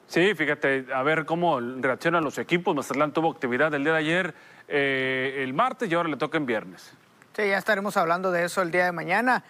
Sí, 0.07 0.33
fíjate, 0.33 0.85
a 0.95 1.03
ver 1.03 1.25
cómo 1.25 1.59
reaccionan 1.59 2.23
los 2.23 2.37
equipos. 2.37 2.73
Mazatlán 2.73 3.11
tuvo 3.11 3.29
actividad 3.29 3.73
el 3.73 3.83
día 3.83 3.91
de 3.91 3.99
ayer, 3.99 4.35
eh, 4.69 5.41
el 5.43 5.53
martes, 5.53 5.91
y 5.91 5.95
ahora 5.95 6.07
le 6.07 6.15
toca 6.15 6.37
en 6.37 6.45
viernes. 6.45 6.93
Sí, 7.35 7.45
ya 7.45 7.57
estaremos 7.57 7.97
hablando 7.97 8.31
de 8.31 8.45
eso 8.45 8.61
el 8.61 8.71
día 8.71 8.85
de 8.85 8.93
mañana. 8.93 9.43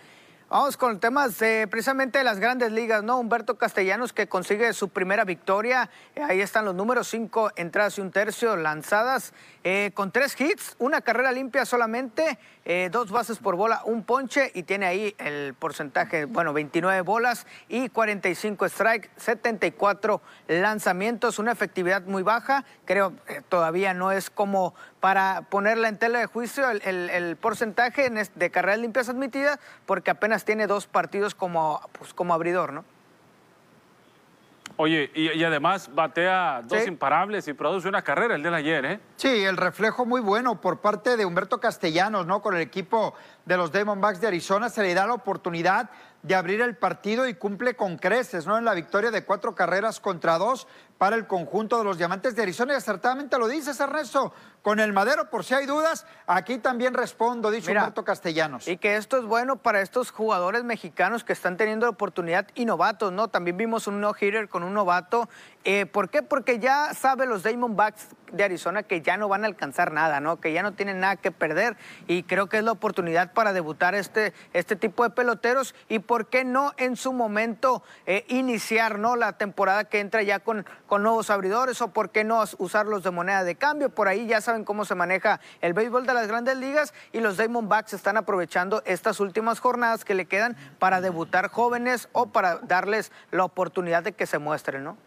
Vamos 0.47 0.77
con 0.77 0.99
temas 0.99 1.37
precisamente 1.71 2.19
de 2.19 2.23
las 2.23 2.39
grandes 2.39 2.71
ligas, 2.71 3.03
¿no? 3.03 3.17
Humberto 3.17 3.57
Castellanos 3.57 4.13
que 4.13 4.27
consigue 4.27 4.73
su 4.73 4.89
primera 4.89 5.25
victoria. 5.25 5.89
Ahí 6.21 6.39
están 6.39 6.65
los 6.65 6.75
números, 6.75 7.07
cinco 7.07 7.49
entradas 7.55 7.97
y 7.97 8.01
un 8.01 8.11
tercio 8.11 8.55
lanzadas, 8.55 9.33
eh, 9.63 9.89
con 9.95 10.11
tres 10.11 10.39
hits, 10.39 10.75
una 10.77 11.01
carrera 11.01 11.31
limpia 11.31 11.65
solamente, 11.65 12.37
eh, 12.63 12.89
dos 12.91 13.09
bases 13.09 13.39
por 13.39 13.55
bola, 13.55 13.81
un 13.85 14.03
ponche 14.03 14.51
y 14.53 14.61
tiene 14.61 14.85
ahí 14.85 15.15
el 15.17 15.55
porcentaje, 15.55 16.25
bueno, 16.25 16.53
29 16.53 17.01
bolas 17.01 17.47
y 17.67 17.89
45 17.89 18.69
strikes, 18.69 19.09
74 19.17 20.21
lanzamientos, 20.47 21.39
una 21.39 21.53
efectividad 21.53 22.03
muy 22.03 22.21
baja. 22.21 22.65
Creo 22.85 23.13
que 23.25 23.41
todavía 23.41 23.95
no 23.95 24.11
es 24.11 24.29
como 24.29 24.75
para 24.99 25.43
ponerla 25.49 25.87
en 25.87 25.97
tela 25.97 26.19
de 26.19 26.25
juicio 26.25 26.67
el, 26.69 27.37
porcentaje 27.37 28.09
de 28.09 28.49
carreras 28.49 28.79
limpias 28.79 29.09
admitidas, 29.09 29.59
porque 29.85 30.09
apenas 30.09 30.34
tiene 30.43 30.67
dos 30.67 30.87
partidos 30.87 31.35
como, 31.35 31.79
pues, 31.97 32.13
como 32.13 32.33
abridor, 32.33 32.73
¿no? 32.73 32.83
Oye, 34.77 35.09
y, 35.15 35.41
además 35.43 35.89
batea 35.93 36.61
dos 36.65 36.85
imparables 36.85 37.47
y 37.47 37.53
produce 37.53 37.87
una 37.87 38.01
carrera 38.01 38.35
el 38.35 38.43
de 38.43 38.53
ayer, 38.53 38.85
¿eh? 38.85 38.99
Sí, 39.15 39.45
el 39.45 39.55
reflejo 39.55 40.05
muy 40.05 40.19
bueno 40.19 40.59
por 40.59 40.81
parte 40.81 41.15
de 41.15 41.25
Humberto 41.25 41.61
Castellanos, 41.61 42.25
¿no? 42.25 42.41
Con 42.41 42.55
el 42.55 42.61
equipo 42.61 43.13
de 43.45 43.55
los 43.55 43.71
Diamondbacks 43.71 44.19
de 44.19 44.27
Arizona 44.27 44.67
se 44.67 44.81
le 44.81 44.93
da 44.93 45.07
la 45.07 45.13
oportunidad 45.13 45.89
de 46.23 46.35
abrir 46.35 46.59
el 46.59 46.75
partido 46.75 47.25
y 47.25 47.35
cumple 47.35 47.75
con 47.75 47.97
creces, 47.97 48.47
¿no? 48.47 48.57
En 48.57 48.65
la 48.65 48.73
victoria 48.73 49.11
de 49.11 49.23
cuatro 49.23 49.55
carreras 49.55 50.01
contra 50.01 50.37
dos 50.37 50.67
para 50.97 51.15
el 51.15 51.27
conjunto 51.27 51.77
de 51.77 51.83
los 51.83 51.97
Diamantes 51.97 52.35
de 52.35 52.43
Arizona. 52.43 52.73
Y 52.73 52.77
acertadamente 52.77 53.37
lo 53.37 53.47
dices, 53.47 53.79
Ernesto, 53.79 54.33
con 54.65 54.79
el 54.79 54.93
Madero, 54.93 55.29
por 55.29 55.43
si 55.43 55.53
hay 55.53 55.67
dudas, 55.67 56.07
aquí 56.25 56.57
también 56.57 56.95
respondo, 56.95 57.51
dice 57.51 57.71
Humberto 57.71 58.03
Castellanos. 58.03 58.67
Y 58.67 58.77
que 58.77 58.95
esto 58.95 59.17
es 59.17 59.23
bueno 59.25 59.57
para 59.57 59.81
estos 59.81 60.09
jugadores 60.09 60.63
mexicanos 60.63 61.23
que 61.23 61.33
están 61.33 61.55
teniendo 61.55 61.87
oportunidad 61.87 62.47
y 62.55 62.65
novatos, 62.65 63.11
¿no? 63.11 63.27
También 63.27 63.57
vimos 63.57 63.85
un 63.85 64.01
no-hitter 64.01 64.49
con 64.49 64.63
un 64.63 64.73
novato. 64.73 65.29
Eh, 65.65 65.85
¿Por 65.85 66.09
qué? 66.09 66.23
Porque 66.23 66.57
ya 66.57 66.95
sabe 66.95 67.27
los 67.27 67.43
Diamondbacks 67.43 68.07
de 68.31 68.43
Arizona 68.43 68.83
que 68.83 69.01
ya 69.01 69.17
no 69.17 69.27
van 69.27 69.43
a 69.43 69.47
alcanzar 69.47 69.91
nada, 69.91 70.19
¿no? 70.19 70.39
Que 70.39 70.51
ya 70.51 70.63
no 70.63 70.73
tienen 70.73 70.99
nada 70.99 71.15
que 71.15 71.31
perder. 71.31 71.77
Y 72.07 72.23
creo 72.23 72.49
que 72.49 72.57
es 72.57 72.63
la 72.63 72.71
oportunidad 72.71 73.33
para 73.33 73.53
debutar 73.53 73.95
este, 73.95 74.33
este 74.53 74.75
tipo 74.75 75.03
de 75.03 75.11
peloteros. 75.11 75.75
Y 75.89 75.99
por 75.99 76.27
qué 76.27 76.43
no 76.43 76.73
en 76.77 76.95
su 76.95 77.13
momento 77.13 77.83
eh, 78.05 78.25
iniciar, 78.29 78.99
¿no? 78.99 79.15
La 79.15 79.33
temporada 79.33 79.85
que 79.85 79.99
entra 79.99 80.23
ya 80.23 80.39
con, 80.39 80.65
con 80.87 81.03
nuevos 81.03 81.29
abridores 81.29 81.81
o 81.81 81.89
por 81.89 82.09
qué 82.09 82.23
no 82.23 82.43
usarlos 82.57 83.03
de 83.03 83.11
moneda 83.11 83.43
de 83.43 83.55
cambio. 83.55 83.89
Por 83.89 84.07
ahí 84.07 84.27
ya 84.27 84.41
saben 84.41 84.63
cómo 84.63 84.85
se 84.85 84.95
maneja 84.95 85.39
el 85.61 85.73
béisbol 85.73 86.05
de 86.05 86.13
las 86.13 86.27
grandes 86.27 86.57
ligas 86.57 86.93
y 87.11 87.19
los 87.19 87.37
Diamondbacks 87.37 87.93
están 87.93 88.17
aprovechando 88.17 88.81
estas 88.85 89.19
últimas 89.19 89.59
jornadas 89.59 90.05
que 90.05 90.15
le 90.15 90.25
quedan 90.25 90.55
para 90.79 91.01
debutar 91.01 91.49
jóvenes 91.49 92.09
o 92.11 92.27
para 92.27 92.57
darles 92.57 93.11
la 93.31 93.43
oportunidad 93.43 94.03
de 94.03 94.13
que 94.13 94.25
se 94.25 94.39
muestren, 94.39 94.83
¿no? 94.83 94.97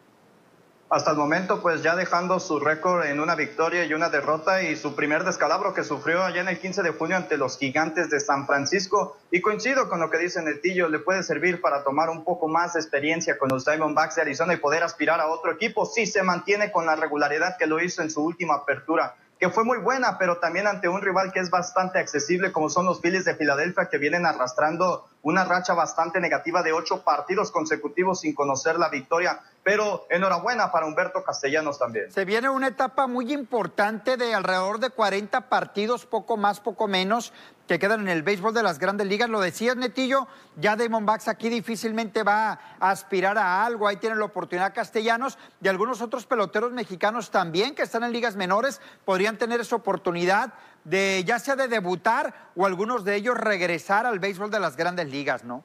Hasta 0.90 1.10
el 1.10 1.18
momento 1.18 1.60
pues 1.60 1.82
ya 1.82 1.94
dejando 1.94 2.40
su 2.40 2.60
récord 2.60 3.04
en 3.04 3.20
una 3.20 3.34
victoria 3.34 3.84
y 3.84 3.92
una 3.92 4.08
derrota 4.08 4.62
y 4.62 4.74
su 4.74 4.94
primer 4.94 5.24
descalabro 5.24 5.74
que 5.74 5.84
sufrió 5.84 6.22
allá 6.22 6.40
en 6.40 6.48
el 6.48 6.58
15 6.58 6.82
de 6.82 6.90
junio 6.90 7.16
ante 7.16 7.36
los 7.36 7.58
gigantes 7.58 8.08
de 8.08 8.20
San 8.20 8.46
Francisco. 8.46 9.18
Y 9.30 9.42
coincido 9.42 9.88
con 9.88 10.00
lo 10.00 10.08
que 10.08 10.18
dice 10.18 10.42
Netillo, 10.42 10.88
le 10.88 10.98
puede 10.98 11.22
servir 11.22 11.60
para 11.60 11.84
tomar 11.84 12.08
un 12.08 12.24
poco 12.24 12.48
más 12.48 12.72
de 12.72 12.80
experiencia 12.80 13.36
con 13.36 13.50
los 13.50 13.66
Diamondbacks 13.66 14.14
de 14.14 14.22
Arizona 14.22 14.54
y 14.54 14.58
poder 14.58 14.82
aspirar 14.82 15.20
a 15.20 15.28
otro 15.28 15.52
equipo 15.52 15.84
si 15.84 16.06
se 16.06 16.22
mantiene 16.22 16.72
con 16.72 16.86
la 16.86 16.96
regularidad 16.96 17.58
que 17.58 17.66
lo 17.66 17.82
hizo 17.82 18.00
en 18.00 18.10
su 18.10 18.24
última 18.24 18.54
apertura 18.54 19.14
que 19.38 19.50
fue 19.50 19.64
muy 19.64 19.78
buena, 19.78 20.18
pero 20.18 20.38
también 20.38 20.66
ante 20.66 20.88
un 20.88 21.00
rival 21.00 21.32
que 21.32 21.38
es 21.38 21.50
bastante 21.50 21.98
accesible, 21.98 22.50
como 22.50 22.68
son 22.68 22.86
los 22.86 23.00
Phillies 23.00 23.24
de 23.24 23.36
Filadelfia, 23.36 23.88
que 23.88 23.98
vienen 23.98 24.26
arrastrando 24.26 25.08
una 25.22 25.44
racha 25.44 25.74
bastante 25.74 26.20
negativa 26.20 26.62
de 26.62 26.72
ocho 26.72 27.02
partidos 27.02 27.50
consecutivos 27.50 28.20
sin 28.20 28.34
conocer 28.34 28.78
la 28.78 28.88
victoria. 28.88 29.40
Pero 29.62 30.06
enhorabuena 30.08 30.72
para 30.72 30.86
Humberto 30.86 31.22
Castellanos 31.22 31.78
también. 31.78 32.10
Se 32.10 32.24
viene 32.24 32.48
una 32.48 32.68
etapa 32.68 33.06
muy 33.06 33.32
importante 33.32 34.16
de 34.16 34.34
alrededor 34.34 34.80
de 34.80 34.90
40 34.90 35.48
partidos, 35.48 36.06
poco 36.06 36.36
más, 36.36 36.60
poco 36.60 36.88
menos, 36.88 37.32
que 37.66 37.78
quedan 37.78 38.00
en 38.00 38.08
el 38.08 38.22
béisbol 38.22 38.54
de 38.54 38.62
las 38.62 38.78
grandes 38.78 39.06
ligas. 39.06 39.28
Lo 39.28 39.40
decías, 39.40 39.76
Netillo, 39.76 40.26
ya 40.56 40.76
Backs 40.76 41.28
aquí 41.28 41.50
difícilmente 41.50 42.22
va 42.22 42.58
a 42.80 42.90
aspirar 42.90 43.36
a 43.36 43.66
algo. 43.66 43.86
Ahí 43.86 43.96
tienen 43.96 44.18
la 44.18 44.24
oportunidad 44.24 44.74
castellanos 44.74 45.36
y 45.60 45.68
algunos 45.68 46.00
otros 46.00 46.24
peloteros 46.24 46.72
mexicanos 46.72 47.30
también 47.30 47.74
que 47.74 47.82
están 47.82 48.04
en 48.04 48.12
ligas 48.12 48.36
menores 48.36 48.80
podrían 49.04 49.36
tener 49.36 49.60
esa 49.60 49.76
oportunidad 49.76 50.54
de 50.88 51.24
ya 51.24 51.38
sea 51.38 51.56
de 51.56 51.68
debutar 51.68 52.50
o 52.56 52.66
algunos 52.66 53.04
de 53.04 53.16
ellos 53.16 53.36
regresar 53.36 54.06
al 54.06 54.18
béisbol 54.18 54.50
de 54.50 54.60
las 54.60 54.76
grandes 54.76 55.08
ligas, 55.10 55.44
¿no? 55.44 55.62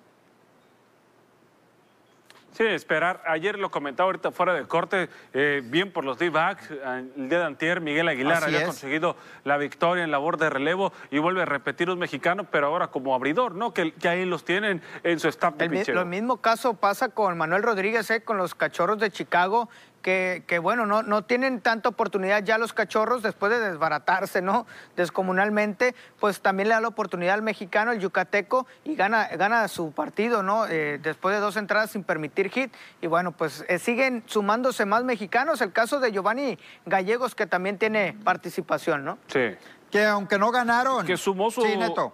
Sí, 2.53 2.63
esperar. 2.63 3.23
Ayer 3.25 3.57
lo 3.57 3.71
comentaba 3.71 4.05
ahorita 4.07 4.31
fuera 4.31 4.53
de 4.53 4.65
corte, 4.67 5.09
eh, 5.33 5.61
bien 5.65 5.91
por 5.91 6.05
los 6.05 6.19
D-backs. 6.19 6.69
El 6.69 7.27
día 7.27 7.39
de 7.39 7.45
antier, 7.45 7.81
Miguel 7.81 8.07
Aguilar 8.07 8.43
había 8.43 8.65
conseguido 8.65 9.15
la 9.43 9.57
victoria 9.57 10.03
en 10.03 10.11
labor 10.11 10.37
de 10.37 10.51
relevo 10.51 10.93
y 11.09 11.17
vuelve 11.17 11.41
a 11.41 11.45
repetir 11.45 11.89
un 11.89 11.97
mexicano, 11.97 12.43
pero 12.43 12.67
ahora 12.67 12.87
como 12.87 13.15
abridor, 13.15 13.55
¿no? 13.55 13.73
Que, 13.73 13.93
que 13.93 14.07
ahí 14.07 14.25
los 14.25 14.45
tienen 14.45 14.83
en 15.01 15.19
su 15.19 15.29
staff 15.29 15.55
de 15.55 15.65
El, 15.65 15.95
Lo 15.95 16.05
mismo 16.05 16.37
caso 16.37 16.75
pasa 16.75 17.09
con 17.09 17.35
Manuel 17.39 17.63
Rodríguez, 17.63 18.09
¿eh? 18.11 18.23
con 18.23 18.37
los 18.37 18.53
cachorros 18.53 18.99
de 18.99 19.09
Chicago 19.09 19.67
que, 20.03 20.59
bueno, 20.61 20.85
no, 20.85 21.01
no, 21.01 21.23
tienen 21.23 21.61
tanta 21.61 21.89
oportunidad 21.89 22.43
ya 22.43 22.57
los 22.57 22.73
cachorros 22.73 23.23
después 23.23 23.51
de 23.51 23.59
desbaratarse, 23.59 24.41
¿no? 24.41 24.67
Descomunalmente, 24.97 25.95
pues 26.19 26.41
también 26.41 26.67
le 26.67 26.75
da 26.75 26.81
la 26.81 26.89
oportunidad 26.89 27.35
al 27.35 27.41
mexicano, 27.41 27.93
el 27.93 27.99
yucateco, 27.99 28.67
y 28.83 28.95
gana, 28.95 29.29
gana 29.29 29.67
su 29.69 29.93
partido, 29.93 30.43
¿no? 30.43 30.67
Eh, 30.67 30.99
después 31.01 31.33
de 31.33 31.41
dos 31.41 31.55
entradas 31.55 31.91
sin 31.91 32.03
permitir 32.03 32.49
hit. 32.49 32.73
Y 33.01 33.07
bueno, 33.07 33.31
pues 33.31 33.65
eh, 33.69 33.79
siguen 33.79 34.23
sumándose 34.25 34.85
más 34.85 35.03
mexicanos. 35.03 35.61
El 35.61 35.71
caso 35.71 35.99
de 35.99 36.11
Giovanni 36.11 36.59
Gallegos, 36.85 37.33
que 37.33 37.47
también 37.47 37.77
tiene 37.77 38.17
participación, 38.23 39.05
¿no? 39.05 39.17
Sí. 39.27 39.55
Que 39.89 40.05
aunque 40.05 40.37
no 40.37 40.51
ganaron. 40.51 41.05
Que 41.05 41.17
sumó 41.17 41.49
su. 41.49 41.61
Sí, 41.61 41.77
Neto 41.77 42.13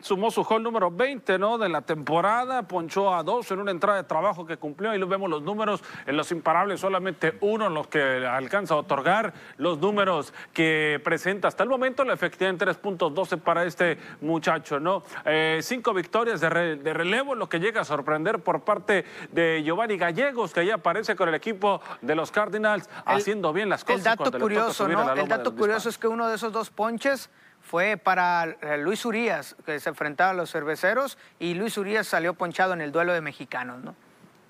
sumó 0.00 0.30
su 0.30 0.44
gol 0.44 0.62
número 0.62 0.90
20 0.90 1.38
¿no? 1.38 1.58
de 1.58 1.68
la 1.68 1.82
temporada, 1.82 2.62
ponchó 2.62 3.14
a 3.14 3.22
dos 3.22 3.50
en 3.50 3.58
una 3.58 3.70
entrada 3.70 3.98
de 3.98 4.04
trabajo 4.04 4.46
que 4.46 4.56
cumplió 4.56 4.94
y 4.94 4.98
vemos 5.08 5.28
los 5.28 5.42
números 5.42 5.82
en 6.06 6.16
los 6.16 6.30
imparables, 6.30 6.80
solamente 6.80 7.36
uno 7.40 7.66
en 7.66 7.74
los 7.74 7.86
que 7.88 8.26
alcanza 8.26 8.74
a 8.74 8.78
otorgar 8.78 9.32
los 9.56 9.78
números 9.78 10.32
que 10.52 11.00
presenta 11.02 11.48
hasta 11.48 11.62
el 11.62 11.68
momento, 11.68 12.04
la 12.04 12.14
efectividad 12.14 12.50
en 12.50 12.58
3.12 12.58 13.40
para 13.40 13.64
este 13.64 13.98
muchacho, 14.20 14.78
¿no? 14.78 15.02
Eh, 15.24 15.60
cinco 15.62 15.94
victorias 15.94 16.40
de, 16.40 16.48
relevo, 16.48 17.34
lo 17.34 17.48
que 17.48 17.58
llega 17.58 17.80
a 17.80 17.84
sorprender 17.84 18.40
por 18.40 18.62
parte 18.62 19.04
de 19.32 19.62
Giovanni 19.64 19.96
Gallegos, 19.96 20.52
que 20.52 20.60
ahí 20.60 20.70
aparece 20.70 21.16
con 21.16 21.28
el 21.28 21.34
equipo 21.34 21.80
de 22.02 22.14
los 22.14 22.30
Cardinals 22.30 22.88
haciendo 23.04 23.52
bien 23.52 23.68
las 23.68 23.84
cosas. 23.84 23.98
El 23.98 24.04
dato 24.04 24.38
curioso, 24.38 24.86
¿no? 24.86 25.12
El 25.12 25.28
dato 25.28 25.54
curioso 25.54 25.88
es 25.88 25.98
que 25.98 26.06
uno 26.06 26.28
de 26.28 26.36
esos 26.36 26.52
dos 26.52 26.70
ponches 26.70 27.30
fue 27.68 27.98
para 27.98 28.44
eh, 28.62 28.78
Luis 28.78 29.04
Urias, 29.04 29.54
que 29.66 29.78
se 29.78 29.90
enfrentaba 29.90 30.30
a 30.30 30.34
los 30.34 30.50
cerveceros, 30.50 31.18
y 31.38 31.52
Luis 31.52 31.76
Urias 31.76 32.06
salió 32.06 32.32
ponchado 32.32 32.72
en 32.72 32.80
el 32.80 32.92
duelo 32.92 33.12
de 33.12 33.20
mexicanos, 33.20 33.84
¿no? 33.84 33.94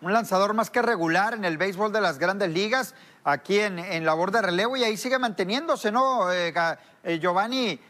Un 0.00 0.12
lanzador 0.12 0.54
más 0.54 0.70
que 0.70 0.80
regular 0.80 1.34
en 1.34 1.44
el 1.44 1.58
béisbol 1.58 1.92
de 1.92 2.00
las 2.00 2.20
grandes 2.20 2.50
ligas, 2.50 2.94
aquí 3.24 3.58
en, 3.58 4.04
labor 4.04 4.30
de 4.30 4.40
relevo, 4.40 4.76
y 4.76 4.84
ahí 4.84 4.96
sigue 4.96 5.18
manteniéndose, 5.18 5.90
¿no? 5.90 6.32
Eh, 6.32 6.54
eh, 7.02 7.18
Giovanni, 7.18 7.80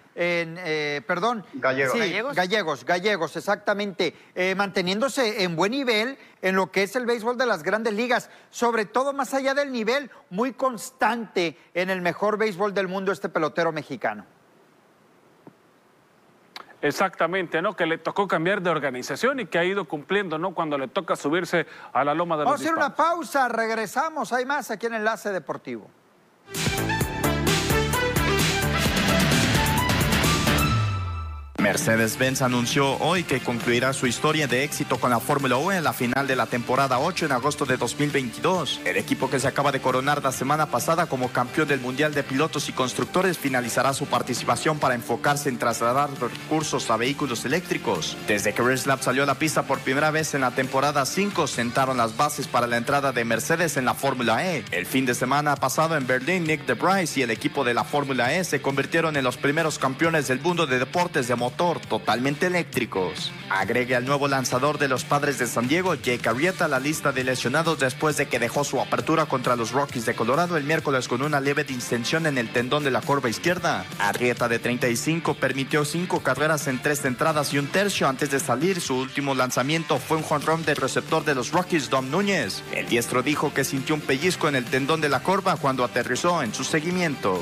perdón. 1.07 1.45
Gallegos. 1.53 1.93
Sí, 1.93 1.99
Gallegos. 1.99 2.35
Gallegos, 2.35 2.85
Gallegos, 2.87 3.37
exactamente. 3.37 4.15
manteniéndose 4.57 5.45
en 5.45 5.55
buen 5.55 5.73
nivel 5.73 6.19
en 6.41 6.57
lo 6.57 6.73
que 6.73 6.85
es 6.85 6.97
el 6.97 7.05
béisbol 7.05 7.37
de 7.37 7.45
las 7.45 7.63
grandes 7.63 7.93
ligas, 7.93 8.31
sobre 8.49 8.87
todo 8.87 9.13
más 9.13 9.35
allá 9.35 9.53
del 9.53 9.71
nivel, 9.71 10.11
muy 10.31 10.55
constante 10.55 11.59
en 11.75 11.91
el 11.91 12.01
mejor 12.01 12.39
béisbol 12.39 12.73
del 12.73 12.89
mundo 12.89 13.13
este 13.13 13.29
pelotero 13.29 13.71
mexicano. 13.71 14.25
Exactamente, 16.81 17.61
¿no? 17.61 17.75
Que 17.75 17.87
le 17.87 17.99
tocó 17.99 18.29
cambiar 18.29 18.63
de 18.63 18.71
organización 18.71 19.41
y 19.41 19.47
que 19.47 19.59
ha 19.59 19.65
ido 19.65 19.87
cumpliendo, 19.87 20.39
¿no? 20.39 20.55
Cuando 20.55 20.79
le 20.79 20.89
toca 20.89 21.17
subirse 21.17 21.67
a 21.93 22.05
la 22.05 22.15
loma 22.15 22.37
de 22.37 22.45
los 22.45 22.53
Vamos 22.53 22.61
a 22.61 22.65
hacer 22.65 22.77
una 22.77 22.95
pausa, 22.95 23.49
regresamos, 23.49 24.33
hay 24.33 24.45
más 24.45 24.71
aquí 24.71 24.87
en 24.87 24.95
Enlace 24.95 25.31
Deportivo. 25.33 25.91
Mercedes-Benz 31.69 32.41
anunció 32.41 32.97
hoy 32.97 33.25
que 33.25 33.41
concluirá 33.41 33.93
su 33.93 34.07
historia 34.07 34.47
de 34.47 34.65
éxito 34.65 34.97
con 34.97 35.11
la 35.11 35.21
Fórmula 35.21 35.59
1 35.59 35.73
en 35.73 35.85
la 35.85 35.93
final 35.93 36.27
de 36.27 36.35
la 36.35 36.47
temporada 36.47 36.99
8 36.99 37.27
en 37.27 37.33
agosto 37.33 37.67
de 37.67 37.77
2022. 37.77 38.81
El 38.87 38.97
equipo 38.97 39.29
que 39.29 39.39
se 39.39 39.49
acaba 39.49 39.71
de 39.71 39.83
coronar 39.83 40.23
la 40.23 40.33
semana 40.33 40.71
pasada 40.71 41.11
como 41.11 41.29
campeón 41.29 41.69
del 41.69 41.81
Mundial 41.81 42.15
de 42.15 42.23
Pilotos 42.23 42.71
y 42.71 42.73
Constructores 42.73 43.37
finalizará 43.37 43.93
su 43.93 44.07
participación 44.07 44.79
para 44.79 44.95
enfocarse 44.95 45.51
en 45.51 45.59
trasladar 45.59 46.09
recursos 46.19 46.91
a 46.91 46.97
vehículos 46.97 47.45
eléctricos. 47.45 48.17
Desde 48.27 48.55
que 48.55 48.63
Race 48.63 48.89
Lab 48.89 49.03
salió 49.03 49.25
a 49.25 49.27
la 49.27 49.39
pista 49.39 49.65
por 49.65 49.81
primera 49.81 50.11
vez 50.11 50.33
en 50.33 50.41
la 50.41 50.53
temporada 50.53 51.05
5, 51.05 51.47
sentaron 51.49 51.99
las 51.99 52.17
bases 52.17 52.47
para 52.47 52.67
la 52.67 52.79
entrada 52.79 53.13
de 53.13 53.27
Mercedes 53.27 53.77
en 53.77 53.85
la 53.85 53.93
Fórmula 53.93 54.43
E. 54.43 54.65
El 54.71 54.87
fin 54.87 55.05
de 55.05 55.15
semana 55.15 55.55
pasado 55.55 55.99
en 55.99 56.07
Berlín, 56.07 56.45
Nick 56.45 56.65
de 56.65 56.73
Bryce 56.73 57.21
y 57.21 57.25
el 57.25 57.31
equipo 57.31 57.63
de 57.63 57.75
la 57.75 57.85
Fórmula 57.85 58.35
E 58.35 58.43
se 58.45 58.63
convirtieron 58.63 59.19
en 59.19 59.25
los 59.25 59.37
primeros 59.37 59.79
campeones 59.79 60.29
del 60.29 60.41
mundo 60.41 60.67
de 60.67 60.79
deportes 60.79 61.29
de 61.29 61.37
motor 61.37 61.58
totalmente 61.59 62.47
eléctricos. 62.47 63.33
Agregue 63.51 63.97
al 63.97 64.05
nuevo 64.05 64.29
lanzador 64.29 64.79
de 64.79 64.89
los 64.89 65.05
padres 65.05 65.39
de 65.39 65.47
San 65.47 65.67
Diego, 65.67 65.95
Jake 65.95 66.29
Arrieta, 66.29 66.69
la 66.69 66.79
lista 66.79 67.11
de 67.11 67.25
lesionados 67.25 67.81
después 67.81 68.17
de 68.17 68.29
que 68.29 68.39
dejó 68.39 68.63
su 68.63 68.81
apertura 68.81 69.27
contra 69.27 69.57
los 69.57 69.73
Rockies 69.73 70.07
de 70.07 70.15
Colorado 70.15 70.57
el 70.57 70.65
miércoles 70.65 71.09
con 71.09 71.21
una 71.21 71.41
leve 71.41 71.65
distensión 71.65 72.27
en 72.27 72.39
el 72.39 72.53
tendón 72.53 72.85
de 72.85 72.93
la 72.93 73.01
curva 73.01 73.29
izquierda. 73.29 73.85
Arrieta, 73.99 74.49
de 74.49 74.61
35, 74.61 75.35
permitió 75.35 75.85
cinco 75.85 76.21
carreras 76.21 76.69
en 76.69 76.81
tres 76.81 77.05
entradas 77.05 77.53
y 77.53 77.59
un 77.59 77.67
tercio 77.67 78.09
antes 78.09 78.31
de 78.31 78.39
salir. 78.39 78.81
Su 78.81 78.97
último 78.97 79.35
lanzamiento 79.35 79.99
fue 79.99 80.17
un 80.17 80.23
jonrón 80.23 80.65
del 80.65 80.77
receptor 80.77 81.25
de 81.25 81.35
los 81.35 81.51
Rockies, 81.51 81.91
Dom 81.91 82.09
Núñez. 82.11 82.63
El 82.73 82.87
diestro 82.89 83.23
dijo 83.23 83.53
que 83.53 83.65
sintió 83.65 83.97
un 83.97 84.01
pellizco 84.01 84.49
en 84.49 84.55
el 84.55 84.65
tendón 84.65 85.01
de 85.01 85.09
la 85.09 85.21
curva 85.21 85.57
cuando 85.57 85.83
aterrizó 85.83 86.43
en 86.43 86.55
su 86.55 86.63
seguimiento. 86.63 87.41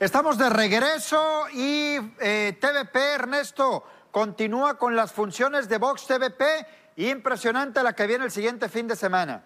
Estamos 0.00 0.38
de 0.38 0.48
regreso 0.48 1.44
y 1.52 1.98
eh, 2.20 2.56
TVP, 2.58 2.98
Ernesto, 3.16 3.84
continúa 4.10 4.78
con 4.78 4.96
las 4.96 5.12
funciones 5.12 5.68
de 5.68 5.76
Vox 5.76 6.06
TVP. 6.06 6.42
Impresionante 6.96 7.82
la 7.82 7.92
que 7.92 8.06
viene 8.06 8.24
el 8.24 8.30
siguiente 8.30 8.70
fin 8.70 8.88
de 8.88 8.96
semana. 8.96 9.44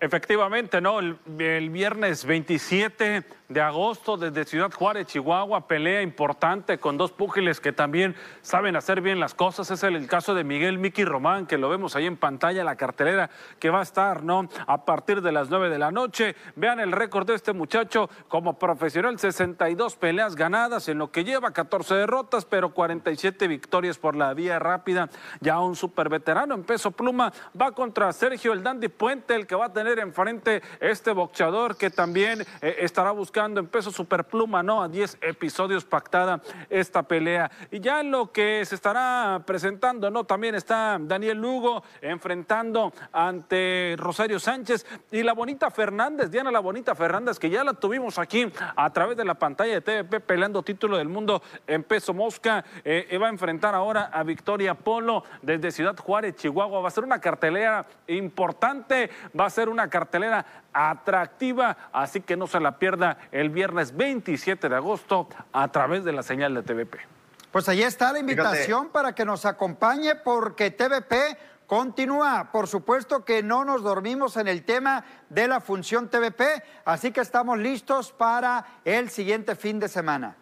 Efectivamente, 0.00 0.80
¿no? 0.80 1.00
El, 1.00 1.18
el, 1.38 1.68
viernes 1.68 2.24
27 2.24 3.24
de 3.48 3.60
agosto 3.60 4.16
desde 4.16 4.44
Ciudad 4.44 4.72
Juárez, 4.72 5.06
Chihuahua, 5.06 5.68
pelea 5.68 6.00
importante 6.00 6.78
con 6.78 6.96
dos 6.96 7.12
púgiles 7.12 7.60
que 7.60 7.72
también 7.72 8.16
saben 8.40 8.74
hacer 8.74 9.02
bien 9.02 9.20
las 9.20 9.34
cosas. 9.34 9.70
Es 9.70 9.82
el, 9.82 10.06
caso 10.06 10.34
de 10.34 10.44
Miguel 10.44 10.78
Miki 10.78 11.04
Román, 11.04 11.46
que 11.46 11.58
lo 11.58 11.68
vemos 11.68 11.94
ahí 11.94 12.06
en 12.06 12.16
pantalla, 12.16 12.64
la 12.64 12.76
cartelera 12.76 13.28
que 13.58 13.68
va 13.68 13.80
a 13.80 13.82
estar, 13.82 14.22
¿no? 14.22 14.48
A 14.66 14.84
partir 14.86 15.20
de 15.20 15.30
las 15.30 15.50
9 15.50 15.68
de 15.68 15.78
la 15.78 15.90
noche. 15.90 16.36
Vean 16.56 16.80
el 16.80 16.92
récord 16.92 17.26
de 17.26 17.34
este 17.34 17.52
muchacho 17.52 18.08
como 18.28 18.58
profesional, 18.58 19.18
62 19.18 19.96
peleas 19.96 20.36
ganadas, 20.36 20.88
en 20.88 20.98
lo 20.98 21.10
que 21.10 21.24
lleva 21.24 21.52
14 21.52 21.94
derrotas, 21.96 22.46
pero 22.46 22.72
47 22.72 23.46
victorias 23.46 23.98
por 23.98 24.16
la 24.16 24.32
vía 24.32 24.58
rápida. 24.58 25.10
Ya 25.40 25.60
un 25.60 25.76
super 25.76 26.08
veterano 26.08 26.54
en 26.54 26.64
peso 26.64 26.90
pluma 26.92 27.32
va 27.60 27.72
contra 27.72 28.12
Sergio 28.12 28.54
el 28.54 28.62
Dandy 28.62 28.88
Puente, 28.88 29.34
el 29.34 29.46
que 29.46 29.54
va 29.54 29.66
a 29.66 29.72
tener 29.72 29.98
enfrente 29.98 30.62
este 30.80 31.12
boxeador 31.12 31.76
que 31.76 31.90
también 31.90 32.40
eh, 32.62 32.76
estará 32.80 33.10
buscando 33.10 33.33
en 33.36 33.66
peso 33.66 33.90
superpluma, 33.90 34.62
¿no? 34.62 34.82
A 34.82 34.88
10 34.88 35.18
episodios 35.20 35.84
pactada 35.84 36.40
esta 36.70 37.02
pelea. 37.02 37.50
Y 37.70 37.80
ya 37.80 38.02
lo 38.02 38.30
que 38.30 38.64
se 38.64 38.76
estará 38.76 39.42
presentando, 39.44 40.10
¿no? 40.10 40.24
También 40.24 40.54
está 40.54 40.98
Daniel 41.00 41.38
Lugo 41.38 41.82
enfrentando 42.00 42.92
ante 43.12 43.96
Rosario 43.98 44.38
Sánchez 44.38 44.86
y 45.10 45.22
la 45.22 45.32
Bonita 45.32 45.70
Fernández, 45.70 46.30
Diana 46.30 46.52
la 46.52 46.60
Bonita 46.60 46.94
Fernández, 46.94 47.38
que 47.38 47.50
ya 47.50 47.64
la 47.64 47.74
tuvimos 47.74 48.18
aquí 48.18 48.46
a 48.76 48.90
través 48.92 49.16
de 49.16 49.24
la 49.24 49.34
pantalla 49.34 49.74
de 49.74 49.80
TVP 49.80 50.20
peleando 50.20 50.62
título 50.62 50.96
del 50.96 51.08
mundo 51.08 51.42
en 51.66 51.82
peso 51.82 52.14
mosca. 52.14 52.64
Eh, 52.84 53.18
va 53.20 53.26
a 53.26 53.30
enfrentar 53.30 53.74
ahora 53.74 54.10
a 54.12 54.22
Victoria 54.22 54.74
Polo 54.74 55.24
desde 55.42 55.72
Ciudad 55.72 55.96
Juárez, 55.96 56.36
Chihuahua. 56.36 56.80
Va 56.80 56.88
a 56.88 56.92
ser 56.92 57.04
una 57.04 57.20
cartelera 57.20 57.84
importante, 58.06 59.10
va 59.38 59.46
a 59.46 59.50
ser 59.50 59.68
una 59.68 59.88
cartelera 59.90 60.63
atractiva, 60.74 61.76
así 61.92 62.20
que 62.20 62.36
no 62.36 62.46
se 62.46 62.60
la 62.60 62.78
pierda 62.78 63.16
el 63.32 63.48
viernes 63.48 63.96
27 63.96 64.68
de 64.68 64.76
agosto 64.76 65.28
a 65.52 65.68
través 65.68 66.04
de 66.04 66.12
la 66.12 66.22
señal 66.22 66.54
de 66.54 66.62
TVP. 66.62 66.98
Pues 67.50 67.68
ahí 67.68 67.82
está 67.82 68.12
la 68.12 68.18
invitación 68.18 68.80
Fíjate. 68.80 68.92
para 68.92 69.14
que 69.14 69.24
nos 69.24 69.46
acompañe 69.46 70.16
porque 70.16 70.72
TVP 70.72 71.38
continúa. 71.66 72.50
Por 72.52 72.66
supuesto 72.66 73.24
que 73.24 73.42
no 73.42 73.64
nos 73.64 73.82
dormimos 73.82 74.36
en 74.36 74.48
el 74.48 74.64
tema 74.64 75.04
de 75.28 75.48
la 75.48 75.60
función 75.60 76.08
TVP, 76.08 76.62
así 76.84 77.12
que 77.12 77.20
estamos 77.20 77.58
listos 77.58 78.12
para 78.12 78.80
el 78.84 79.08
siguiente 79.08 79.54
fin 79.54 79.78
de 79.78 79.88
semana. 79.88 80.36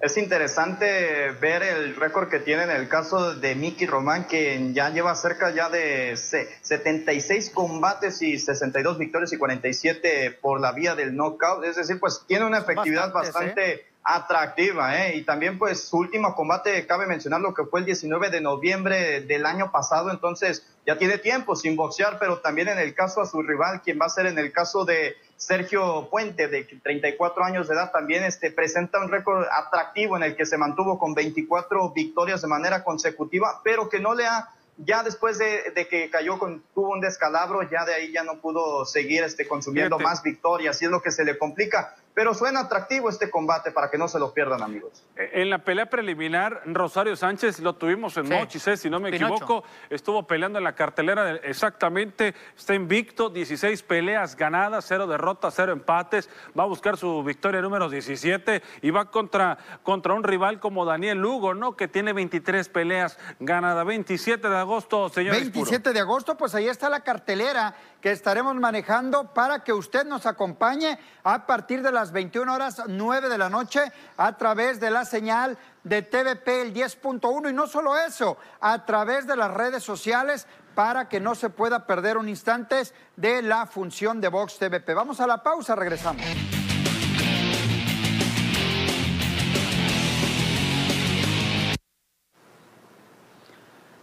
Es 0.00 0.16
interesante 0.16 1.32
ver 1.40 1.64
el 1.64 1.96
récord 1.96 2.28
que 2.28 2.38
tiene 2.38 2.62
en 2.62 2.70
el 2.70 2.88
caso 2.88 3.34
de 3.34 3.56
Miki 3.56 3.84
Román, 3.84 4.28
que 4.28 4.72
ya 4.72 4.90
lleva 4.90 5.12
cerca 5.16 5.50
ya 5.50 5.68
de 5.70 6.16
76 6.16 7.50
combates 7.50 8.22
y 8.22 8.38
62 8.38 8.96
victorias 8.96 9.32
y 9.32 9.38
47 9.38 10.38
por 10.40 10.60
la 10.60 10.70
vía 10.70 10.94
del 10.94 11.16
knockout. 11.16 11.64
Es 11.64 11.74
decir, 11.74 11.98
pues 11.98 12.22
tiene 12.28 12.44
una 12.44 12.58
efectividad 12.58 13.12
bastante 13.12 13.72
¿eh? 13.72 13.86
atractiva. 14.04 15.04
¿eh? 15.04 15.16
Y 15.16 15.22
también 15.24 15.58
pues 15.58 15.88
su 15.88 15.98
último 15.98 16.36
combate, 16.36 16.86
cabe 16.86 17.06
mencionar 17.06 17.40
lo 17.40 17.52
que 17.52 17.64
fue 17.64 17.80
el 17.80 17.86
19 17.86 18.30
de 18.30 18.40
noviembre 18.40 19.22
del 19.22 19.46
año 19.46 19.72
pasado. 19.72 20.12
Entonces 20.12 20.64
ya 20.86 20.96
tiene 20.96 21.18
tiempo 21.18 21.56
sin 21.56 21.74
boxear, 21.74 22.20
pero 22.20 22.38
también 22.38 22.68
en 22.68 22.78
el 22.78 22.94
caso 22.94 23.20
a 23.20 23.26
su 23.26 23.42
rival, 23.42 23.82
quien 23.82 23.98
va 24.00 24.06
a 24.06 24.10
ser 24.10 24.26
en 24.26 24.38
el 24.38 24.52
caso 24.52 24.84
de 24.84 25.16
Sergio 25.38 26.08
Puente, 26.10 26.48
de 26.48 26.64
34 26.64 27.44
años 27.44 27.68
de 27.68 27.74
edad, 27.74 27.92
también 27.92 28.24
este, 28.24 28.50
presenta 28.50 29.00
un 29.00 29.08
récord 29.08 29.46
atractivo 29.50 30.16
en 30.16 30.24
el 30.24 30.36
que 30.36 30.44
se 30.44 30.58
mantuvo 30.58 30.98
con 30.98 31.14
24 31.14 31.92
victorias 31.92 32.42
de 32.42 32.48
manera 32.48 32.82
consecutiva, 32.82 33.60
pero 33.62 33.88
que 33.88 34.00
no 34.00 34.14
le 34.14 34.26
ha, 34.26 34.50
ya 34.78 35.04
después 35.04 35.38
de, 35.38 35.70
de 35.76 35.86
que 35.86 36.10
cayó 36.10 36.40
con, 36.40 36.64
tuvo 36.74 36.90
un 36.90 37.00
descalabro, 37.00 37.62
ya 37.62 37.84
de 37.84 37.94
ahí 37.94 38.12
ya 38.12 38.24
no 38.24 38.40
pudo 38.40 38.84
seguir 38.84 39.22
este, 39.22 39.46
consumiendo 39.46 39.96
Fíjate. 39.96 40.10
más 40.10 40.22
victorias, 40.24 40.82
y 40.82 40.86
es 40.86 40.90
lo 40.90 41.00
que 41.00 41.12
se 41.12 41.24
le 41.24 41.38
complica. 41.38 41.94
Pero 42.18 42.34
suena 42.34 42.58
atractivo 42.62 43.08
este 43.08 43.30
combate 43.30 43.70
para 43.70 43.88
que 43.92 43.96
no 43.96 44.08
se 44.08 44.18
lo 44.18 44.34
pierdan, 44.34 44.60
amigos. 44.60 45.04
En 45.14 45.50
la 45.50 45.58
pelea 45.58 45.86
preliminar, 45.86 46.62
Rosario 46.66 47.14
Sánchez 47.14 47.60
lo 47.60 47.76
tuvimos 47.76 48.16
en 48.16 48.26
sí. 48.26 48.32
Mochis, 48.32 48.66
¿eh? 48.66 48.76
si 48.76 48.90
no 48.90 48.98
me 48.98 49.12
Pinocho. 49.12 49.34
equivoco. 49.34 49.64
Estuvo 49.88 50.26
peleando 50.26 50.58
en 50.58 50.64
la 50.64 50.74
cartelera 50.74 51.36
exactamente. 51.36 52.34
Está 52.56 52.74
invicto, 52.74 53.30
16 53.30 53.84
peleas 53.84 54.34
ganadas, 54.34 54.84
0 54.88 55.06
derrotas, 55.06 55.54
0 55.54 55.70
empates. 55.70 56.28
Va 56.58 56.64
a 56.64 56.66
buscar 56.66 56.96
su 56.96 57.22
victoria 57.22 57.60
número 57.60 57.88
17 57.88 58.64
y 58.82 58.90
va 58.90 59.12
contra, 59.12 59.56
contra 59.84 60.12
un 60.12 60.24
rival 60.24 60.58
como 60.58 60.84
Daniel 60.84 61.18
Lugo, 61.18 61.54
¿no? 61.54 61.76
Que 61.76 61.86
tiene 61.86 62.12
23 62.12 62.68
peleas 62.68 63.16
ganadas. 63.38 63.86
27 63.86 64.48
de 64.48 64.56
agosto, 64.56 65.08
señor. 65.08 65.36
27 65.36 65.76
Espuro. 65.76 65.92
de 65.92 66.00
agosto, 66.00 66.36
pues 66.36 66.52
ahí 66.56 66.66
está 66.66 66.90
la 66.90 67.04
cartelera 67.04 67.76
que 68.00 68.12
estaremos 68.12 68.54
manejando 68.54 69.32
para 69.34 69.64
que 69.64 69.72
usted 69.72 70.06
nos 70.06 70.26
acompañe 70.26 70.98
a 71.24 71.46
partir 71.46 71.82
de 71.82 71.92
las 71.92 72.12
21 72.12 72.52
horas 72.52 72.82
9 72.86 73.28
de 73.28 73.38
la 73.38 73.50
noche 73.50 73.80
a 74.16 74.36
través 74.36 74.80
de 74.80 74.90
la 74.90 75.04
señal 75.04 75.58
de 75.84 76.02
TVP 76.02 76.62
el 76.62 76.74
10.1 76.74 77.50
y 77.50 77.52
no 77.52 77.66
solo 77.66 77.96
eso, 77.98 78.36
a 78.60 78.84
través 78.84 79.26
de 79.26 79.36
las 79.36 79.52
redes 79.52 79.82
sociales 79.82 80.46
para 80.74 81.08
que 81.08 81.18
no 81.18 81.34
se 81.34 81.50
pueda 81.50 81.86
perder 81.86 82.18
un 82.18 82.28
instante 82.28 82.82
de 83.16 83.42
la 83.42 83.66
función 83.66 84.20
de 84.20 84.28
Vox 84.28 84.58
TVP. 84.58 84.94
Vamos 84.94 85.20
a 85.20 85.26
la 85.26 85.42
pausa, 85.42 85.74
regresamos. 85.74 86.22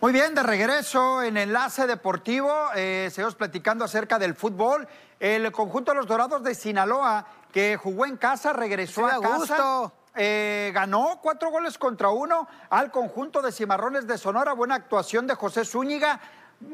Muy 0.06 0.14
bien, 0.14 0.36
de 0.36 0.44
regreso 0.44 1.24
en 1.24 1.36
Enlace 1.36 1.88
Deportivo, 1.88 2.70
eh, 2.76 3.10
seguimos 3.12 3.34
platicando 3.34 3.84
acerca 3.84 4.20
del 4.20 4.36
fútbol. 4.36 4.88
El 5.20 5.52
conjunto 5.52 5.94
de 5.94 5.98
los 5.98 6.06
Dorados 6.06 6.44
de 6.44 6.54
Sinaloa, 6.54 7.26
que 7.52 7.76
jugó 7.76 8.06
en 8.06 8.16
casa, 8.16 8.54
regresó 8.54 9.10
sí, 9.10 9.16
a 9.16 9.20
casa. 9.20 9.36
Gusto. 9.38 9.94
Eh, 10.14 10.70
ganó 10.76 11.20
cuatro 11.24 11.50
goles 11.50 11.80
contra 11.80 12.10
uno 12.10 12.48
al 12.70 12.92
conjunto 12.92 13.42
de 13.42 13.52
Cimarrones 13.52 14.06
de 14.06 14.20
Sonora. 14.20 14.54
Buena 14.54 14.76
actuación 14.76 15.26
de 15.26 15.34
José 15.34 15.66
Zúñiga. 15.66 16.22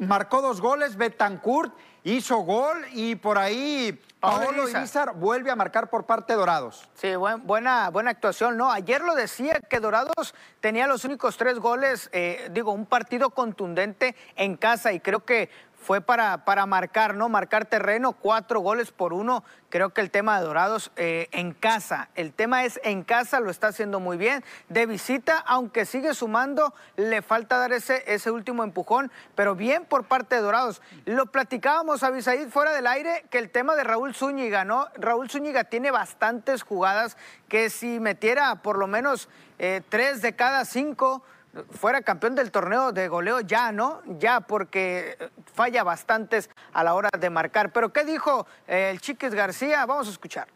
Marcó 0.00 0.42
dos 0.42 0.60
goles. 0.60 0.96
Betancourt 0.96 1.72
hizo 2.04 2.38
gol 2.38 2.78
y 2.92 3.14
por 3.14 3.38
ahí 3.38 4.00
Paolo 4.20 4.68
Irizar 4.68 5.14
vuelve 5.14 5.50
a 5.50 5.56
marcar 5.56 5.90
por 5.90 6.06
parte 6.06 6.32
de 6.32 6.38
Dorados. 6.38 6.88
Sí, 6.94 7.14
buen, 7.16 7.46
buena, 7.46 7.90
buena 7.90 8.10
actuación, 8.10 8.56
¿no? 8.56 8.70
Ayer 8.70 9.02
lo 9.02 9.14
decía 9.14 9.60
que 9.60 9.80
Dorados 9.80 10.34
tenía 10.60 10.86
los 10.86 11.04
únicos 11.04 11.36
tres 11.36 11.58
goles, 11.58 12.08
eh, 12.12 12.48
digo, 12.52 12.72
un 12.72 12.86
partido 12.86 13.30
contundente 13.30 14.14
en 14.36 14.56
casa 14.56 14.92
y 14.92 15.00
creo 15.00 15.24
que 15.24 15.50
fue 15.82 16.00
para, 16.00 16.44
para 16.44 16.64
marcar, 16.64 17.14
¿no? 17.14 17.28
Marcar 17.28 17.66
terreno, 17.66 18.12
cuatro 18.12 18.60
goles 18.60 18.92
por 18.92 19.12
uno. 19.12 19.42
Creo 19.68 19.90
que 19.90 20.00
el 20.00 20.10
tema 20.10 20.38
de 20.38 20.46
Dorados 20.46 20.92
eh, 20.96 21.28
en 21.32 21.52
casa, 21.52 22.08
el 22.14 22.32
tema 22.32 22.64
es 22.64 22.80
en 22.84 23.02
casa, 23.02 23.40
lo 23.40 23.50
está 23.50 23.68
haciendo 23.68 23.98
muy 23.98 24.16
bien. 24.16 24.44
De 24.68 24.86
visita, 24.86 25.38
aunque 25.38 25.84
sigue 25.84 26.14
sumando, 26.14 26.72
le 26.96 27.20
falta 27.20 27.58
dar 27.58 27.72
ese, 27.72 28.04
ese 28.06 28.30
último 28.30 28.62
empujón, 28.62 29.10
pero 29.34 29.56
bien 29.56 29.84
por 29.84 30.04
parte 30.04 30.36
de 30.36 30.42
Dorados. 30.42 30.80
Lo 31.04 31.26
platicábamos, 31.26 32.02
Abisaid, 32.02 32.48
fuera 32.48 32.72
del 32.72 32.86
aire, 32.86 33.24
que 33.30 33.38
el 33.38 33.50
tema 33.50 33.74
de 33.74 33.84
Raúl 33.84 34.14
Zúñiga, 34.14 34.64
¿no? 34.64 34.86
Raúl 34.94 35.28
Zúñiga 35.28 35.64
tiene 35.64 35.90
bastantes 35.90 36.62
jugadas 36.62 37.16
que 37.48 37.70
si 37.70 37.98
metiera 37.98 38.56
por 38.62 38.78
lo 38.78 38.86
menos 38.86 39.28
eh, 39.58 39.82
tres 39.88 40.22
de 40.22 40.36
cada 40.36 40.64
cinco 40.64 41.22
fuera 41.70 42.02
campeón 42.02 42.34
del 42.34 42.50
torneo 42.50 42.92
de 42.92 43.08
goleo 43.08 43.40
ya, 43.40 43.72
¿no? 43.72 44.00
Ya, 44.18 44.40
porque 44.40 45.18
falla 45.54 45.82
bastantes 45.84 46.50
a 46.72 46.84
la 46.84 46.94
hora 46.94 47.10
de 47.18 47.30
marcar. 47.30 47.72
Pero 47.72 47.92
¿qué 47.92 48.04
dijo 48.04 48.46
eh, 48.66 48.90
el 48.90 49.00
Chiquis 49.00 49.34
García? 49.34 49.84
Vamos 49.86 50.08
a 50.08 50.10
escuchar. 50.10 50.48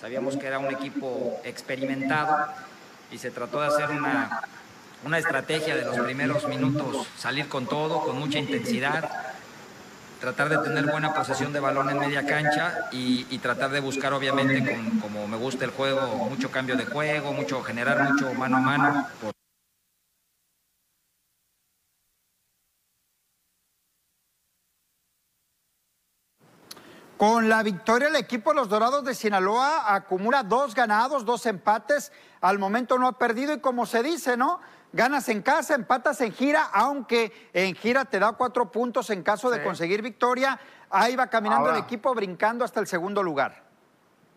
Sabíamos 0.00 0.36
que 0.36 0.46
era 0.46 0.58
un 0.58 0.70
equipo 0.70 1.40
experimentado 1.44 2.48
y 3.10 3.18
se 3.18 3.30
trató 3.30 3.60
de 3.62 3.68
hacer 3.68 3.90
una, 3.90 4.42
una 5.04 5.18
estrategia 5.18 5.74
de 5.74 5.84
los 5.84 5.98
primeros 5.98 6.46
minutos, 6.48 7.06
salir 7.16 7.48
con 7.48 7.66
todo, 7.66 8.02
con 8.02 8.18
mucha 8.18 8.38
intensidad, 8.38 9.08
tratar 10.20 10.48
de 10.48 10.58
tener 10.58 10.86
buena 10.86 11.14
posesión 11.14 11.52
de 11.52 11.60
balón 11.60 11.90
en 11.90 11.98
media 11.98 12.26
cancha 12.26 12.88
y, 12.92 13.24
tratar 13.38 13.70
de 13.70 13.80
buscar 13.80 14.12
obviamente 14.12 14.76
como 15.00 15.28
me 15.28 15.36
gusta 15.36 15.64
el 15.64 15.70
juego, 15.70 16.16
mucho 16.28 16.50
cambio 16.50 16.76
de 16.76 16.84
juego, 16.84 17.32
mucho 17.32 17.62
generar 17.62 18.10
mucho 18.10 18.34
mano 18.34 18.56
a 18.56 18.60
mano. 18.60 19.06
Con 27.16 27.48
la 27.48 27.62
victoria 27.62 28.08
el 28.08 28.16
equipo 28.16 28.50
de 28.50 28.56
los 28.56 28.68
Dorados 28.68 29.02
de 29.02 29.14
Sinaloa 29.14 29.94
acumula 29.94 30.42
dos 30.42 30.74
ganados, 30.74 31.24
dos 31.24 31.46
empates. 31.46 32.12
Al 32.42 32.58
momento 32.58 32.98
no 32.98 33.08
ha 33.08 33.12
perdido 33.16 33.54
y 33.54 33.60
como 33.60 33.86
se 33.86 34.02
dice, 34.02 34.36
¿no? 34.36 34.60
Ganas 34.92 35.30
en 35.30 35.40
casa, 35.40 35.74
empatas 35.74 36.20
en 36.20 36.32
gira, 36.32 36.68
aunque 36.72 37.50
en 37.54 37.74
gira 37.74 38.04
te 38.04 38.18
da 38.18 38.32
cuatro 38.32 38.70
puntos 38.70 39.08
en 39.08 39.22
caso 39.22 39.48
de 39.48 39.62
conseguir 39.62 40.02
victoria. 40.02 40.60
Ahí 40.90 41.16
va 41.16 41.28
caminando 41.28 41.70
el 41.70 41.78
equipo 41.78 42.14
brincando 42.14 42.66
hasta 42.66 42.80
el 42.80 42.86
segundo 42.86 43.22
lugar. 43.22 43.65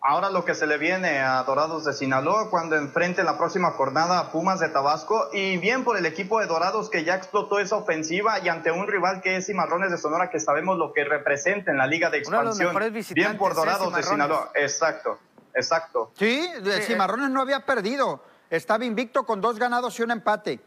Ahora 0.02 0.30
lo 0.30 0.46
que 0.46 0.54
se 0.54 0.66
le 0.66 0.78
viene 0.78 1.18
a 1.18 1.42
Dorados 1.42 1.84
de 1.84 1.92
Sinaloa 1.92 2.48
cuando 2.48 2.76
enfrente 2.76 3.22
la 3.22 3.36
próxima 3.36 3.72
jornada 3.72 4.18
a 4.18 4.32
Pumas 4.32 4.58
de 4.58 4.70
Tabasco 4.70 5.28
y 5.32 5.58
bien 5.58 5.84
por 5.84 5.98
el 5.98 6.06
equipo 6.06 6.40
de 6.40 6.46
Dorados 6.46 6.88
que 6.88 7.04
ya 7.04 7.16
explotó 7.16 7.58
esa 7.58 7.76
ofensiva 7.76 8.38
y 8.40 8.48
ante 8.48 8.72
un 8.72 8.86
rival 8.86 9.20
que 9.20 9.36
es 9.36 9.46
Cimarrones 9.46 9.90
de 9.90 9.98
Sonora 9.98 10.30
que 10.30 10.40
sabemos 10.40 10.78
lo 10.78 10.94
que 10.94 11.04
representa 11.04 11.70
en 11.70 11.76
la 11.76 11.86
Liga 11.86 12.08
de 12.08 12.18
Expansión. 12.18 12.74
bien 13.14 13.36
por 13.36 13.54
Dorados 13.54 13.94
de 13.94 14.02
Sinaloa, 14.02 14.52
exacto, 14.54 15.18
exacto. 15.54 16.12
Sí, 16.18 16.48
de 16.62 16.80
Cimarrones 16.80 17.28
no 17.28 17.42
había 17.42 17.66
perdido, 17.66 18.24
estaba 18.48 18.86
invicto 18.86 19.24
con 19.24 19.42
dos 19.42 19.58
ganados 19.58 19.98
y 19.98 20.02
un 20.02 20.12
empate. 20.12 20.60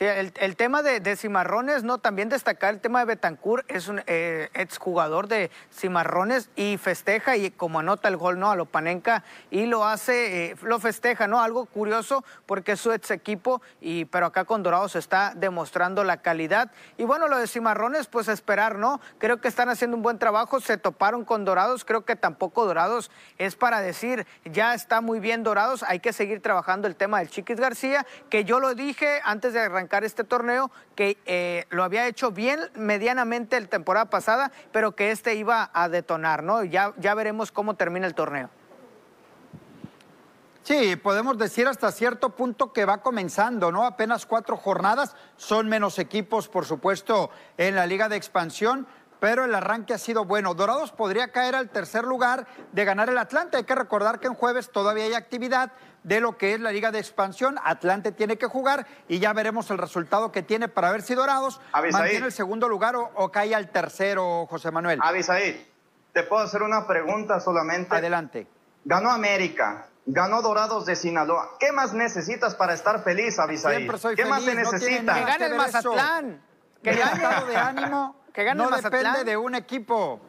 Sí, 0.00 0.06
el, 0.06 0.56
tema 0.56 0.82
de, 0.82 1.14
Cimarrones, 1.14 1.84
¿no? 1.84 1.98
También 1.98 2.30
destacar 2.30 2.72
el 2.72 2.80
tema 2.80 3.00
de 3.00 3.04
Betancourt, 3.04 3.70
es 3.70 3.86
un 3.86 4.00
eh, 4.06 4.48
exjugador 4.54 5.28
de 5.28 5.50
Cimarrones 5.70 6.48
y 6.56 6.78
festeja 6.78 7.36
y 7.36 7.50
como 7.50 7.80
anota 7.80 8.08
el 8.08 8.16
gol, 8.16 8.38
¿no? 8.38 8.50
A 8.50 8.56
Lopanenca 8.56 9.24
y 9.50 9.66
lo 9.66 9.84
hace, 9.84 10.52
eh, 10.52 10.56
lo 10.62 10.80
festeja, 10.80 11.26
¿no? 11.26 11.42
Algo 11.42 11.66
curioso 11.66 12.24
porque 12.46 12.72
es 12.72 12.80
su 12.80 12.92
ex 12.92 13.10
equipo, 13.10 13.60
y, 13.82 14.06
pero 14.06 14.24
acá 14.24 14.46
con 14.46 14.62
Dorados 14.62 14.96
está 14.96 15.34
demostrando 15.36 16.02
la 16.02 16.22
calidad. 16.22 16.70
Y 16.96 17.04
bueno, 17.04 17.28
lo 17.28 17.36
de 17.36 17.46
Cimarrones, 17.46 18.06
pues 18.06 18.28
esperar, 18.28 18.76
¿no? 18.76 19.02
Creo 19.18 19.42
que 19.42 19.48
están 19.48 19.68
haciendo 19.68 19.98
un 19.98 20.02
buen 20.02 20.18
trabajo, 20.18 20.62
se 20.62 20.78
toparon 20.78 21.26
con 21.26 21.44
Dorados, 21.44 21.84
creo 21.84 22.06
que 22.06 22.16
tampoco 22.16 22.64
Dorados 22.64 23.10
es 23.36 23.54
para 23.54 23.82
decir, 23.82 24.26
ya 24.46 24.72
está 24.72 25.02
muy 25.02 25.20
bien 25.20 25.42
Dorados, 25.42 25.82
hay 25.82 26.00
que 26.00 26.14
seguir 26.14 26.40
trabajando 26.40 26.88
el 26.88 26.96
tema 26.96 27.18
del 27.18 27.28
Chiquis 27.28 27.60
García, 27.60 28.06
que 28.30 28.44
yo 28.44 28.60
lo 28.60 28.74
dije 28.74 29.20
antes 29.24 29.52
de 29.52 29.60
arrancar 29.60 29.89
este 29.98 30.24
torneo, 30.24 30.70
que 30.94 31.18
eh, 31.26 31.66
lo 31.70 31.84
había 31.84 32.06
hecho 32.06 32.30
bien 32.30 32.60
medianamente 32.74 33.60
la 33.60 33.66
temporada 33.66 34.10
pasada, 34.10 34.52
pero 34.72 34.96
que 34.96 35.10
este 35.10 35.34
iba 35.34 35.70
a 35.74 35.88
detonar, 35.88 36.42
¿no? 36.42 36.64
Ya, 36.64 36.94
ya 36.98 37.14
veremos 37.14 37.52
cómo 37.52 37.74
termina 37.74 38.06
el 38.06 38.14
torneo. 38.14 38.48
Sí, 40.62 40.94
podemos 40.94 41.36
decir 41.36 41.66
hasta 41.66 41.90
cierto 41.90 42.30
punto 42.30 42.72
que 42.72 42.84
va 42.84 42.98
comenzando, 42.98 43.72
¿no? 43.72 43.84
Apenas 43.84 44.24
cuatro 44.26 44.56
jornadas, 44.56 45.16
son 45.36 45.68
menos 45.68 45.98
equipos, 45.98 46.48
por 46.48 46.64
supuesto, 46.64 47.30
en 47.56 47.74
la 47.74 47.86
liga 47.86 48.08
de 48.08 48.16
expansión, 48.16 48.86
pero 49.20 49.44
el 49.44 49.54
arranque 49.54 49.94
ha 49.94 49.98
sido 49.98 50.24
bueno. 50.24 50.54
Dorados 50.54 50.90
podría 50.92 51.30
caer 51.30 51.54
al 51.54 51.68
tercer 51.68 52.04
lugar 52.04 52.46
de 52.72 52.84
ganar 52.84 53.08
el 53.08 53.18
Atlante. 53.18 53.58
Hay 53.58 53.64
que 53.64 53.74
recordar 53.74 54.18
que 54.18 54.26
en 54.26 54.34
jueves 54.34 54.70
todavía 54.72 55.04
hay 55.04 55.14
actividad, 55.14 55.70
de 56.02 56.20
lo 56.20 56.36
que 56.36 56.54
es 56.54 56.60
la 56.60 56.72
Liga 56.72 56.90
de 56.90 56.98
Expansión. 56.98 57.56
Atlante 57.62 58.12
tiene 58.12 58.38
que 58.38 58.46
jugar 58.46 58.86
y 59.08 59.18
ya 59.18 59.32
veremos 59.32 59.70
el 59.70 59.78
resultado 59.78 60.32
que 60.32 60.42
tiene 60.42 60.68
para 60.68 60.90
ver 60.90 61.02
si 61.02 61.14
Dorados 61.14 61.60
mantiene 61.72 62.26
el 62.26 62.32
segundo 62.32 62.68
lugar 62.68 62.96
o, 62.96 63.30
cae 63.30 63.54
al 63.54 63.70
tercero, 63.70 64.46
José 64.48 64.70
Manuel. 64.70 64.98
Avisaí, 65.02 65.66
te 66.12 66.22
puedo 66.22 66.42
hacer 66.42 66.62
una 66.62 66.86
pregunta 66.86 67.40
solamente. 67.40 67.94
Adelante. 67.94 68.46
Ganó 68.84 69.10
América, 69.10 69.86
ganó 70.06 70.42
Dorados 70.42 70.86
de 70.86 70.96
Sinaloa. 70.96 71.56
¿Qué 71.58 71.72
más 71.72 71.92
necesitas 71.92 72.54
para 72.54 72.74
estar 72.74 73.02
feliz, 73.04 73.38
Avisaí? 73.38 73.76
Siempre 73.76 73.98
soy 73.98 74.16
¿Qué 74.16 74.24
más 74.24 74.42
se 74.42 74.54
necesita? 74.54 75.14
que 75.14 75.24
gane 75.24 75.46
el 75.46 75.54
Mazatlán. 75.54 76.42
Que 76.82 76.90
el 76.90 76.98
estado 76.98 77.46
de 77.46 77.56
ánimo 77.56 78.19
que 78.32 78.44
gane 78.44 78.62
no 78.62 78.70
depende 78.70 79.24
de 79.24 79.36
un 79.36 79.54
equipo. 79.54 80.20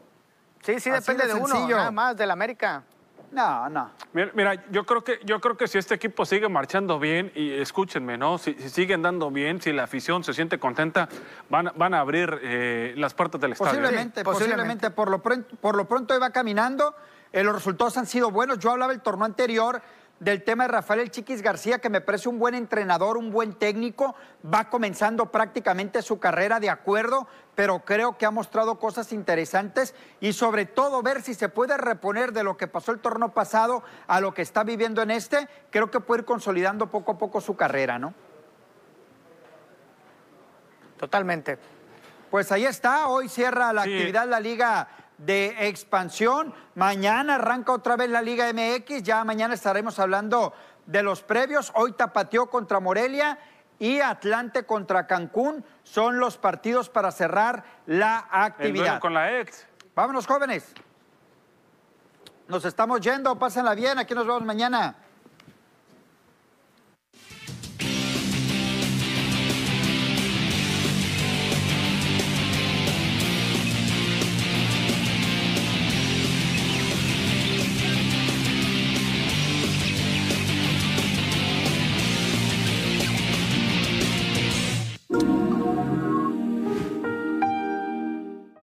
Sí, 0.61 0.79
sí, 0.79 0.89
depende 0.89 1.27
de, 1.27 1.33
uno, 1.33 1.67
nada 1.67 1.91
más, 1.91 2.15
del 2.15 2.29
América. 2.31 2.83
No, 3.31 3.69
no. 3.69 3.91
Mira, 4.13 4.61
yo 4.69 4.85
creo 4.85 5.03
que 5.03 5.19
yo 5.23 5.39
creo 5.39 5.55
que 5.55 5.67
si 5.67 5.77
este 5.77 5.95
equipo 5.95 6.25
sigue 6.25 6.49
marchando 6.49 6.99
bien 6.99 7.31
y 7.33 7.51
escúchenme, 7.53 8.17
¿no? 8.17 8.37
Si, 8.37 8.53
siguen 8.69 9.01
dando 9.01 9.31
bien, 9.31 9.61
si 9.61 9.71
la 9.71 9.83
afición 9.83 10.23
se 10.23 10.33
siente 10.33 10.59
contenta, 10.59 11.07
van, 11.49 11.71
van 11.75 11.93
a 11.93 11.99
abrir 12.01 12.39
eh, 12.43 12.93
las 12.97 13.13
puertas 13.13 13.39
del 13.39 13.53
estadio. 13.53 13.71
Posiblemente, 13.71 14.23
posiblemente. 14.23 14.91
Por 14.91 15.09
lo 15.09 15.21
pronto, 15.21 15.55
por 15.61 15.75
lo 15.75 15.87
pronto 15.87 16.19
va 16.19 16.31
caminando. 16.31 16.93
Eh, 17.31 17.43
los 17.43 17.55
resultados 17.55 17.97
han 17.97 18.05
sido 18.05 18.31
buenos. 18.31 18.59
Yo 18.59 18.71
hablaba 18.71 18.91
el 18.91 18.99
torneo 18.99 19.25
anterior 19.25 19.81
del 20.21 20.43
tema 20.43 20.65
de 20.65 20.67
Rafael 20.67 20.99
El 20.99 21.09
Chiquis 21.09 21.41
García, 21.41 21.79
que 21.79 21.89
me 21.89 21.99
parece 21.99 22.29
un 22.29 22.37
buen 22.37 22.53
entrenador, 22.53 23.17
un 23.17 23.31
buen 23.31 23.53
técnico, 23.55 24.13
va 24.45 24.69
comenzando 24.69 25.31
prácticamente 25.31 26.03
su 26.03 26.19
carrera 26.19 26.59
de 26.59 26.69
acuerdo, 26.69 27.27
pero 27.55 27.79
creo 27.79 28.19
que 28.19 28.27
ha 28.27 28.31
mostrado 28.31 28.77
cosas 28.77 29.13
interesantes 29.13 29.95
y 30.19 30.33
sobre 30.33 30.67
todo 30.67 31.01
ver 31.01 31.23
si 31.23 31.33
se 31.33 31.49
puede 31.49 31.75
reponer 31.75 32.33
de 32.33 32.43
lo 32.43 32.55
que 32.55 32.67
pasó 32.67 32.91
el 32.91 32.99
torneo 32.99 33.29
pasado 33.29 33.81
a 34.05 34.21
lo 34.21 34.35
que 34.35 34.43
está 34.43 34.63
viviendo 34.63 35.01
en 35.01 35.09
este, 35.09 35.47
creo 35.71 35.89
que 35.89 35.99
puede 35.99 36.21
ir 36.21 36.25
consolidando 36.25 36.91
poco 36.91 37.13
a 37.13 37.17
poco 37.17 37.41
su 37.41 37.55
carrera, 37.55 37.97
¿no? 37.97 38.13
Totalmente. 40.97 41.57
Pues 42.29 42.51
ahí 42.51 42.65
está, 42.65 43.07
hoy 43.07 43.27
cierra 43.27 43.73
la 43.73 43.81
actividad 43.81 44.27
la 44.27 44.39
Liga 44.39 44.87
de 45.25 45.67
expansión. 45.67 46.53
Mañana 46.75 47.35
arranca 47.35 47.71
otra 47.71 47.95
vez 47.95 48.09
la 48.09 48.21
Liga 48.21 48.51
MX, 48.51 49.03
ya 49.03 49.23
mañana 49.23 49.53
estaremos 49.53 49.99
hablando 49.99 50.53
de 50.85 51.03
los 51.03 51.21
previos. 51.21 51.71
Hoy 51.75 51.93
Tapateó 51.93 52.49
contra 52.49 52.79
Morelia 52.79 53.37
y 53.79 53.99
Atlante 53.99 54.65
contra 54.65 55.07
Cancún 55.07 55.65
son 55.83 56.19
los 56.19 56.37
partidos 56.37 56.89
para 56.89 57.11
cerrar 57.11 57.63
la 57.85 58.27
actividad. 58.29 58.99
con 58.99 59.13
la 59.13 59.39
ex. 59.39 59.67
Vámonos, 59.95 60.27
jóvenes. 60.27 60.73
Nos 62.47 62.65
estamos 62.65 62.99
yendo, 63.01 63.37
pásenla 63.39 63.73
bien, 63.75 63.97
aquí 63.97 64.13
nos 64.13 64.25
vemos 64.25 64.43
mañana. 64.43 64.95